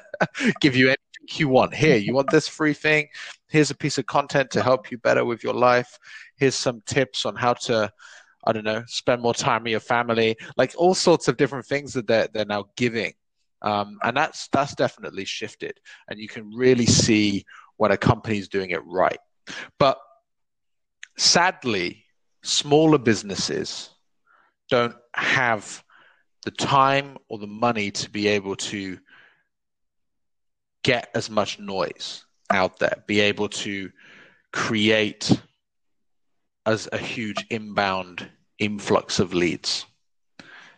give 0.60 0.76
you 0.76 0.88
anything 0.88 0.96
you 1.30 1.48
want. 1.48 1.74
Here, 1.74 1.96
you 1.96 2.14
want 2.14 2.30
this 2.30 2.46
free 2.46 2.74
thing. 2.74 3.08
Here's 3.48 3.70
a 3.70 3.76
piece 3.76 3.98
of 3.98 4.06
content 4.06 4.50
to 4.52 4.62
help 4.62 4.90
you 4.90 4.98
better 4.98 5.24
with 5.24 5.42
your 5.42 5.54
life. 5.54 5.98
Here's 6.42 6.56
some 6.56 6.82
tips 6.86 7.24
on 7.24 7.36
how 7.36 7.52
to 7.54 7.92
I 8.44 8.52
don't 8.52 8.64
know, 8.64 8.82
spend 8.88 9.22
more 9.22 9.34
time 9.34 9.62
with 9.62 9.70
your 9.70 9.80
family, 9.80 10.36
like 10.56 10.74
all 10.76 10.94
sorts 10.94 11.28
of 11.28 11.36
different 11.36 11.64
things 11.66 11.92
that 11.92 12.08
they're, 12.08 12.28
they're 12.32 12.44
now 12.44 12.64
giving. 12.76 13.12
Um, 13.62 13.98
and 14.02 14.16
that's, 14.16 14.48
that's 14.48 14.74
definitely 14.74 15.24
shifted. 15.24 15.78
And 16.08 16.18
you 16.18 16.26
can 16.26 16.50
really 16.52 16.86
see 16.86 17.44
when 17.76 17.92
a 17.92 17.96
company 17.96 18.38
is 18.38 18.48
doing 18.48 18.70
it 18.70 18.84
right. 18.84 19.20
But 19.78 19.96
sadly, 21.16 22.04
smaller 22.42 22.98
businesses 22.98 23.90
don't 24.68 24.96
have 25.14 25.84
the 26.44 26.50
time 26.50 27.18
or 27.28 27.38
the 27.38 27.46
money 27.46 27.92
to 27.92 28.10
be 28.10 28.26
able 28.26 28.56
to 28.56 28.98
get 30.82 31.10
as 31.14 31.30
much 31.30 31.60
noise 31.60 32.24
out 32.50 32.80
there, 32.80 33.04
be 33.06 33.20
able 33.20 33.48
to 33.48 33.88
create 34.52 35.40
as 36.66 36.88
a 36.92 36.98
huge 36.98 37.44
inbound 37.50 38.30
influx 38.58 39.18
of 39.18 39.34
leads. 39.34 39.86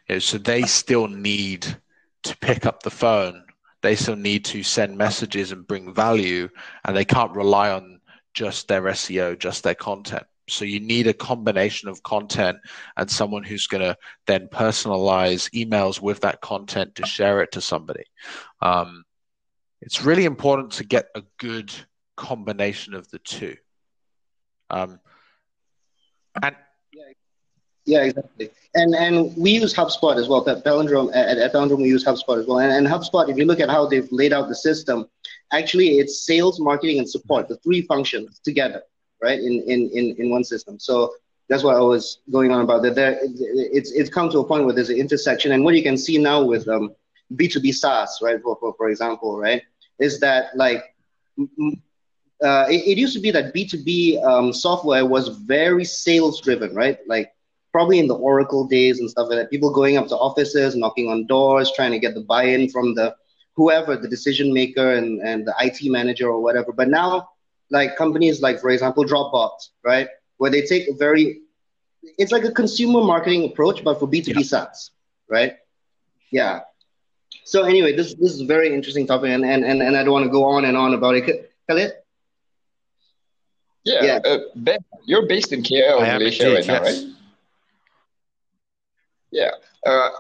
You 0.09 0.17
know, 0.17 0.19
so 0.19 0.39
they 0.39 0.63
still 0.63 1.09
need 1.09 1.67
to 2.23 2.37
pick 2.39 2.67
up 2.67 2.83
the 2.83 2.91
phone. 2.91 3.45
They 3.83 3.97
still 3.97 4.17
need 4.17 4.45
to 4.47 4.63
send 4.63 4.97
messages 4.97 5.53
and 5.53 5.67
bring 5.67 5.93
value, 5.93 6.49
and 6.85 6.97
they 6.97 7.05
can't 7.05 7.37
rely 7.37 7.71
on 7.71 8.01
just 8.33 8.69
their 8.69 8.83
SEO, 8.83 9.39
just 9.39 9.63
their 9.63 9.75
content. 9.75 10.25
So 10.49 10.65
you 10.65 10.81
need 10.81 11.07
a 11.07 11.15
combination 11.15 11.89
of 11.89 12.03
content 12.03 12.59
and 12.97 13.11
someone 13.11 13.45
who's 13.45 13.67
going 13.67 13.83
to 13.83 13.97
then 14.27 14.49
personalize 14.49 15.51
emails 15.55 16.01
with 16.01 16.21
that 16.21 16.43
content 16.43 16.95
to 16.97 17.07
share 17.07 17.41
it 17.41 17.53
to 17.53 17.61
somebody. 17.61 18.05
Um, 18.61 19.05
it's 19.81 20.05
really 20.05 20.25
important 20.25 20.73
to 20.73 20.85
get 20.85 21.07
a 21.15 21.23
good 21.39 21.73
combination 22.17 22.95
of 22.95 23.09
the 23.11 23.19
two. 23.21 23.57
Um, 24.71 25.01
and 26.43 26.57
yeah, 27.87 28.05
exactly. 28.05 28.51
And 28.75 28.95
and 28.95 29.37
we 29.37 29.51
use 29.51 29.75
HubSpot 29.75 30.17
as 30.17 30.29
well. 30.29 30.49
At 30.49 30.65
Palindrome, 30.65 31.15
at, 31.15 31.39
at 31.39 31.53
Palindrome, 31.53 31.79
we 31.79 31.89
use 31.89 32.05
HubSpot 32.05 32.41
as 32.41 32.47
well. 32.47 32.61
And, 32.61 32.73
and 32.73 32.87
HubSpot, 32.87 33.29
if 33.29 33.37
you 33.37 33.45
look 33.45 33.61
at 33.61 33.69
how 33.69 33.87
they've 33.87 34.11
laid 34.11 34.33
out 34.33 34.49
the 34.49 34.55
system, 34.55 35.07
actually 35.53 35.99
it's 35.99 36.25
sales, 36.25 36.59
marketing, 36.59 36.99
and 36.99 37.09
support, 37.09 37.49
the 37.49 37.57
three 37.59 37.83
functions 37.83 38.41
together, 38.43 38.83
right? 39.23 39.39
In 39.39 39.63
in 39.67 39.91
in, 39.93 40.17
in 40.19 40.31
one 40.31 40.45
system. 40.45 40.79
So 40.79 41.15
that's 41.49 41.63
what 41.63 41.77
I 41.77 41.81
was 41.81 42.21
going 42.33 42.51
on 42.53 42.63
about 42.63 42.83
that. 42.83 42.95
There, 42.95 43.19
it's 43.21 43.93
it's 43.93 44.09
come 44.09 44.31
to 44.31 44.39
a 44.39 44.45
point 44.45 44.65
where 44.65 44.75
there's 44.75 44.91
an 44.91 44.97
intersection, 44.97 45.53
and 45.53 45.63
what 45.63 45.75
you 45.75 45.83
can 45.83 45.99
see 45.99 46.17
now 46.17 46.43
with 46.43 46.67
um, 46.69 46.95
B2B 47.35 47.75
SaaS, 47.75 48.21
right? 48.23 48.41
For, 48.43 48.57
for 48.61 48.75
for 48.79 48.89
example, 48.89 49.39
right, 49.39 49.63
is 49.99 50.21
that 50.21 50.57
like 50.57 50.95
uh, 52.43 52.67
it, 52.69 52.87
it, 52.87 52.99
used 52.99 53.15
to 53.15 53.21
be 53.21 53.31
that 53.31 53.55
B2B 53.55 54.23
um, 54.25 54.53
software 54.53 55.07
was 55.07 55.29
very 55.29 55.85
sales 55.85 56.41
driven, 56.41 56.75
right? 56.75 56.99
Like 57.07 57.33
probably 57.73 57.99
in 57.99 58.07
the 58.07 58.17
Oracle 58.17 58.67
days 58.67 59.01
and 59.01 59.11
stuff 59.11 59.29
like 59.29 59.39
that, 59.39 59.51
people 59.51 59.73
going 59.73 59.97
up 59.97 60.09
to 60.09 60.17
offices, 60.17 60.77
knocking 60.77 61.09
on 61.09 61.27
doors, 61.27 61.73
trying 61.75 61.93
to 61.93 61.99
get 61.99 62.15
the 62.15 62.21
buy-in 62.23 62.69
from 62.71 62.95
the 62.95 63.15
whoever, 63.57 63.97
the 63.97 64.09
decision 64.09 64.53
maker 64.53 64.95
and, 64.95 65.21
and 65.23 65.47
the 65.47 65.55
IT 65.61 65.91
manager 65.91 66.29
or 66.29 66.41
whatever. 66.41 66.73
But 66.73 66.89
now, 66.89 67.29
like 67.71 67.97
companies 67.97 68.43
like, 68.43 68.61
for 68.61 68.71
example, 68.71 69.05
Dropbox, 69.05 69.71
right? 69.85 70.09
Where 70.37 70.51
they 70.51 70.63
take 70.63 70.89
a 70.89 70.95
very, 70.95 71.41
it's 72.19 72.33
like 72.33 72.45
a 72.45 72.53
consumer 72.53 73.03
marketing 73.03 73.45
approach, 73.45 73.83
but 73.83 73.99
for 73.99 74.07
B2B 74.07 74.35
yeah. 74.37 74.43
SaaS, 74.43 74.91
right? 75.29 75.57
Yeah. 76.31 76.61
So 77.45 77.65
anyway, 77.65 77.95
this 77.95 78.15
this 78.15 78.33
is 78.33 78.43
a 78.43 78.47
very 78.47 78.73
interesting 78.73 79.07
topic, 79.07 79.31
and, 79.31 79.45
and, 79.45 79.65
and, 79.65 79.83
and 79.83 79.97
I 79.97 80.05
don't 80.05 80.13
want 80.13 80.25
to 80.25 80.31
go 80.31 80.45
on 80.45 80.65
and 80.65 80.77
on 80.77 80.95
about 80.95 81.17
it. 81.17 81.53
Khalid? 81.69 81.93
Yeah, 83.85 84.05
yeah. 84.05 84.19
Uh, 84.25 84.39
Ben, 84.57 84.79
you're 85.05 85.27
based 85.27 85.53
in 85.53 85.63
KL, 85.63 86.01
Malaysia 86.01 86.47
right 86.47 86.65
yes. 86.65 86.67
now, 86.67 86.83
right? 86.83 87.05
Yeah. 89.31 89.51
Uh, 89.85 90.11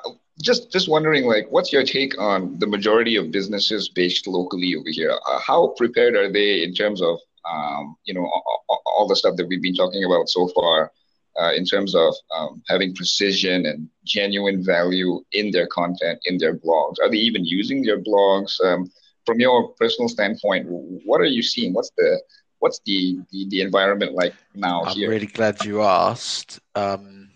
just 0.42 0.70
just 0.70 0.88
wondering, 0.88 1.24
like, 1.26 1.46
what's 1.50 1.72
your 1.72 1.84
take 1.84 2.18
on 2.20 2.58
the 2.58 2.66
majority 2.66 3.16
of 3.16 3.30
businesses 3.30 3.88
based 3.88 4.26
locally 4.26 4.74
over 4.74 4.90
here? 4.90 5.16
Uh, 5.28 5.38
how 5.38 5.68
prepared 5.76 6.14
are 6.16 6.30
they 6.30 6.62
in 6.62 6.74
terms 6.74 7.00
of, 7.00 7.18
um, 7.50 7.96
you 8.04 8.12
know, 8.12 8.24
all, 8.24 8.82
all, 8.84 9.08
the 9.08 9.16
stuff 9.16 9.36
that 9.36 9.46
we've 9.46 9.62
been 9.62 9.74
talking 9.74 10.04
about 10.04 10.28
so 10.28 10.48
far, 10.48 10.92
uh, 11.40 11.52
in 11.52 11.64
terms 11.64 11.94
of 11.94 12.12
um, 12.36 12.62
having 12.68 12.94
precision 12.94 13.66
and 13.66 13.88
genuine 14.04 14.64
value 14.64 15.22
in 15.32 15.50
their 15.50 15.66
content, 15.68 16.18
in 16.26 16.36
their 16.38 16.56
blogs? 16.56 16.96
Are 17.02 17.10
they 17.10 17.18
even 17.18 17.44
using 17.44 17.82
their 17.82 18.00
blogs? 18.00 18.60
Um, 18.64 18.90
from 19.24 19.40
your 19.40 19.68
personal 19.80 20.08
standpoint, 20.08 20.66
what 20.68 21.20
are 21.20 21.32
you 21.36 21.42
seeing? 21.42 21.72
What's 21.72 21.90
the 21.96 22.20
what's 22.64 22.80
the 22.86 23.18
the, 23.30 23.46
the 23.50 23.60
environment 23.60 24.14
like 24.14 24.34
now 24.54 24.82
I'm 24.84 24.96
here? 24.96 25.10
really 25.10 25.26
glad 25.26 25.62
you 25.62 25.82
asked. 25.82 26.60
Um, 26.74 27.28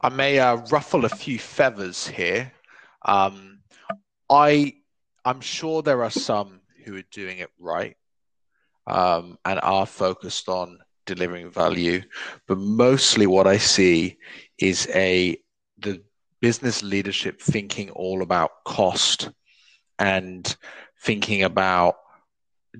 I 0.00 0.08
may 0.08 0.38
uh, 0.38 0.56
ruffle 0.70 1.04
a 1.04 1.10
few 1.10 1.38
feathers 1.38 2.06
here. 2.06 2.50
Um, 3.04 3.58
I 4.30 4.72
I'm 5.22 5.42
sure 5.42 5.82
there 5.82 6.02
are 6.02 6.10
some 6.10 6.60
who 6.82 6.96
are 6.96 7.10
doing 7.10 7.40
it 7.40 7.50
right 7.58 7.94
um, 8.86 9.36
and 9.44 9.60
are 9.62 9.84
focused 9.84 10.48
on 10.48 10.78
delivering 11.04 11.50
value, 11.50 12.00
but 12.46 12.56
mostly 12.56 13.26
what 13.26 13.46
I 13.46 13.58
see 13.58 14.16
is 14.58 14.88
a 14.94 15.36
the 15.76 16.02
business 16.40 16.82
leadership 16.82 17.42
thinking 17.42 17.90
all 17.90 18.22
about 18.22 18.64
cost 18.64 19.30
and 19.98 20.56
thinking 21.02 21.42
about 21.42 21.96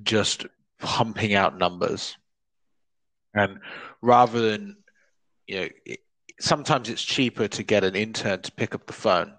just 0.03 0.47
pumping 0.81 1.35
out 1.35 1.59
numbers 1.59 2.17
and 3.35 3.59
rather 4.03 4.51
than 4.51 4.77
you 5.47 5.61
know 5.61 5.69
sometimes 6.41 6.89
it's 6.89 7.03
cheaper 7.03 7.49
to 7.49 7.63
get 7.63 7.85
an 7.85 7.97
intern 7.97 8.41
to 8.43 8.53
pick 8.53 8.75
up 8.75 8.87
the 8.87 8.93
phone 8.93 9.33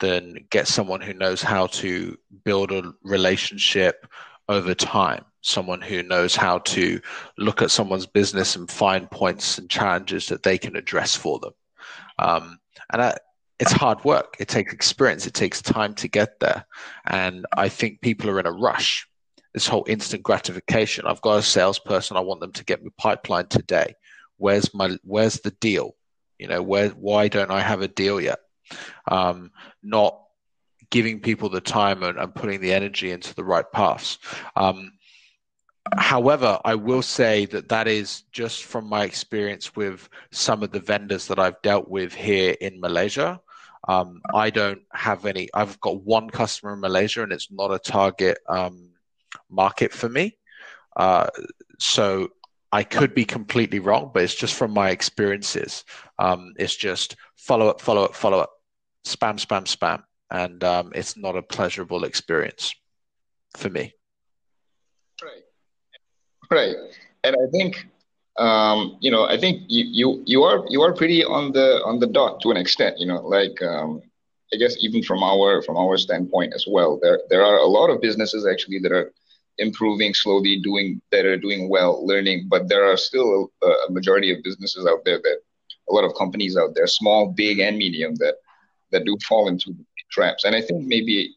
than 0.00 0.46
get 0.50 0.68
someone 0.68 1.00
who 1.00 1.14
knows 1.14 1.42
how 1.42 1.66
to 1.66 2.16
build 2.44 2.70
a 2.72 2.92
relationship 3.02 4.06
over 4.48 4.74
time 4.74 5.24
someone 5.40 5.80
who 5.80 6.02
knows 6.02 6.36
how 6.36 6.58
to 6.58 7.00
look 7.38 7.62
at 7.62 7.70
someone's 7.70 8.06
business 8.06 8.56
and 8.56 8.70
find 8.70 9.10
points 9.10 9.58
and 9.58 9.70
challenges 9.70 10.26
that 10.26 10.42
they 10.42 10.58
can 10.58 10.76
address 10.76 11.14
for 11.16 11.38
them 11.38 11.52
Um, 12.18 12.58
and 12.92 13.02
I, 13.02 13.16
it's 13.58 13.72
hard 13.72 14.04
work. 14.04 14.36
It 14.38 14.48
takes 14.48 14.72
experience. 14.72 15.26
It 15.26 15.34
takes 15.34 15.60
time 15.60 15.94
to 15.94 16.08
get 16.08 16.40
there. 16.40 16.64
And 17.06 17.46
I 17.56 17.68
think 17.68 18.00
people 18.00 18.30
are 18.30 18.38
in 18.38 18.46
a 18.46 18.52
rush. 18.52 19.08
This 19.54 19.66
whole 19.66 19.84
instant 19.88 20.22
gratification. 20.22 21.06
I've 21.06 21.22
got 21.22 21.38
a 21.38 21.42
salesperson. 21.42 22.16
I 22.16 22.20
want 22.20 22.40
them 22.40 22.52
to 22.52 22.64
get 22.64 22.82
me 22.82 22.90
pipeline 22.98 23.46
today. 23.46 23.94
Where's 24.36 24.72
my 24.74 24.98
Where's 25.02 25.40
the 25.40 25.50
deal? 25.52 25.96
You 26.38 26.48
know, 26.48 26.62
where 26.62 26.90
why 26.90 27.28
don't 27.28 27.50
I 27.50 27.60
have 27.60 27.82
a 27.82 27.88
deal 27.88 28.20
yet? 28.20 28.38
Um, 29.10 29.50
not 29.82 30.20
giving 30.90 31.20
people 31.20 31.48
the 31.48 31.60
time 31.60 32.02
and, 32.02 32.18
and, 32.18 32.34
putting 32.34 32.60
the 32.60 32.72
energy 32.72 33.10
into 33.10 33.34
the 33.34 33.44
right 33.44 33.70
paths. 33.72 34.18
Um, 34.56 34.92
however, 35.96 36.58
I 36.64 36.74
will 36.74 37.02
say 37.02 37.46
that 37.46 37.68
that 37.68 37.88
is 37.88 38.22
just 38.32 38.64
from 38.64 38.88
my 38.88 39.04
experience 39.04 39.74
with 39.76 40.08
some 40.30 40.62
of 40.62 40.72
the 40.72 40.80
vendors 40.80 41.26
that 41.28 41.38
I've 41.38 41.60
dealt 41.62 41.88
with 41.88 42.14
here 42.14 42.54
in 42.60 42.80
Malaysia. 42.80 43.40
Um, 43.86 44.20
I 44.34 44.50
don't 44.50 44.82
have 44.92 45.24
any. 45.24 45.48
I've 45.54 45.80
got 45.80 46.02
one 46.02 46.30
customer 46.30 46.74
in 46.74 46.80
Malaysia, 46.80 47.22
and 47.22 47.32
it's 47.32 47.50
not 47.50 47.72
a 47.72 47.78
target 47.78 48.38
um, 48.48 48.90
market 49.50 49.92
for 49.92 50.08
me. 50.08 50.36
Uh, 50.96 51.26
so 51.78 52.28
I 52.72 52.82
could 52.82 53.14
be 53.14 53.24
completely 53.24 53.78
wrong, 53.78 54.10
but 54.12 54.22
it's 54.22 54.34
just 54.34 54.54
from 54.54 54.72
my 54.72 54.90
experiences. 54.90 55.84
Um, 56.18 56.52
it's 56.58 56.76
just 56.76 57.16
follow 57.36 57.68
up, 57.68 57.80
follow 57.80 58.04
up, 58.04 58.14
follow 58.14 58.40
up, 58.40 58.50
spam, 59.06 59.38
spam, 59.38 59.64
spam, 59.64 60.02
and 60.30 60.62
um, 60.64 60.92
it's 60.94 61.16
not 61.16 61.36
a 61.36 61.42
pleasurable 61.42 62.04
experience 62.04 62.74
for 63.56 63.70
me. 63.70 63.94
Right, 65.22 65.44
right, 66.50 66.76
and 67.24 67.34
I 67.34 67.50
think 67.50 67.86
um, 68.38 68.98
you 69.00 69.10
know, 69.10 69.24
I 69.24 69.36
think 69.36 69.62
you, 69.66 69.84
you 69.84 70.22
you 70.24 70.42
are 70.44 70.64
you 70.68 70.82
are 70.82 70.92
pretty 70.92 71.24
on 71.24 71.52
the 71.52 71.82
on 71.84 71.98
the 71.98 72.06
dot 72.06 72.40
to 72.42 72.50
an 72.50 72.56
extent. 72.56 72.98
You 72.98 73.06
know, 73.06 73.20
like 73.20 73.60
um, 73.62 74.00
I 74.52 74.56
guess 74.56 74.76
even 74.80 75.02
from 75.02 75.22
our 75.22 75.62
from 75.62 75.76
our 75.76 75.96
standpoint 75.98 76.54
as 76.54 76.64
well, 76.66 76.98
there 77.02 77.20
there 77.28 77.44
are 77.44 77.58
a 77.58 77.66
lot 77.66 77.90
of 77.90 78.00
businesses 78.00 78.46
actually 78.46 78.78
that 78.80 78.92
are 78.92 79.12
improving 79.58 80.14
slowly, 80.14 80.60
doing 80.60 81.00
better, 81.10 81.36
doing 81.36 81.68
well, 81.68 82.06
learning. 82.06 82.46
But 82.48 82.68
there 82.68 82.84
are 82.90 82.96
still 82.96 83.50
a, 83.62 83.66
a 83.66 83.90
majority 83.90 84.32
of 84.32 84.42
businesses 84.42 84.86
out 84.86 85.04
there 85.04 85.18
that 85.18 85.38
a 85.88 85.92
lot 85.92 86.04
of 86.04 86.14
companies 86.14 86.56
out 86.56 86.74
there, 86.74 86.86
small, 86.86 87.32
big, 87.32 87.58
and 87.58 87.76
medium, 87.76 88.14
that 88.16 88.36
that 88.92 89.04
do 89.04 89.16
fall 89.28 89.48
into 89.48 89.74
traps. 90.10 90.44
And 90.44 90.54
I 90.54 90.62
think 90.62 90.86
maybe 90.86 91.36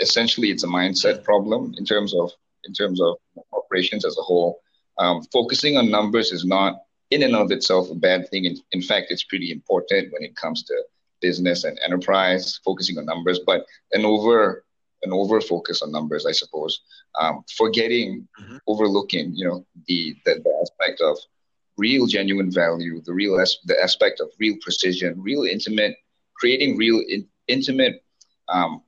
essentially 0.00 0.50
it's 0.50 0.64
a 0.64 0.68
mindset 0.68 1.24
problem 1.24 1.74
in 1.78 1.84
terms 1.84 2.14
of 2.14 2.30
in 2.64 2.72
terms 2.74 3.00
of 3.00 3.16
operations 3.52 4.04
as 4.04 4.18
a 4.18 4.22
whole 4.22 4.60
um, 4.98 5.22
focusing 5.32 5.76
on 5.76 5.90
numbers 5.90 6.32
is 6.32 6.44
not 6.44 6.82
in 7.10 7.22
and 7.22 7.36
of 7.36 7.50
itself 7.52 7.90
a 7.90 7.94
bad 7.94 8.28
thing. 8.30 8.46
In, 8.46 8.56
in 8.72 8.82
fact, 8.82 9.10
it's 9.10 9.24
pretty 9.24 9.52
important 9.52 10.12
when 10.12 10.22
it 10.22 10.34
comes 10.36 10.62
to 10.64 10.74
business 11.26 11.64
and 11.64 11.78
enterprise, 11.86 12.60
focusing 12.64 12.96
on 12.98 13.04
numbers, 13.12 13.38
but 13.50 13.60
an 13.92 14.04
over 14.04 14.64
an 15.02 15.12
over 15.12 15.40
focus 15.40 15.82
on 15.82 15.92
numbers, 15.92 16.24
I 16.26 16.32
suppose, 16.32 16.80
um, 17.20 17.44
forgetting, 17.60 18.26
mm-hmm. 18.40 18.56
overlooking, 18.66 19.26
you 19.34 19.44
know, 19.46 19.66
the, 19.86 20.16
the, 20.24 20.32
the 20.44 20.54
aspect 20.62 21.00
of 21.00 21.16
real 21.76 22.06
genuine 22.06 22.50
value, 22.50 23.02
the 23.02 23.12
real 23.12 23.38
as, 23.38 23.58
the 23.66 23.80
aspect 23.82 24.20
of 24.20 24.28
real 24.40 24.56
precision, 24.62 25.10
real 25.30 25.44
intimate, 25.44 25.94
creating 26.34 26.78
real 26.78 26.98
in, 27.08 27.28
intimate, 27.46 28.02
um, 28.48 28.82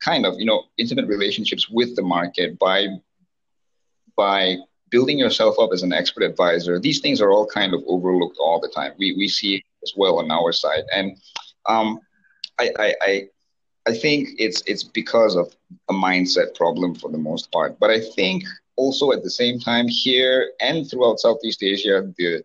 kind 0.00 0.26
of 0.26 0.34
you 0.40 0.46
know 0.50 0.64
intimate 0.78 1.06
relationships 1.06 1.64
with 1.70 1.94
the 1.96 2.02
market 2.02 2.58
by 2.58 2.88
by 4.16 4.56
building 4.90 5.18
yourself 5.18 5.54
up 5.58 5.70
as 5.72 5.82
an 5.82 5.92
expert 5.92 6.22
advisor, 6.22 6.78
these 6.78 7.00
things 7.00 7.20
are 7.20 7.30
all 7.32 7.46
kind 7.46 7.72
of 7.72 7.80
overlooked 7.86 8.36
all 8.38 8.60
the 8.60 8.68
time. 8.68 8.92
We 8.98 9.14
we 9.16 9.28
see 9.28 9.64
as 9.82 9.92
well 9.96 10.18
on 10.18 10.30
our 10.30 10.52
side, 10.52 10.84
and 10.92 11.16
um, 11.66 12.00
I, 12.58 12.70
I, 12.78 12.94
I 13.00 13.28
I 13.86 13.94
think 13.94 14.28
it's 14.38 14.62
it's 14.66 14.84
because 14.84 15.34
of 15.34 15.54
a 15.88 15.92
mindset 15.92 16.54
problem 16.54 16.94
for 16.94 17.10
the 17.10 17.18
most 17.18 17.50
part. 17.50 17.78
But 17.80 17.90
I 17.90 18.00
think 18.00 18.44
also 18.76 19.12
at 19.12 19.22
the 19.22 19.30
same 19.30 19.58
time 19.58 19.88
here 19.88 20.52
and 20.60 20.88
throughout 20.88 21.18
Southeast 21.18 21.62
Asia, 21.62 22.12
the 22.16 22.44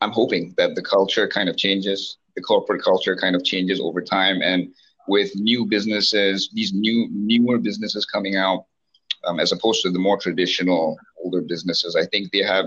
I'm 0.00 0.10
hoping 0.12 0.54
that 0.56 0.74
the 0.74 0.82
culture 0.82 1.28
kind 1.28 1.48
of 1.48 1.56
changes, 1.56 2.18
the 2.36 2.42
corporate 2.42 2.82
culture 2.82 3.16
kind 3.16 3.36
of 3.36 3.44
changes 3.44 3.80
over 3.80 4.00
time, 4.00 4.42
and 4.42 4.72
with 5.08 5.34
new 5.34 5.66
businesses, 5.66 6.50
these 6.54 6.72
new 6.72 7.08
newer 7.10 7.58
businesses 7.58 8.04
coming 8.04 8.36
out, 8.36 8.66
um, 9.24 9.40
as 9.40 9.50
opposed 9.52 9.82
to 9.82 9.90
the 9.90 9.98
more 9.98 10.18
traditional 10.18 10.96
older 11.22 11.40
businesses. 11.40 11.96
I 11.96 12.06
think 12.06 12.30
they 12.30 12.42
have 12.42 12.66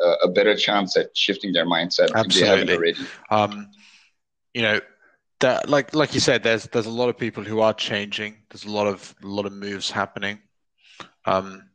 a, 0.00 0.10
a 0.24 0.28
better 0.28 0.56
chance 0.56 0.96
at 0.96 1.14
shifting 1.14 1.52
their 1.52 1.66
mindset. 1.66 2.14
Absolutely. 2.14 2.94
Um, 3.30 3.68
you 4.54 4.62
know, 4.62 4.80
that 5.40 5.68
like 5.68 5.94
like 5.94 6.14
you 6.14 6.20
said, 6.20 6.42
there's 6.42 6.64
there's 6.64 6.86
a 6.86 6.90
lot 6.90 7.08
of 7.08 7.18
people 7.18 7.42
who 7.42 7.60
are 7.60 7.74
changing. 7.74 8.36
There's 8.50 8.64
a 8.64 8.70
lot 8.70 8.86
of 8.86 9.14
a 9.22 9.26
lot 9.26 9.46
of 9.46 9.52
moves 9.52 9.90
happening. 9.90 10.38
Um, 11.24 11.70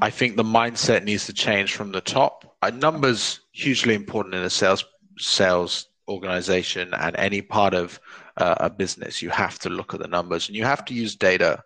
I 0.00 0.10
think 0.10 0.36
the 0.36 0.44
mindset 0.44 1.04
needs 1.04 1.26
to 1.26 1.32
change 1.32 1.74
from 1.74 1.92
the 1.92 2.00
top. 2.00 2.56
Numbers 2.74 3.40
hugely 3.52 3.94
important 3.94 4.34
in 4.34 4.42
a 4.42 4.50
sales 4.50 4.84
sales 5.18 5.88
organization 6.08 6.94
and 6.94 7.16
any 7.18 7.42
part 7.42 7.74
of 7.74 8.00
uh, 8.36 8.54
a 8.58 8.70
business. 8.70 9.22
You 9.22 9.30
have 9.30 9.58
to 9.60 9.68
look 9.68 9.94
at 9.94 10.00
the 10.00 10.08
numbers 10.08 10.48
and 10.48 10.56
you 10.56 10.64
have 10.64 10.84
to 10.86 10.94
use 10.94 11.16
data. 11.16 11.62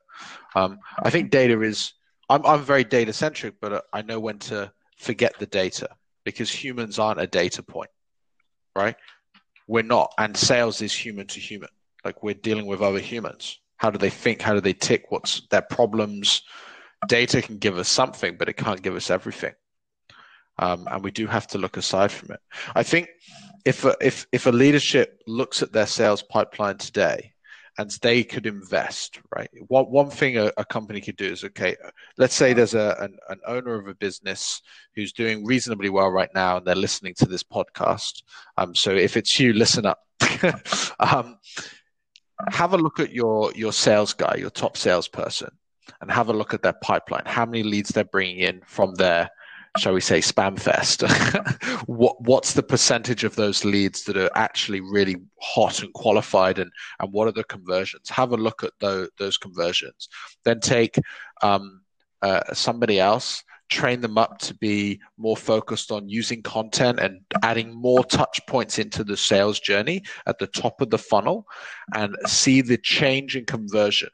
Um, 0.54 0.78
I 1.02 1.10
think 1.10 1.30
data 1.30 1.60
is 1.62 1.92
I'm 2.28 2.44
I'm 2.46 2.62
very 2.62 2.84
data 2.84 3.12
centric, 3.12 3.54
but 3.60 3.72
uh, 3.72 3.80
I 3.92 4.02
know 4.02 4.20
when 4.20 4.38
to 4.50 4.72
forget 4.98 5.38
the 5.38 5.46
data 5.46 5.88
because 6.24 6.50
humans 6.50 6.98
aren't 6.98 7.20
a 7.20 7.26
data 7.26 7.62
point, 7.62 7.90
right? 8.76 8.96
We're 9.66 9.82
not, 9.82 10.12
and 10.18 10.36
sales 10.36 10.82
is 10.82 10.92
human 10.92 11.26
to 11.28 11.40
human. 11.40 11.68
Like 12.04 12.22
we're 12.22 12.34
dealing 12.34 12.66
with 12.66 12.82
other 12.82 12.98
humans. 12.98 13.60
How 13.76 13.90
do 13.90 13.98
they 13.98 14.10
think? 14.10 14.42
How 14.42 14.54
do 14.54 14.60
they 14.60 14.72
tick? 14.72 15.06
What's 15.10 15.46
their 15.48 15.62
problems? 15.62 16.42
Data 17.08 17.42
can 17.42 17.58
give 17.58 17.78
us 17.78 17.88
something, 17.88 18.36
but 18.36 18.48
it 18.48 18.56
can't 18.56 18.82
give 18.82 18.94
us 18.94 19.10
everything. 19.10 19.54
Um, 20.58 20.86
and 20.90 21.02
we 21.02 21.10
do 21.10 21.26
have 21.26 21.46
to 21.48 21.58
look 21.58 21.76
aside 21.76 22.12
from 22.12 22.32
it. 22.32 22.40
I 22.74 22.82
think 22.82 23.08
if 23.64 23.84
a, 23.84 23.96
if 24.00 24.26
if 24.32 24.46
a 24.46 24.50
leadership 24.50 25.20
looks 25.26 25.62
at 25.62 25.72
their 25.72 25.86
sales 25.86 26.22
pipeline 26.22 26.78
today 26.78 27.31
and 27.82 27.90
they 28.00 28.22
could 28.22 28.46
invest, 28.46 29.20
right? 29.36 29.50
One, 29.66 29.86
one 29.86 30.08
thing 30.08 30.38
a, 30.38 30.52
a, 30.56 30.64
company 30.64 31.00
could 31.00 31.16
do 31.16 31.26
is 31.26 31.42
okay, 31.42 31.76
let's 32.16 32.34
say 32.34 32.52
there's 32.52 32.74
a, 32.74 32.96
an, 33.00 33.18
an, 33.28 33.40
owner 33.44 33.74
of 33.74 33.88
a 33.88 33.94
business 33.94 34.62
who's 34.94 35.12
doing 35.12 35.44
reasonably 35.44 35.90
well 35.90 36.08
right 36.08 36.30
now 36.32 36.56
and 36.56 36.66
they're 36.66 36.76
listening 36.76 37.14
to 37.14 37.26
this 37.26 37.42
podcast. 37.42 38.22
Um, 38.56 38.72
so 38.76 38.92
if 38.92 39.16
it's 39.16 39.38
you, 39.40 39.52
listen 39.52 39.84
up. 39.84 39.98
um, 41.00 41.38
have 42.50 42.72
a 42.72 42.78
look 42.78 43.00
at 43.00 43.12
your, 43.12 43.52
your 43.54 43.72
sales 43.72 44.14
guy, 44.14 44.36
your 44.38 44.50
top 44.50 44.76
salesperson, 44.76 45.50
and 46.00 46.08
have 46.08 46.28
a 46.28 46.32
look 46.32 46.54
at 46.54 46.62
their 46.62 46.78
pipeline, 46.84 47.24
how 47.26 47.44
many 47.44 47.64
leads 47.64 47.90
they're 47.90 48.04
bringing 48.04 48.38
in 48.38 48.62
from 48.64 48.94
their 48.94 49.28
shall 49.78 49.94
we 49.94 50.00
say, 50.00 50.20
spam 50.20 50.58
fest. 50.58 51.02
what 51.86 52.20
what's 52.22 52.52
the 52.52 52.62
percentage 52.62 53.24
of 53.24 53.36
those 53.36 53.64
leads 53.64 54.04
that 54.04 54.16
are 54.16 54.30
actually 54.34 54.80
really 54.80 55.16
hot 55.40 55.82
and 55.82 55.92
qualified, 55.94 56.58
and 56.58 56.70
and 57.00 57.12
what 57.12 57.28
are 57.28 57.32
the 57.32 57.44
conversions? 57.44 58.08
Have 58.10 58.32
a 58.32 58.36
look 58.36 58.62
at 58.62 58.72
those 58.80 59.08
those 59.18 59.38
conversions. 59.38 60.08
Then 60.44 60.60
take 60.60 60.96
um, 61.42 61.82
uh, 62.20 62.52
somebody 62.52 63.00
else. 63.00 63.42
Train 63.70 64.02
them 64.02 64.18
up 64.18 64.36
to 64.40 64.54
be 64.56 65.00
more 65.16 65.36
focused 65.36 65.90
on 65.90 66.06
using 66.06 66.42
content 66.42 67.00
and 67.00 67.20
adding 67.42 67.74
more 67.74 68.04
touch 68.04 68.38
points 68.46 68.78
into 68.78 69.02
the 69.02 69.16
sales 69.16 69.58
journey 69.60 70.02
at 70.26 70.38
the 70.38 70.46
top 70.48 70.82
of 70.82 70.90
the 70.90 70.98
funnel 70.98 71.46
and 71.94 72.14
see 72.26 72.60
the 72.60 72.76
change 72.76 73.34
in 73.34 73.46
conversion 73.46 74.10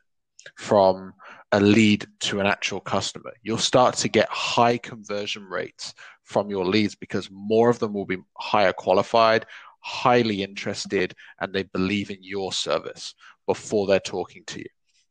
from 0.57 1.13
a 1.53 1.61
lead 1.61 2.07
to 2.21 2.41
an 2.41 2.47
actual 2.47 2.81
customer. 2.81 3.33
You'll 3.43 3.59
start 3.59 3.95
to 3.97 4.09
get 4.09 4.29
high 4.29 4.79
conversion 4.79 5.45
rates 5.45 5.95
from 6.25 6.51
your 6.51 6.67
leads 6.67 6.95
because 6.95 7.31
more 7.31 7.71
of 7.71 7.79
them 7.79 7.95
will 7.95 8.05
be 8.05 8.19
higher 8.37 8.73
qualified, 8.73 9.47
highly 9.81 10.43
interested, 10.43 11.15
and 11.41 11.53
they 11.53 11.63
believe 11.63 12.11
in 12.11 12.19
your 12.21 12.53
service 12.53 13.15
before 13.47 13.87
they're 13.87 14.01
talking 14.01 14.45
to 14.49 14.59
you. 14.61 14.67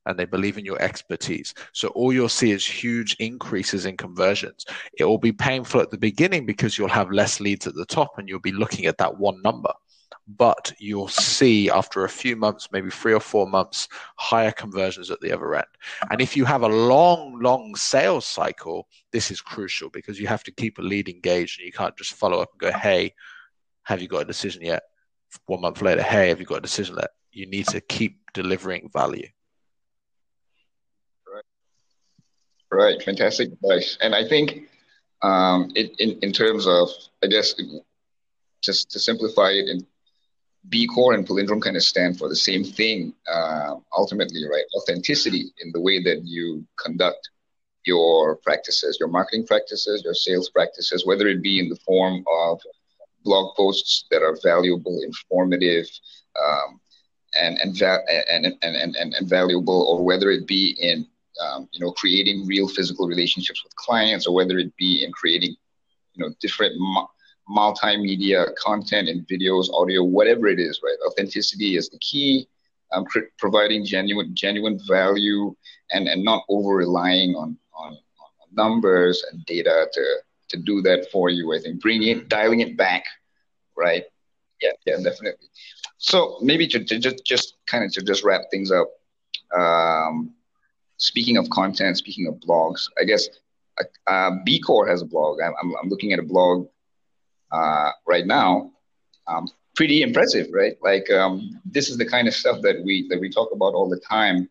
And 0.06 0.18
they 0.18 0.26
believe 0.26 0.58
in 0.58 0.64
your 0.64 0.82
expertise. 0.82 1.54
So 1.74 1.90
all 1.90 2.14
you'll 2.14 2.30
see 2.30 2.52
is 2.52 2.66
huge 2.66 3.18
increases 3.20 3.86
in 3.86 3.98
conversions. 3.98 4.66
It 4.98 5.04
will 5.04 5.18
be 5.18 5.34
painful 5.34 5.82
at 5.82 5.92
the 5.92 5.98
beginning 5.98 6.46
because 6.46 6.78
you'll 6.78 6.88
have 6.88 7.12
less 7.12 7.42
leads 7.42 7.68
at 7.68 7.74
the 7.74 7.86
top 7.86 8.12
and 8.18 8.30
you'll 8.30 8.40
be 8.40 8.54
looking 8.54 8.86
at 8.86 9.00
that 9.00 9.18
one 9.18 9.42
number 9.42 9.74
but 10.28 10.74
you'll 10.78 11.08
see 11.08 11.70
after 11.70 12.04
a 12.04 12.10
few 12.10 12.36
months, 12.36 12.68
maybe 12.72 12.90
three 12.90 13.14
or 13.14 13.20
four 13.20 13.48
months, 13.48 13.88
higher 14.18 14.52
conversions 14.52 15.10
at 15.10 15.22
the 15.22 15.32
other 15.32 15.56
end. 15.56 15.66
And 16.12 16.20
if 16.20 16.36
you 16.36 16.44
have 16.44 16.64
a 16.64 16.68
long, 16.68 17.40
long 17.42 17.76
sales 17.76 18.26
cycle, 18.26 18.88
this 19.14 19.32
is 19.32 19.40
crucial 19.40 19.90
because 19.90 20.20
you 20.20 20.28
have 20.28 20.44
to 20.44 20.52
keep 20.52 20.80
a 20.80 20.82
lead 20.82 21.08
engaged 21.08 21.60
and 21.60 21.66
you 21.66 21.72
can't 21.72 21.96
just 21.96 22.14
follow 22.14 22.42
up 22.42 22.50
and 22.52 22.60
go, 22.60 22.78
hey, 22.78 23.14
have 23.84 24.02
you 24.02 24.10
got 24.10 24.24
a 24.24 24.26
decision 24.26 24.62
yet? 24.64 24.84
One 25.46 25.62
month 25.62 25.82
later, 25.82 26.04
hey, 26.04 26.28
have 26.28 26.42
you 26.42 26.46
got 26.46 26.58
a 26.58 26.62
decision 26.62 26.98
yet? 26.98 27.12
You 27.32 27.46
need 27.46 27.68
to 27.68 27.80
keep 27.80 28.20
delivering 28.34 28.90
value. 28.92 29.28
Right. 31.26 31.44
Right. 32.70 33.02
Fantastic 33.02 33.54
advice. 33.54 33.98
And 34.02 34.14
I 34.14 34.28
think 34.28 34.68
um, 35.22 35.72
it, 35.74 35.92
in, 36.00 36.20
in 36.22 36.34
terms 36.34 36.68
of, 36.68 36.90
I 37.24 37.28
guess, 37.28 37.56
just 38.62 38.92
to 38.92 39.00
simplify 39.00 39.52
it, 39.52 39.70
in 39.70 39.86
BeeCore 40.70 41.16
and 41.16 41.26
Palindrome 41.26 41.62
kind 41.62 41.78
of 41.78 41.84
stand 41.84 42.18
for 42.18 42.28
the 42.28 42.36
same 42.36 42.64
thing 42.64 43.14
uh, 43.32 43.76
ultimately, 43.96 44.44
right? 44.50 44.66
Authenticity 44.76 45.52
in 45.60 45.72
the 45.72 45.80
way 45.80 46.02
that 46.04 46.24
you 46.26 46.66
conduct 46.84 47.30
your 47.86 48.36
practices, 48.38 48.98
your 49.00 49.10
marketing 49.10 49.48
practices, 49.48 50.04
your 50.04 50.14
sales 50.14 50.50
practices, 50.50 51.06
whether 51.06 51.28
it 51.28 51.42
be 51.42 51.60
in 51.60 51.70
the 51.70 51.78
form 51.78 52.24
of 52.30 52.60
blog 53.24 53.56
posts 53.56 54.06
that 54.12 54.22
are 54.22 54.38
valuable, 54.44 55.00
informative, 55.04 55.88
um, 56.42 56.80
and, 57.40 57.58
and, 57.60 57.82
and, 57.82 58.56
and, 58.62 58.96
and, 58.96 59.14
and, 59.14 59.30
valuable, 59.30 59.88
or 59.90 60.04
whether 60.04 60.32
it 60.32 60.48
be 60.48 60.76
in 60.80 61.06
um, 61.46 61.68
you 61.72 61.80
know 61.80 61.92
creating 61.92 62.48
real 62.48 62.68
physical 62.68 63.08
relationships 63.08 63.64
with 63.64 63.76
clients, 63.76 64.28
or 64.28 64.34
whether 64.34 64.58
it 64.58 64.76
be 64.78 65.04
in 65.04 65.12
creating 65.12 65.56
you 66.14 66.26
know 66.26 66.34
different 66.42 66.74
multimedia 67.50 68.54
content 68.56 69.10
and 69.10 69.28
videos, 69.28 69.72
audio, 69.74 70.04
whatever 70.04 70.48
it 70.48 70.60
is, 70.60 70.82
right? 70.84 70.98
Authenticity 71.08 71.76
is 71.76 71.90
the 71.90 72.00
key. 72.00 72.48
Um, 72.94 73.06
providing 73.38 73.84
genuine 73.84 74.34
genuine 74.34 74.80
value 74.88 75.54
and, 75.92 76.08
and 76.08 76.24
not 76.24 76.44
over 76.48 76.70
relying 76.70 77.36
on, 77.36 77.58
on, 77.74 77.92
on 77.92 77.98
numbers 78.54 79.26
and 79.30 79.46
data 79.46 79.90
to 79.92 80.16
to 80.50 80.58
do 80.58 80.82
that 80.82 81.08
for 81.12 81.30
you. 81.30 81.54
I 81.54 81.60
think 81.60 81.82
bringing 81.82 82.18
it, 82.18 82.30
dialing 82.30 82.62
it 82.62 82.78
back, 82.78 83.04
right? 83.76 84.04
Yeah, 84.62 84.72
yeah, 84.86 84.96
definitely. 85.04 85.50
So 85.98 86.38
maybe 86.42 86.68
to, 86.68 86.84
to 86.84 87.00
just 87.00 87.26
just 87.26 87.56
kind 87.66 87.84
of 87.84 87.92
to 87.94 88.02
just 88.02 88.24
wrap 88.24 88.42
things 88.52 88.72
up. 88.72 88.90
Um, 89.58 90.34
speaking 90.98 91.38
of 91.38 91.50
content, 91.50 91.98
speaking 91.98 92.28
of 92.28 92.36
blogs, 92.36 92.88
I 93.00 93.04
guess 93.04 93.28
uh, 93.80 93.84
uh 94.10 94.32
BeeCore 94.48 94.88
has 94.88 95.02
a 95.02 95.06
blog. 95.06 95.40
I'm, 95.42 95.54
I'm, 95.62 95.74
I'm 95.82 95.90
looking 95.90 96.14
at 96.14 96.20
a 96.20 96.24
blog 96.24 96.68
uh, 97.52 97.92
right 98.06 98.26
now. 98.26 98.72
Um, 99.28 99.48
pretty 99.76 100.02
impressive, 100.02 100.48
right? 100.52 100.76
Like 100.82 101.10
um, 101.12 101.62
this 101.64 101.90
is 101.90 101.98
the 101.98 102.06
kind 102.06 102.28
of 102.28 102.34
stuff 102.34 102.62
that 102.64 102.84
we 102.84 103.08
that 103.10 103.20
we 103.20 103.30
talk 103.30 103.50
about 103.54 103.74
all 103.74 103.90
the 103.90 104.00
time 104.00 104.50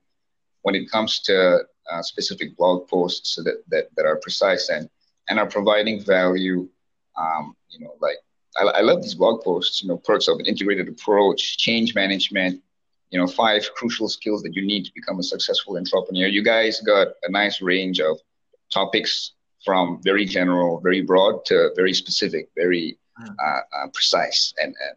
when 0.62 0.74
it 0.74 0.90
comes 0.90 1.20
to 1.20 1.60
uh, 1.90 2.02
specific 2.02 2.56
blog 2.56 2.88
posts 2.88 3.36
that, 3.36 3.62
that 3.68 3.88
that 3.96 4.06
are 4.06 4.16
precise 4.16 4.68
and 4.68 4.88
and 5.28 5.38
are 5.38 5.46
providing 5.46 6.02
value. 6.02 6.68
Um, 7.16 7.56
you 7.70 7.80
know, 7.80 7.94
like 8.00 8.18
I, 8.58 8.78
I 8.78 8.80
love 8.82 9.02
these 9.02 9.14
blog 9.14 9.42
posts. 9.42 9.82
You 9.82 9.88
know, 9.88 9.96
perks 9.98 10.28
of 10.28 10.38
an 10.38 10.46
integrated 10.46 10.88
approach, 10.88 11.58
change 11.58 11.94
management. 11.94 12.62
You 13.10 13.20
know, 13.20 13.26
five 13.26 13.68
crucial 13.74 14.08
skills 14.08 14.42
that 14.42 14.54
you 14.54 14.66
need 14.66 14.84
to 14.84 14.92
become 14.94 15.18
a 15.20 15.22
successful 15.22 15.76
entrepreneur. 15.76 16.26
You 16.26 16.42
guys 16.42 16.80
got 16.80 17.08
a 17.22 17.30
nice 17.30 17.62
range 17.62 18.00
of 18.00 18.18
topics 18.72 19.32
from 19.66 20.00
very 20.02 20.24
general, 20.24 20.80
very 20.80 21.02
broad 21.02 21.44
to 21.46 21.72
very 21.76 21.92
specific, 21.92 22.48
very 22.56 22.96
hmm. 23.18 23.26
uh, 23.44 23.60
uh, 23.76 23.88
precise, 23.92 24.54
and, 24.62 24.68
and, 24.68 24.96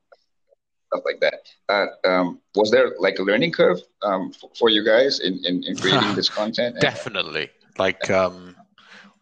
stuff 0.88 1.04
like 1.06 1.20
that. 1.20 1.42
Uh, 1.70 2.08
um, 2.08 2.40
was 2.56 2.72
there 2.72 2.96
like 2.98 3.20
a 3.20 3.22
learning 3.22 3.52
curve 3.52 3.80
um, 4.02 4.32
for, 4.32 4.50
for, 4.58 4.70
you 4.70 4.84
guys 4.84 5.20
in, 5.20 5.40
in, 5.46 5.64
in 5.64 5.76
creating 5.78 6.16
this 6.16 6.30
content? 6.30 6.76
Definitely. 6.82 7.50
Like 7.78 8.10
um, 8.10 8.56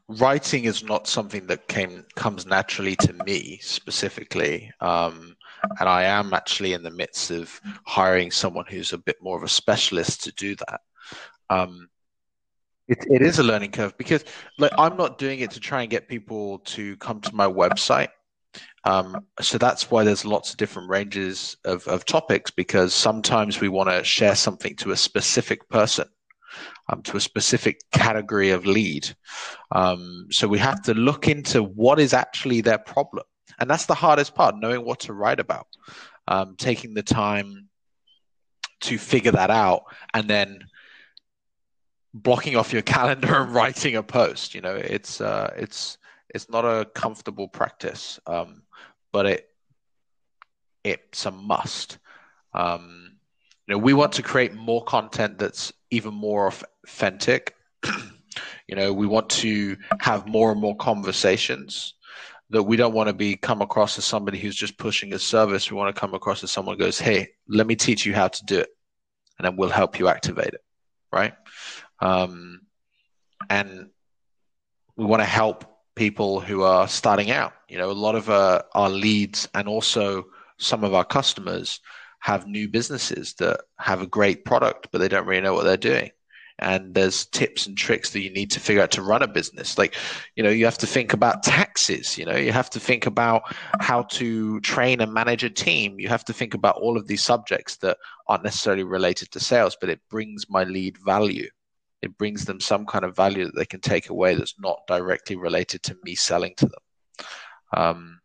writing 0.07 0.63
is 0.63 0.81
not 0.81 1.07
something 1.07 1.47
that 1.47 1.67
came 1.67 2.05
comes 2.15 2.45
naturally 2.45 2.95
to 2.97 3.13
me 3.25 3.59
specifically. 3.61 4.71
Um, 4.79 5.35
and 5.79 5.89
I 5.89 6.03
am 6.03 6.33
actually 6.33 6.73
in 6.73 6.83
the 6.83 6.91
midst 6.91 7.31
of 7.31 7.59
hiring 7.85 8.31
someone 8.31 8.65
who's 8.69 8.93
a 8.93 8.97
bit 8.97 9.17
more 9.21 9.37
of 9.37 9.43
a 9.43 9.49
specialist 9.49 10.23
to 10.23 10.31
do 10.31 10.55
that. 10.55 10.79
Um, 11.49 11.89
it, 12.87 13.05
it 13.09 13.21
is 13.21 13.39
a 13.39 13.43
learning 13.43 13.71
curve 13.71 13.97
because 13.97 14.23
like 14.57 14.71
I'm 14.77 14.97
not 14.97 15.17
doing 15.17 15.39
it 15.39 15.51
to 15.51 15.59
try 15.59 15.81
and 15.81 15.89
get 15.89 16.07
people 16.07 16.59
to 16.59 16.95
come 16.97 17.21
to 17.21 17.35
my 17.35 17.47
website. 17.47 18.09
Um, 18.85 19.25
so 19.41 19.57
that's 19.57 19.91
why 19.91 20.03
there's 20.03 20.25
lots 20.25 20.51
of 20.51 20.57
different 20.57 20.89
ranges 20.89 21.57
of, 21.65 21.85
of 21.87 22.05
topics 22.05 22.49
because 22.49 22.93
sometimes 22.93 23.59
we 23.59 23.67
want 23.67 23.89
to 23.89 24.03
share 24.03 24.35
something 24.35 24.75
to 24.77 24.91
a 24.91 24.97
specific 24.97 25.67
person, 25.69 26.07
um, 26.89 27.01
to 27.03 27.17
a 27.17 27.21
specific 27.21 27.81
category 27.91 28.51
of 28.51 28.65
lead. 28.65 29.13
Um, 29.71 30.27
so 30.31 30.47
we 30.47 30.57
have 30.59 30.81
to 30.83 30.93
look 30.93 31.27
into 31.27 31.63
what 31.63 31.99
is 31.99 32.13
actually 32.13 32.61
their 32.61 32.77
problem. 32.77 33.25
And 33.59 33.69
that's 33.69 33.85
the 33.85 33.95
hardest 33.95 34.33
part, 34.35 34.55
knowing 34.57 34.85
what 34.85 35.01
to 35.01 35.13
write 35.13 35.39
about, 35.39 35.67
um, 36.27 36.55
taking 36.57 36.93
the 36.93 37.03
time 37.03 37.67
to 38.81 38.97
figure 38.97 39.31
that 39.31 39.49
out 39.51 39.83
and 40.13 40.29
then 40.29 40.59
blocking 42.23 42.55
off 42.55 42.73
your 42.73 42.81
calendar 42.97 43.41
and 43.41 43.53
writing 43.53 43.95
a 43.95 44.03
post. 44.03 44.55
You 44.55 44.61
know, 44.61 44.75
it's 44.75 45.21
uh, 45.21 45.53
it's 45.57 45.97
it's 46.33 46.49
not 46.49 46.65
a 46.65 46.85
comfortable 46.85 47.47
practice, 47.47 48.19
um, 48.27 48.63
but 49.11 49.25
it 49.25 49.49
it's 50.83 51.25
a 51.25 51.31
must. 51.31 51.99
Um, 52.53 53.17
you 53.67 53.73
know, 53.73 53.77
we 53.77 53.93
want 53.93 54.13
to 54.13 54.23
create 54.23 54.53
more 54.53 54.83
content 54.83 55.37
that's 55.37 55.73
even 55.91 56.13
more 56.13 56.47
authentic. 56.85 57.55
you 58.67 58.75
know, 58.75 58.93
we 58.93 59.05
want 59.05 59.29
to 59.29 59.75
have 59.99 60.27
more 60.27 60.51
and 60.51 60.61
more 60.61 60.75
conversations 60.77 61.95
that 62.49 62.63
we 62.63 62.77
don't 62.77 62.93
want 62.93 63.07
to 63.07 63.13
be 63.13 63.35
come 63.35 63.61
across 63.61 63.97
as 63.97 64.05
somebody 64.05 64.39
who's 64.39 64.55
just 64.55 64.77
pushing 64.77 65.13
a 65.13 65.19
service. 65.19 65.69
We 65.69 65.77
want 65.77 65.93
to 65.93 65.99
come 65.99 66.13
across 66.13 66.43
as 66.43 66.51
someone 66.51 66.77
who 66.77 66.85
goes, 66.85 66.99
"Hey, 66.99 67.29
let 67.47 67.67
me 67.67 67.75
teach 67.75 68.05
you 68.05 68.13
how 68.13 68.29
to 68.29 68.45
do 68.45 68.59
it, 68.59 68.69
and 69.37 69.45
then 69.45 69.57
we'll 69.57 69.69
help 69.69 69.99
you 69.99 70.07
activate 70.07 70.53
it." 70.53 70.61
Right? 71.11 71.33
Um, 71.99 72.61
and 73.49 73.89
we 74.95 75.05
want 75.05 75.21
to 75.21 75.25
help 75.25 75.65
people 75.95 76.39
who 76.39 76.63
are 76.63 76.87
starting 76.87 77.31
out. 77.31 77.53
You 77.67 77.77
know, 77.77 77.91
a 77.91 77.93
lot 77.93 78.15
of 78.15 78.29
uh, 78.29 78.61
our 78.73 78.89
leads 78.89 79.47
and 79.53 79.67
also 79.67 80.25
some 80.57 80.83
of 80.83 80.93
our 80.93 81.05
customers 81.05 81.79
have 82.19 82.47
new 82.47 82.67
businesses 82.67 83.33
that 83.35 83.61
have 83.77 84.01
a 84.01 84.07
great 84.07 84.45
product, 84.45 84.89
but 84.91 84.99
they 84.99 85.07
don't 85.07 85.27
really 85.27 85.41
know 85.41 85.53
what 85.53 85.63
they're 85.63 85.77
doing. 85.77 86.11
And 86.59 86.95
there's 86.95 87.27
tips 87.27 87.67
and 87.67 87.77
tricks 87.77 88.09
that 88.11 88.21
you 88.21 88.31
need 88.31 88.49
to 88.51 88.59
figure 88.59 88.81
out 88.81 88.89
to 88.91 89.03
run 89.03 89.21
a 89.21 89.27
business. 89.27 89.77
Like, 89.77 89.95
you 90.35 90.41
know, 90.41 90.49
you 90.49 90.65
have 90.65 90.79
to 90.79 90.87
think 90.87 91.13
about 91.13 91.43
taxes. 91.43 92.17
You 92.17 92.25
know, 92.25 92.35
you 92.35 92.51
have 92.51 92.71
to 92.71 92.79
think 92.79 93.05
about 93.05 93.43
how 93.79 94.03
to 94.03 94.59
train 94.61 94.99
and 94.99 95.13
manage 95.13 95.43
a 95.43 95.51
team. 95.51 95.99
You 95.99 96.07
have 96.09 96.25
to 96.25 96.33
think 96.33 96.55
about 96.55 96.77
all 96.77 96.97
of 96.97 97.05
these 97.05 97.23
subjects 97.23 97.77
that 97.77 97.97
aren't 98.27 98.43
necessarily 98.43 98.83
related 98.83 99.29
to 99.31 99.39
sales, 99.39 99.77
but 99.79 99.91
it 99.91 99.99
brings 100.09 100.49
my 100.49 100.63
lead 100.63 100.97
value 101.05 101.47
it 102.01 102.17
brings 102.17 102.45
them 102.45 102.59
some 102.59 102.85
kind 102.85 103.03
of 103.05 103.15
value 103.15 103.45
that 103.45 103.55
they 103.55 103.65
can 103.65 103.81
take 103.81 104.09
away 104.09 104.35
that's 104.35 104.55
not 104.59 104.81
directly 104.87 105.35
related 105.35 105.83
to 105.83 105.97
me 106.03 106.15
selling 106.15 106.53
to 106.57 106.65
them. 106.65 107.25
Um, 107.75 108.19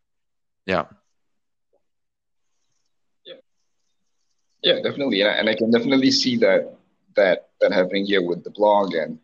yeah. 0.66 0.85
Yeah. 3.25 3.35
Yeah, 4.62 4.83
definitely, 4.83 5.23
and 5.23 5.31
I, 5.31 5.35
and 5.35 5.49
I 5.49 5.55
can 5.55 5.70
definitely 5.70 6.11
see 6.11 6.37
that 6.39 6.77
that 7.16 7.49
that 7.61 7.73
happening 7.73 8.07
here 8.07 8.27
with 8.27 8.45
the 8.45 8.51
blog 8.51 8.95
and 8.95 9.18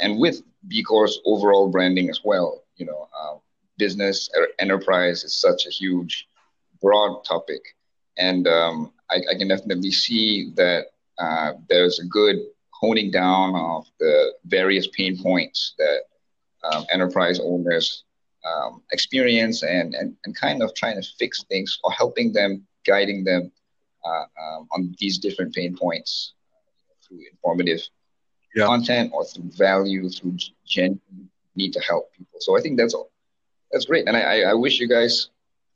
and 0.00 0.18
with 0.18 0.42
BeeCore's 0.68 1.20
overall 1.24 1.68
branding 1.68 2.10
as 2.10 2.20
well. 2.24 2.62
You 2.76 2.86
know, 2.86 3.08
uh, 3.18 3.36
business 3.78 4.30
enterprise 4.58 5.24
is 5.24 5.34
such 5.34 5.66
a 5.66 5.70
huge, 5.70 6.28
broad 6.80 7.24
topic, 7.24 7.62
and 8.18 8.46
um, 8.46 8.92
I, 9.10 9.22
I, 9.30 9.34
can 9.38 9.48
definitely 9.48 9.92
see 9.92 10.52
that 10.56 10.86
uh, 11.18 11.52
there's 11.68 12.00
a 12.00 12.04
good 12.04 12.36
honing 12.84 13.10
down 13.10 13.54
of 13.56 13.86
the 13.98 14.14
various 14.44 14.86
pain 14.88 15.14
points 15.28 15.74
that 15.78 16.00
um, 16.68 16.84
enterprise 16.92 17.38
owners 17.40 18.04
um, 18.50 18.82
experience 18.92 19.62
and, 19.62 19.94
and, 19.94 20.14
and 20.24 20.36
kind 20.36 20.62
of 20.62 20.74
trying 20.74 21.00
to 21.00 21.08
fix 21.18 21.44
things 21.44 21.78
or 21.82 21.90
helping 21.92 22.30
them, 22.38 22.66
guiding 22.86 23.24
them 23.24 23.50
uh, 24.04 24.26
um, 24.42 24.68
on 24.72 24.94
these 24.98 25.16
different 25.18 25.54
pain 25.54 25.74
points 25.74 26.34
through 27.02 27.22
informative 27.32 27.80
yeah. 28.54 28.66
content 28.66 29.10
or 29.14 29.24
through 29.24 29.50
value, 29.56 30.10
through 30.10 30.36
genuine 30.66 31.30
need 31.56 31.72
to 31.72 31.80
help 31.80 32.12
people. 32.12 32.38
So 32.40 32.58
I 32.58 32.60
think 32.60 32.76
that's 32.76 32.94
all. 32.94 33.10
That's 33.72 33.86
great. 33.86 34.06
And 34.08 34.16
I, 34.16 34.42
I 34.42 34.54
wish 34.54 34.78
you 34.78 34.88
guys 34.88 35.30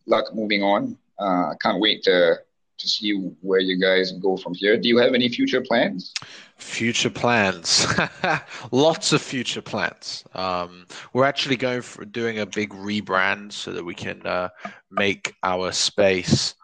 luck 0.06 0.34
moving 0.34 0.62
on. 0.62 0.98
Uh, 1.18 1.24
I 1.24 1.52
uh, 1.52 1.54
can't 1.62 1.80
wait 1.80 2.02
to 2.04 2.36
to 2.79 2.89
see 2.89 3.12
where 3.41 3.61
you 3.61 3.79
guys 3.79 4.12
go 4.12 4.37
from 4.37 4.55
here. 4.55 4.76
Do 4.76 4.89
you 4.89 4.99
have 4.99 5.14
any 5.14 5.29
future 5.29 5.61
plans? 5.61 6.12
Future 6.57 7.11
plans, 7.11 7.87
lots 8.72 9.12
of 9.12 9.22
future 9.22 9.62
plans. 9.62 10.24
Um, 10.35 10.87
we're 11.12 11.24
actually 11.24 11.57
going 11.57 11.83
for 11.83 12.05
doing 12.05 12.41
a 12.41 12.47
big 12.47 12.70
rebrand 12.70 13.53
so 13.53 13.72
that 13.72 13.85
we 13.85 13.95
can 13.95 14.26
uh, 14.26 14.49
make 14.91 15.35
our 15.43 15.72
space, 15.72 16.55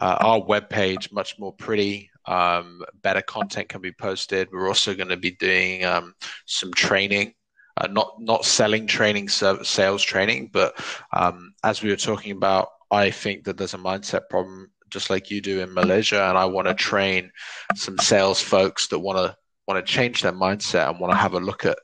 uh, 0.00 0.16
our 0.20 0.40
webpage, 0.40 1.12
much 1.12 1.38
more 1.38 1.52
pretty. 1.52 2.10
Um, 2.26 2.82
better 3.02 3.22
content 3.22 3.68
can 3.68 3.80
be 3.80 3.92
posted. 3.92 4.48
We're 4.52 4.68
also 4.68 4.94
going 4.94 5.08
to 5.08 5.16
be 5.16 5.32
doing 5.32 5.84
um, 5.84 6.14
some 6.46 6.72
training. 6.72 7.34
Uh, 7.76 7.86
not 7.86 8.12
not 8.20 8.44
selling 8.44 8.86
training, 8.86 9.28
sales 9.28 10.02
training, 10.02 10.50
but 10.52 10.74
um, 11.12 11.54
as 11.64 11.82
we 11.82 11.88
were 11.88 11.96
talking 11.96 12.32
about, 12.32 12.68
I 12.90 13.10
think 13.10 13.44
that 13.44 13.56
there's 13.56 13.74
a 13.74 13.78
mindset 13.78 14.28
problem 14.28 14.70
just 14.90 15.10
like 15.10 15.30
you 15.30 15.40
do 15.40 15.60
in 15.60 15.72
Malaysia, 15.74 16.22
and 16.24 16.36
I 16.36 16.44
want 16.44 16.68
to 16.68 16.74
train 16.74 17.30
some 17.74 17.98
sales 17.98 18.40
folks 18.40 18.88
that 18.88 18.98
want 18.98 19.18
to 19.18 19.36
want 19.66 19.84
to 19.84 19.92
change 19.92 20.22
their 20.22 20.32
mindset 20.32 20.88
and 20.88 20.98
want 20.98 21.12
to 21.12 21.16
have 21.16 21.34
a 21.34 21.40
look 21.40 21.64
at 21.64 21.78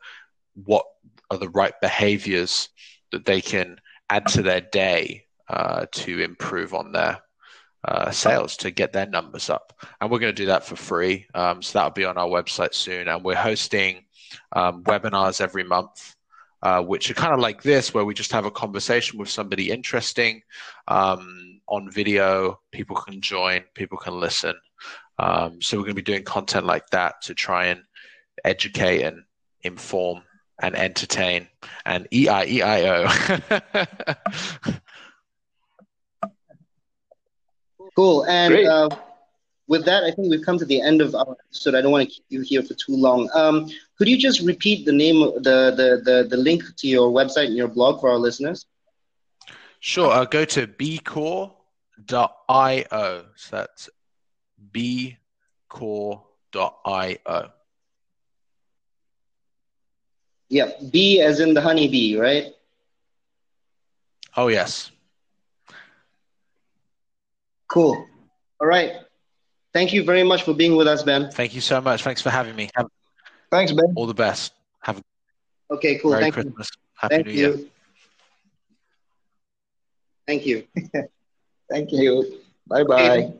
what 0.65 0.85
are 1.31 1.39
the 1.39 1.49
right 1.51 1.75
behaviors 1.81 2.69
that 3.13 3.25
they 3.25 3.41
can 3.41 3.79
add 4.11 4.27
to 4.27 4.43
their 4.43 4.61
day 4.61 5.25
uh, 5.49 5.87
to 5.93 6.21
improve 6.21 6.75
on 6.75 6.93
their 6.93 7.21
uh, 7.85 8.11
sales 8.11 8.57
to 8.57 8.71
get 8.71 8.93
their 8.93 9.07
numbers 9.07 9.49
up. 9.49 9.73
And 10.01 10.11
we're 10.11 10.19
going 10.19 10.35
to 10.35 10.43
do 10.43 10.47
that 10.47 10.65
for 10.65 10.77
free. 10.77 11.27
Um, 11.35 11.63
so 11.63 11.79
that'll 11.79 11.91
be 11.91 12.05
on 12.05 12.19
our 12.19 12.27
website 12.29 12.75
soon. 12.75 13.09
And 13.09 13.23
we're 13.23 13.37
hosting 13.37 14.05
um, 14.53 14.83
webinars 14.85 15.41
every 15.41 15.65
month. 15.65 16.15
Uh, 16.63 16.81
which 16.81 17.11
are 17.11 17.15
kind 17.15 17.35
of 17.35 17.39
like 17.39 17.63
this, 17.63 17.93
where 17.93 18.05
we 18.05 18.15
just 18.15 18.33
have 18.33 18.47
a 18.47 18.51
conversation 18.51 19.19
with 19.19 19.29
somebody 19.29 19.71
interesting 19.71 20.43
um, 20.89 21.46
on 21.69 21.91
video. 21.91 22.61
People 22.73 22.97
can 22.97 23.21
join, 23.21 23.63
people 23.75 23.99
can 23.99 24.19
listen. 24.19 24.55
Um, 25.19 25.61
so 25.63 25.77
we're 25.77 25.85
going 25.85 25.97
to 25.97 26.03
be 26.03 26.13
doing 26.13 26.25
content 26.25 26.67
like 26.67 26.87
that 26.91 27.23
to 27.23 27.35
try 27.35 27.67
and 27.67 27.83
educate 28.45 29.03
and 29.03 29.23
inform 29.63 30.23
and 30.63 30.77
entertain 30.77 31.49
and 31.85 32.07
E 32.13 32.29
I 32.29 32.45
E 32.45 32.63
I 32.63 32.83
O. 32.89 33.85
Cool. 37.97 38.27
And 38.27 38.67
uh, 38.67 38.91
with 39.69 39.87
that, 39.87 40.05
I 40.05 40.11
think 40.11 40.31
we've 40.31 40.45
come 40.45 40.59
to 40.59 40.67
the 40.67 40.81
end 40.83 41.01
of 41.01 41.15
our 41.15 41.35
episode. 41.49 41.75
I 41.75 41.81
don't 41.81 41.91
want 41.91 42.07
to 42.07 42.15
keep 42.15 42.27
you 42.29 42.43
here 42.43 42.63
for 42.63 42.75
too 42.75 42.95
long. 42.95 43.29
Um, 43.33 43.71
could 43.97 44.07
you 44.07 44.19
just 44.19 44.43
repeat 44.43 44.85
the 44.85 44.93
name, 44.93 45.21
the, 45.21 45.73
the, 45.75 46.03
the, 46.05 46.29
the 46.29 46.37
link 46.37 46.63
to 46.77 46.87
your 46.87 47.11
website 47.11 47.47
and 47.47 47.57
your 47.57 47.69
blog 47.69 48.01
for 48.01 48.11
our 48.11 48.19
listeners? 48.19 48.67
Sure. 49.81 50.13
Uh, 50.13 50.27
go 50.27 50.45
to 50.45 50.67
beecore.io. 52.05 53.25
So 53.37 53.57
that's 53.57 53.89
beecore.io. 54.73 56.23
Yeah, 60.49 60.71
bee 60.93 61.21
as 61.21 61.41
in 61.41 61.55
the 61.55 61.61
honeybee, 61.61 62.17
right? 62.17 62.53
Oh, 64.37 64.47
yes. 64.49 64.93
Cool. 67.69 68.07
All 68.61 68.69
right. 68.69 68.93
Thank 69.75 69.93
you 69.93 70.05
very 70.05 70.23
much 70.23 70.45
for 70.45 70.55
being 70.55 70.77
with 70.77 70.87
us, 70.87 71.03
Ben. 71.03 71.31
Thank 71.33 71.55
you 71.55 71.61
so 71.61 71.81
much. 71.81 72.03
Thanks 72.05 72.23
for 72.23 72.31
having 72.31 72.55
me. 72.55 72.71
Have 72.77 72.87
Thanks, 73.51 73.73
Ben. 73.73 73.93
all 73.97 74.07
the 74.07 74.15
best. 74.15 74.53
Have 74.83 74.99
a 74.99 75.03
Okay, 75.75 75.99
cool. 75.99 76.13
Merry 76.13 76.23
Thank 76.23 76.35
Christmas. 76.35 76.71
you. 76.73 76.81
Happy 76.95 77.15
Thank 77.17 77.27
New 77.27 77.33
you. 77.33 77.39
Year. 77.39 77.59
Thank 80.27 80.47
you. 80.47 80.67
Thank 81.69 81.93
you. 81.93 82.41
Bye 82.67 82.85
bye. 82.85 83.35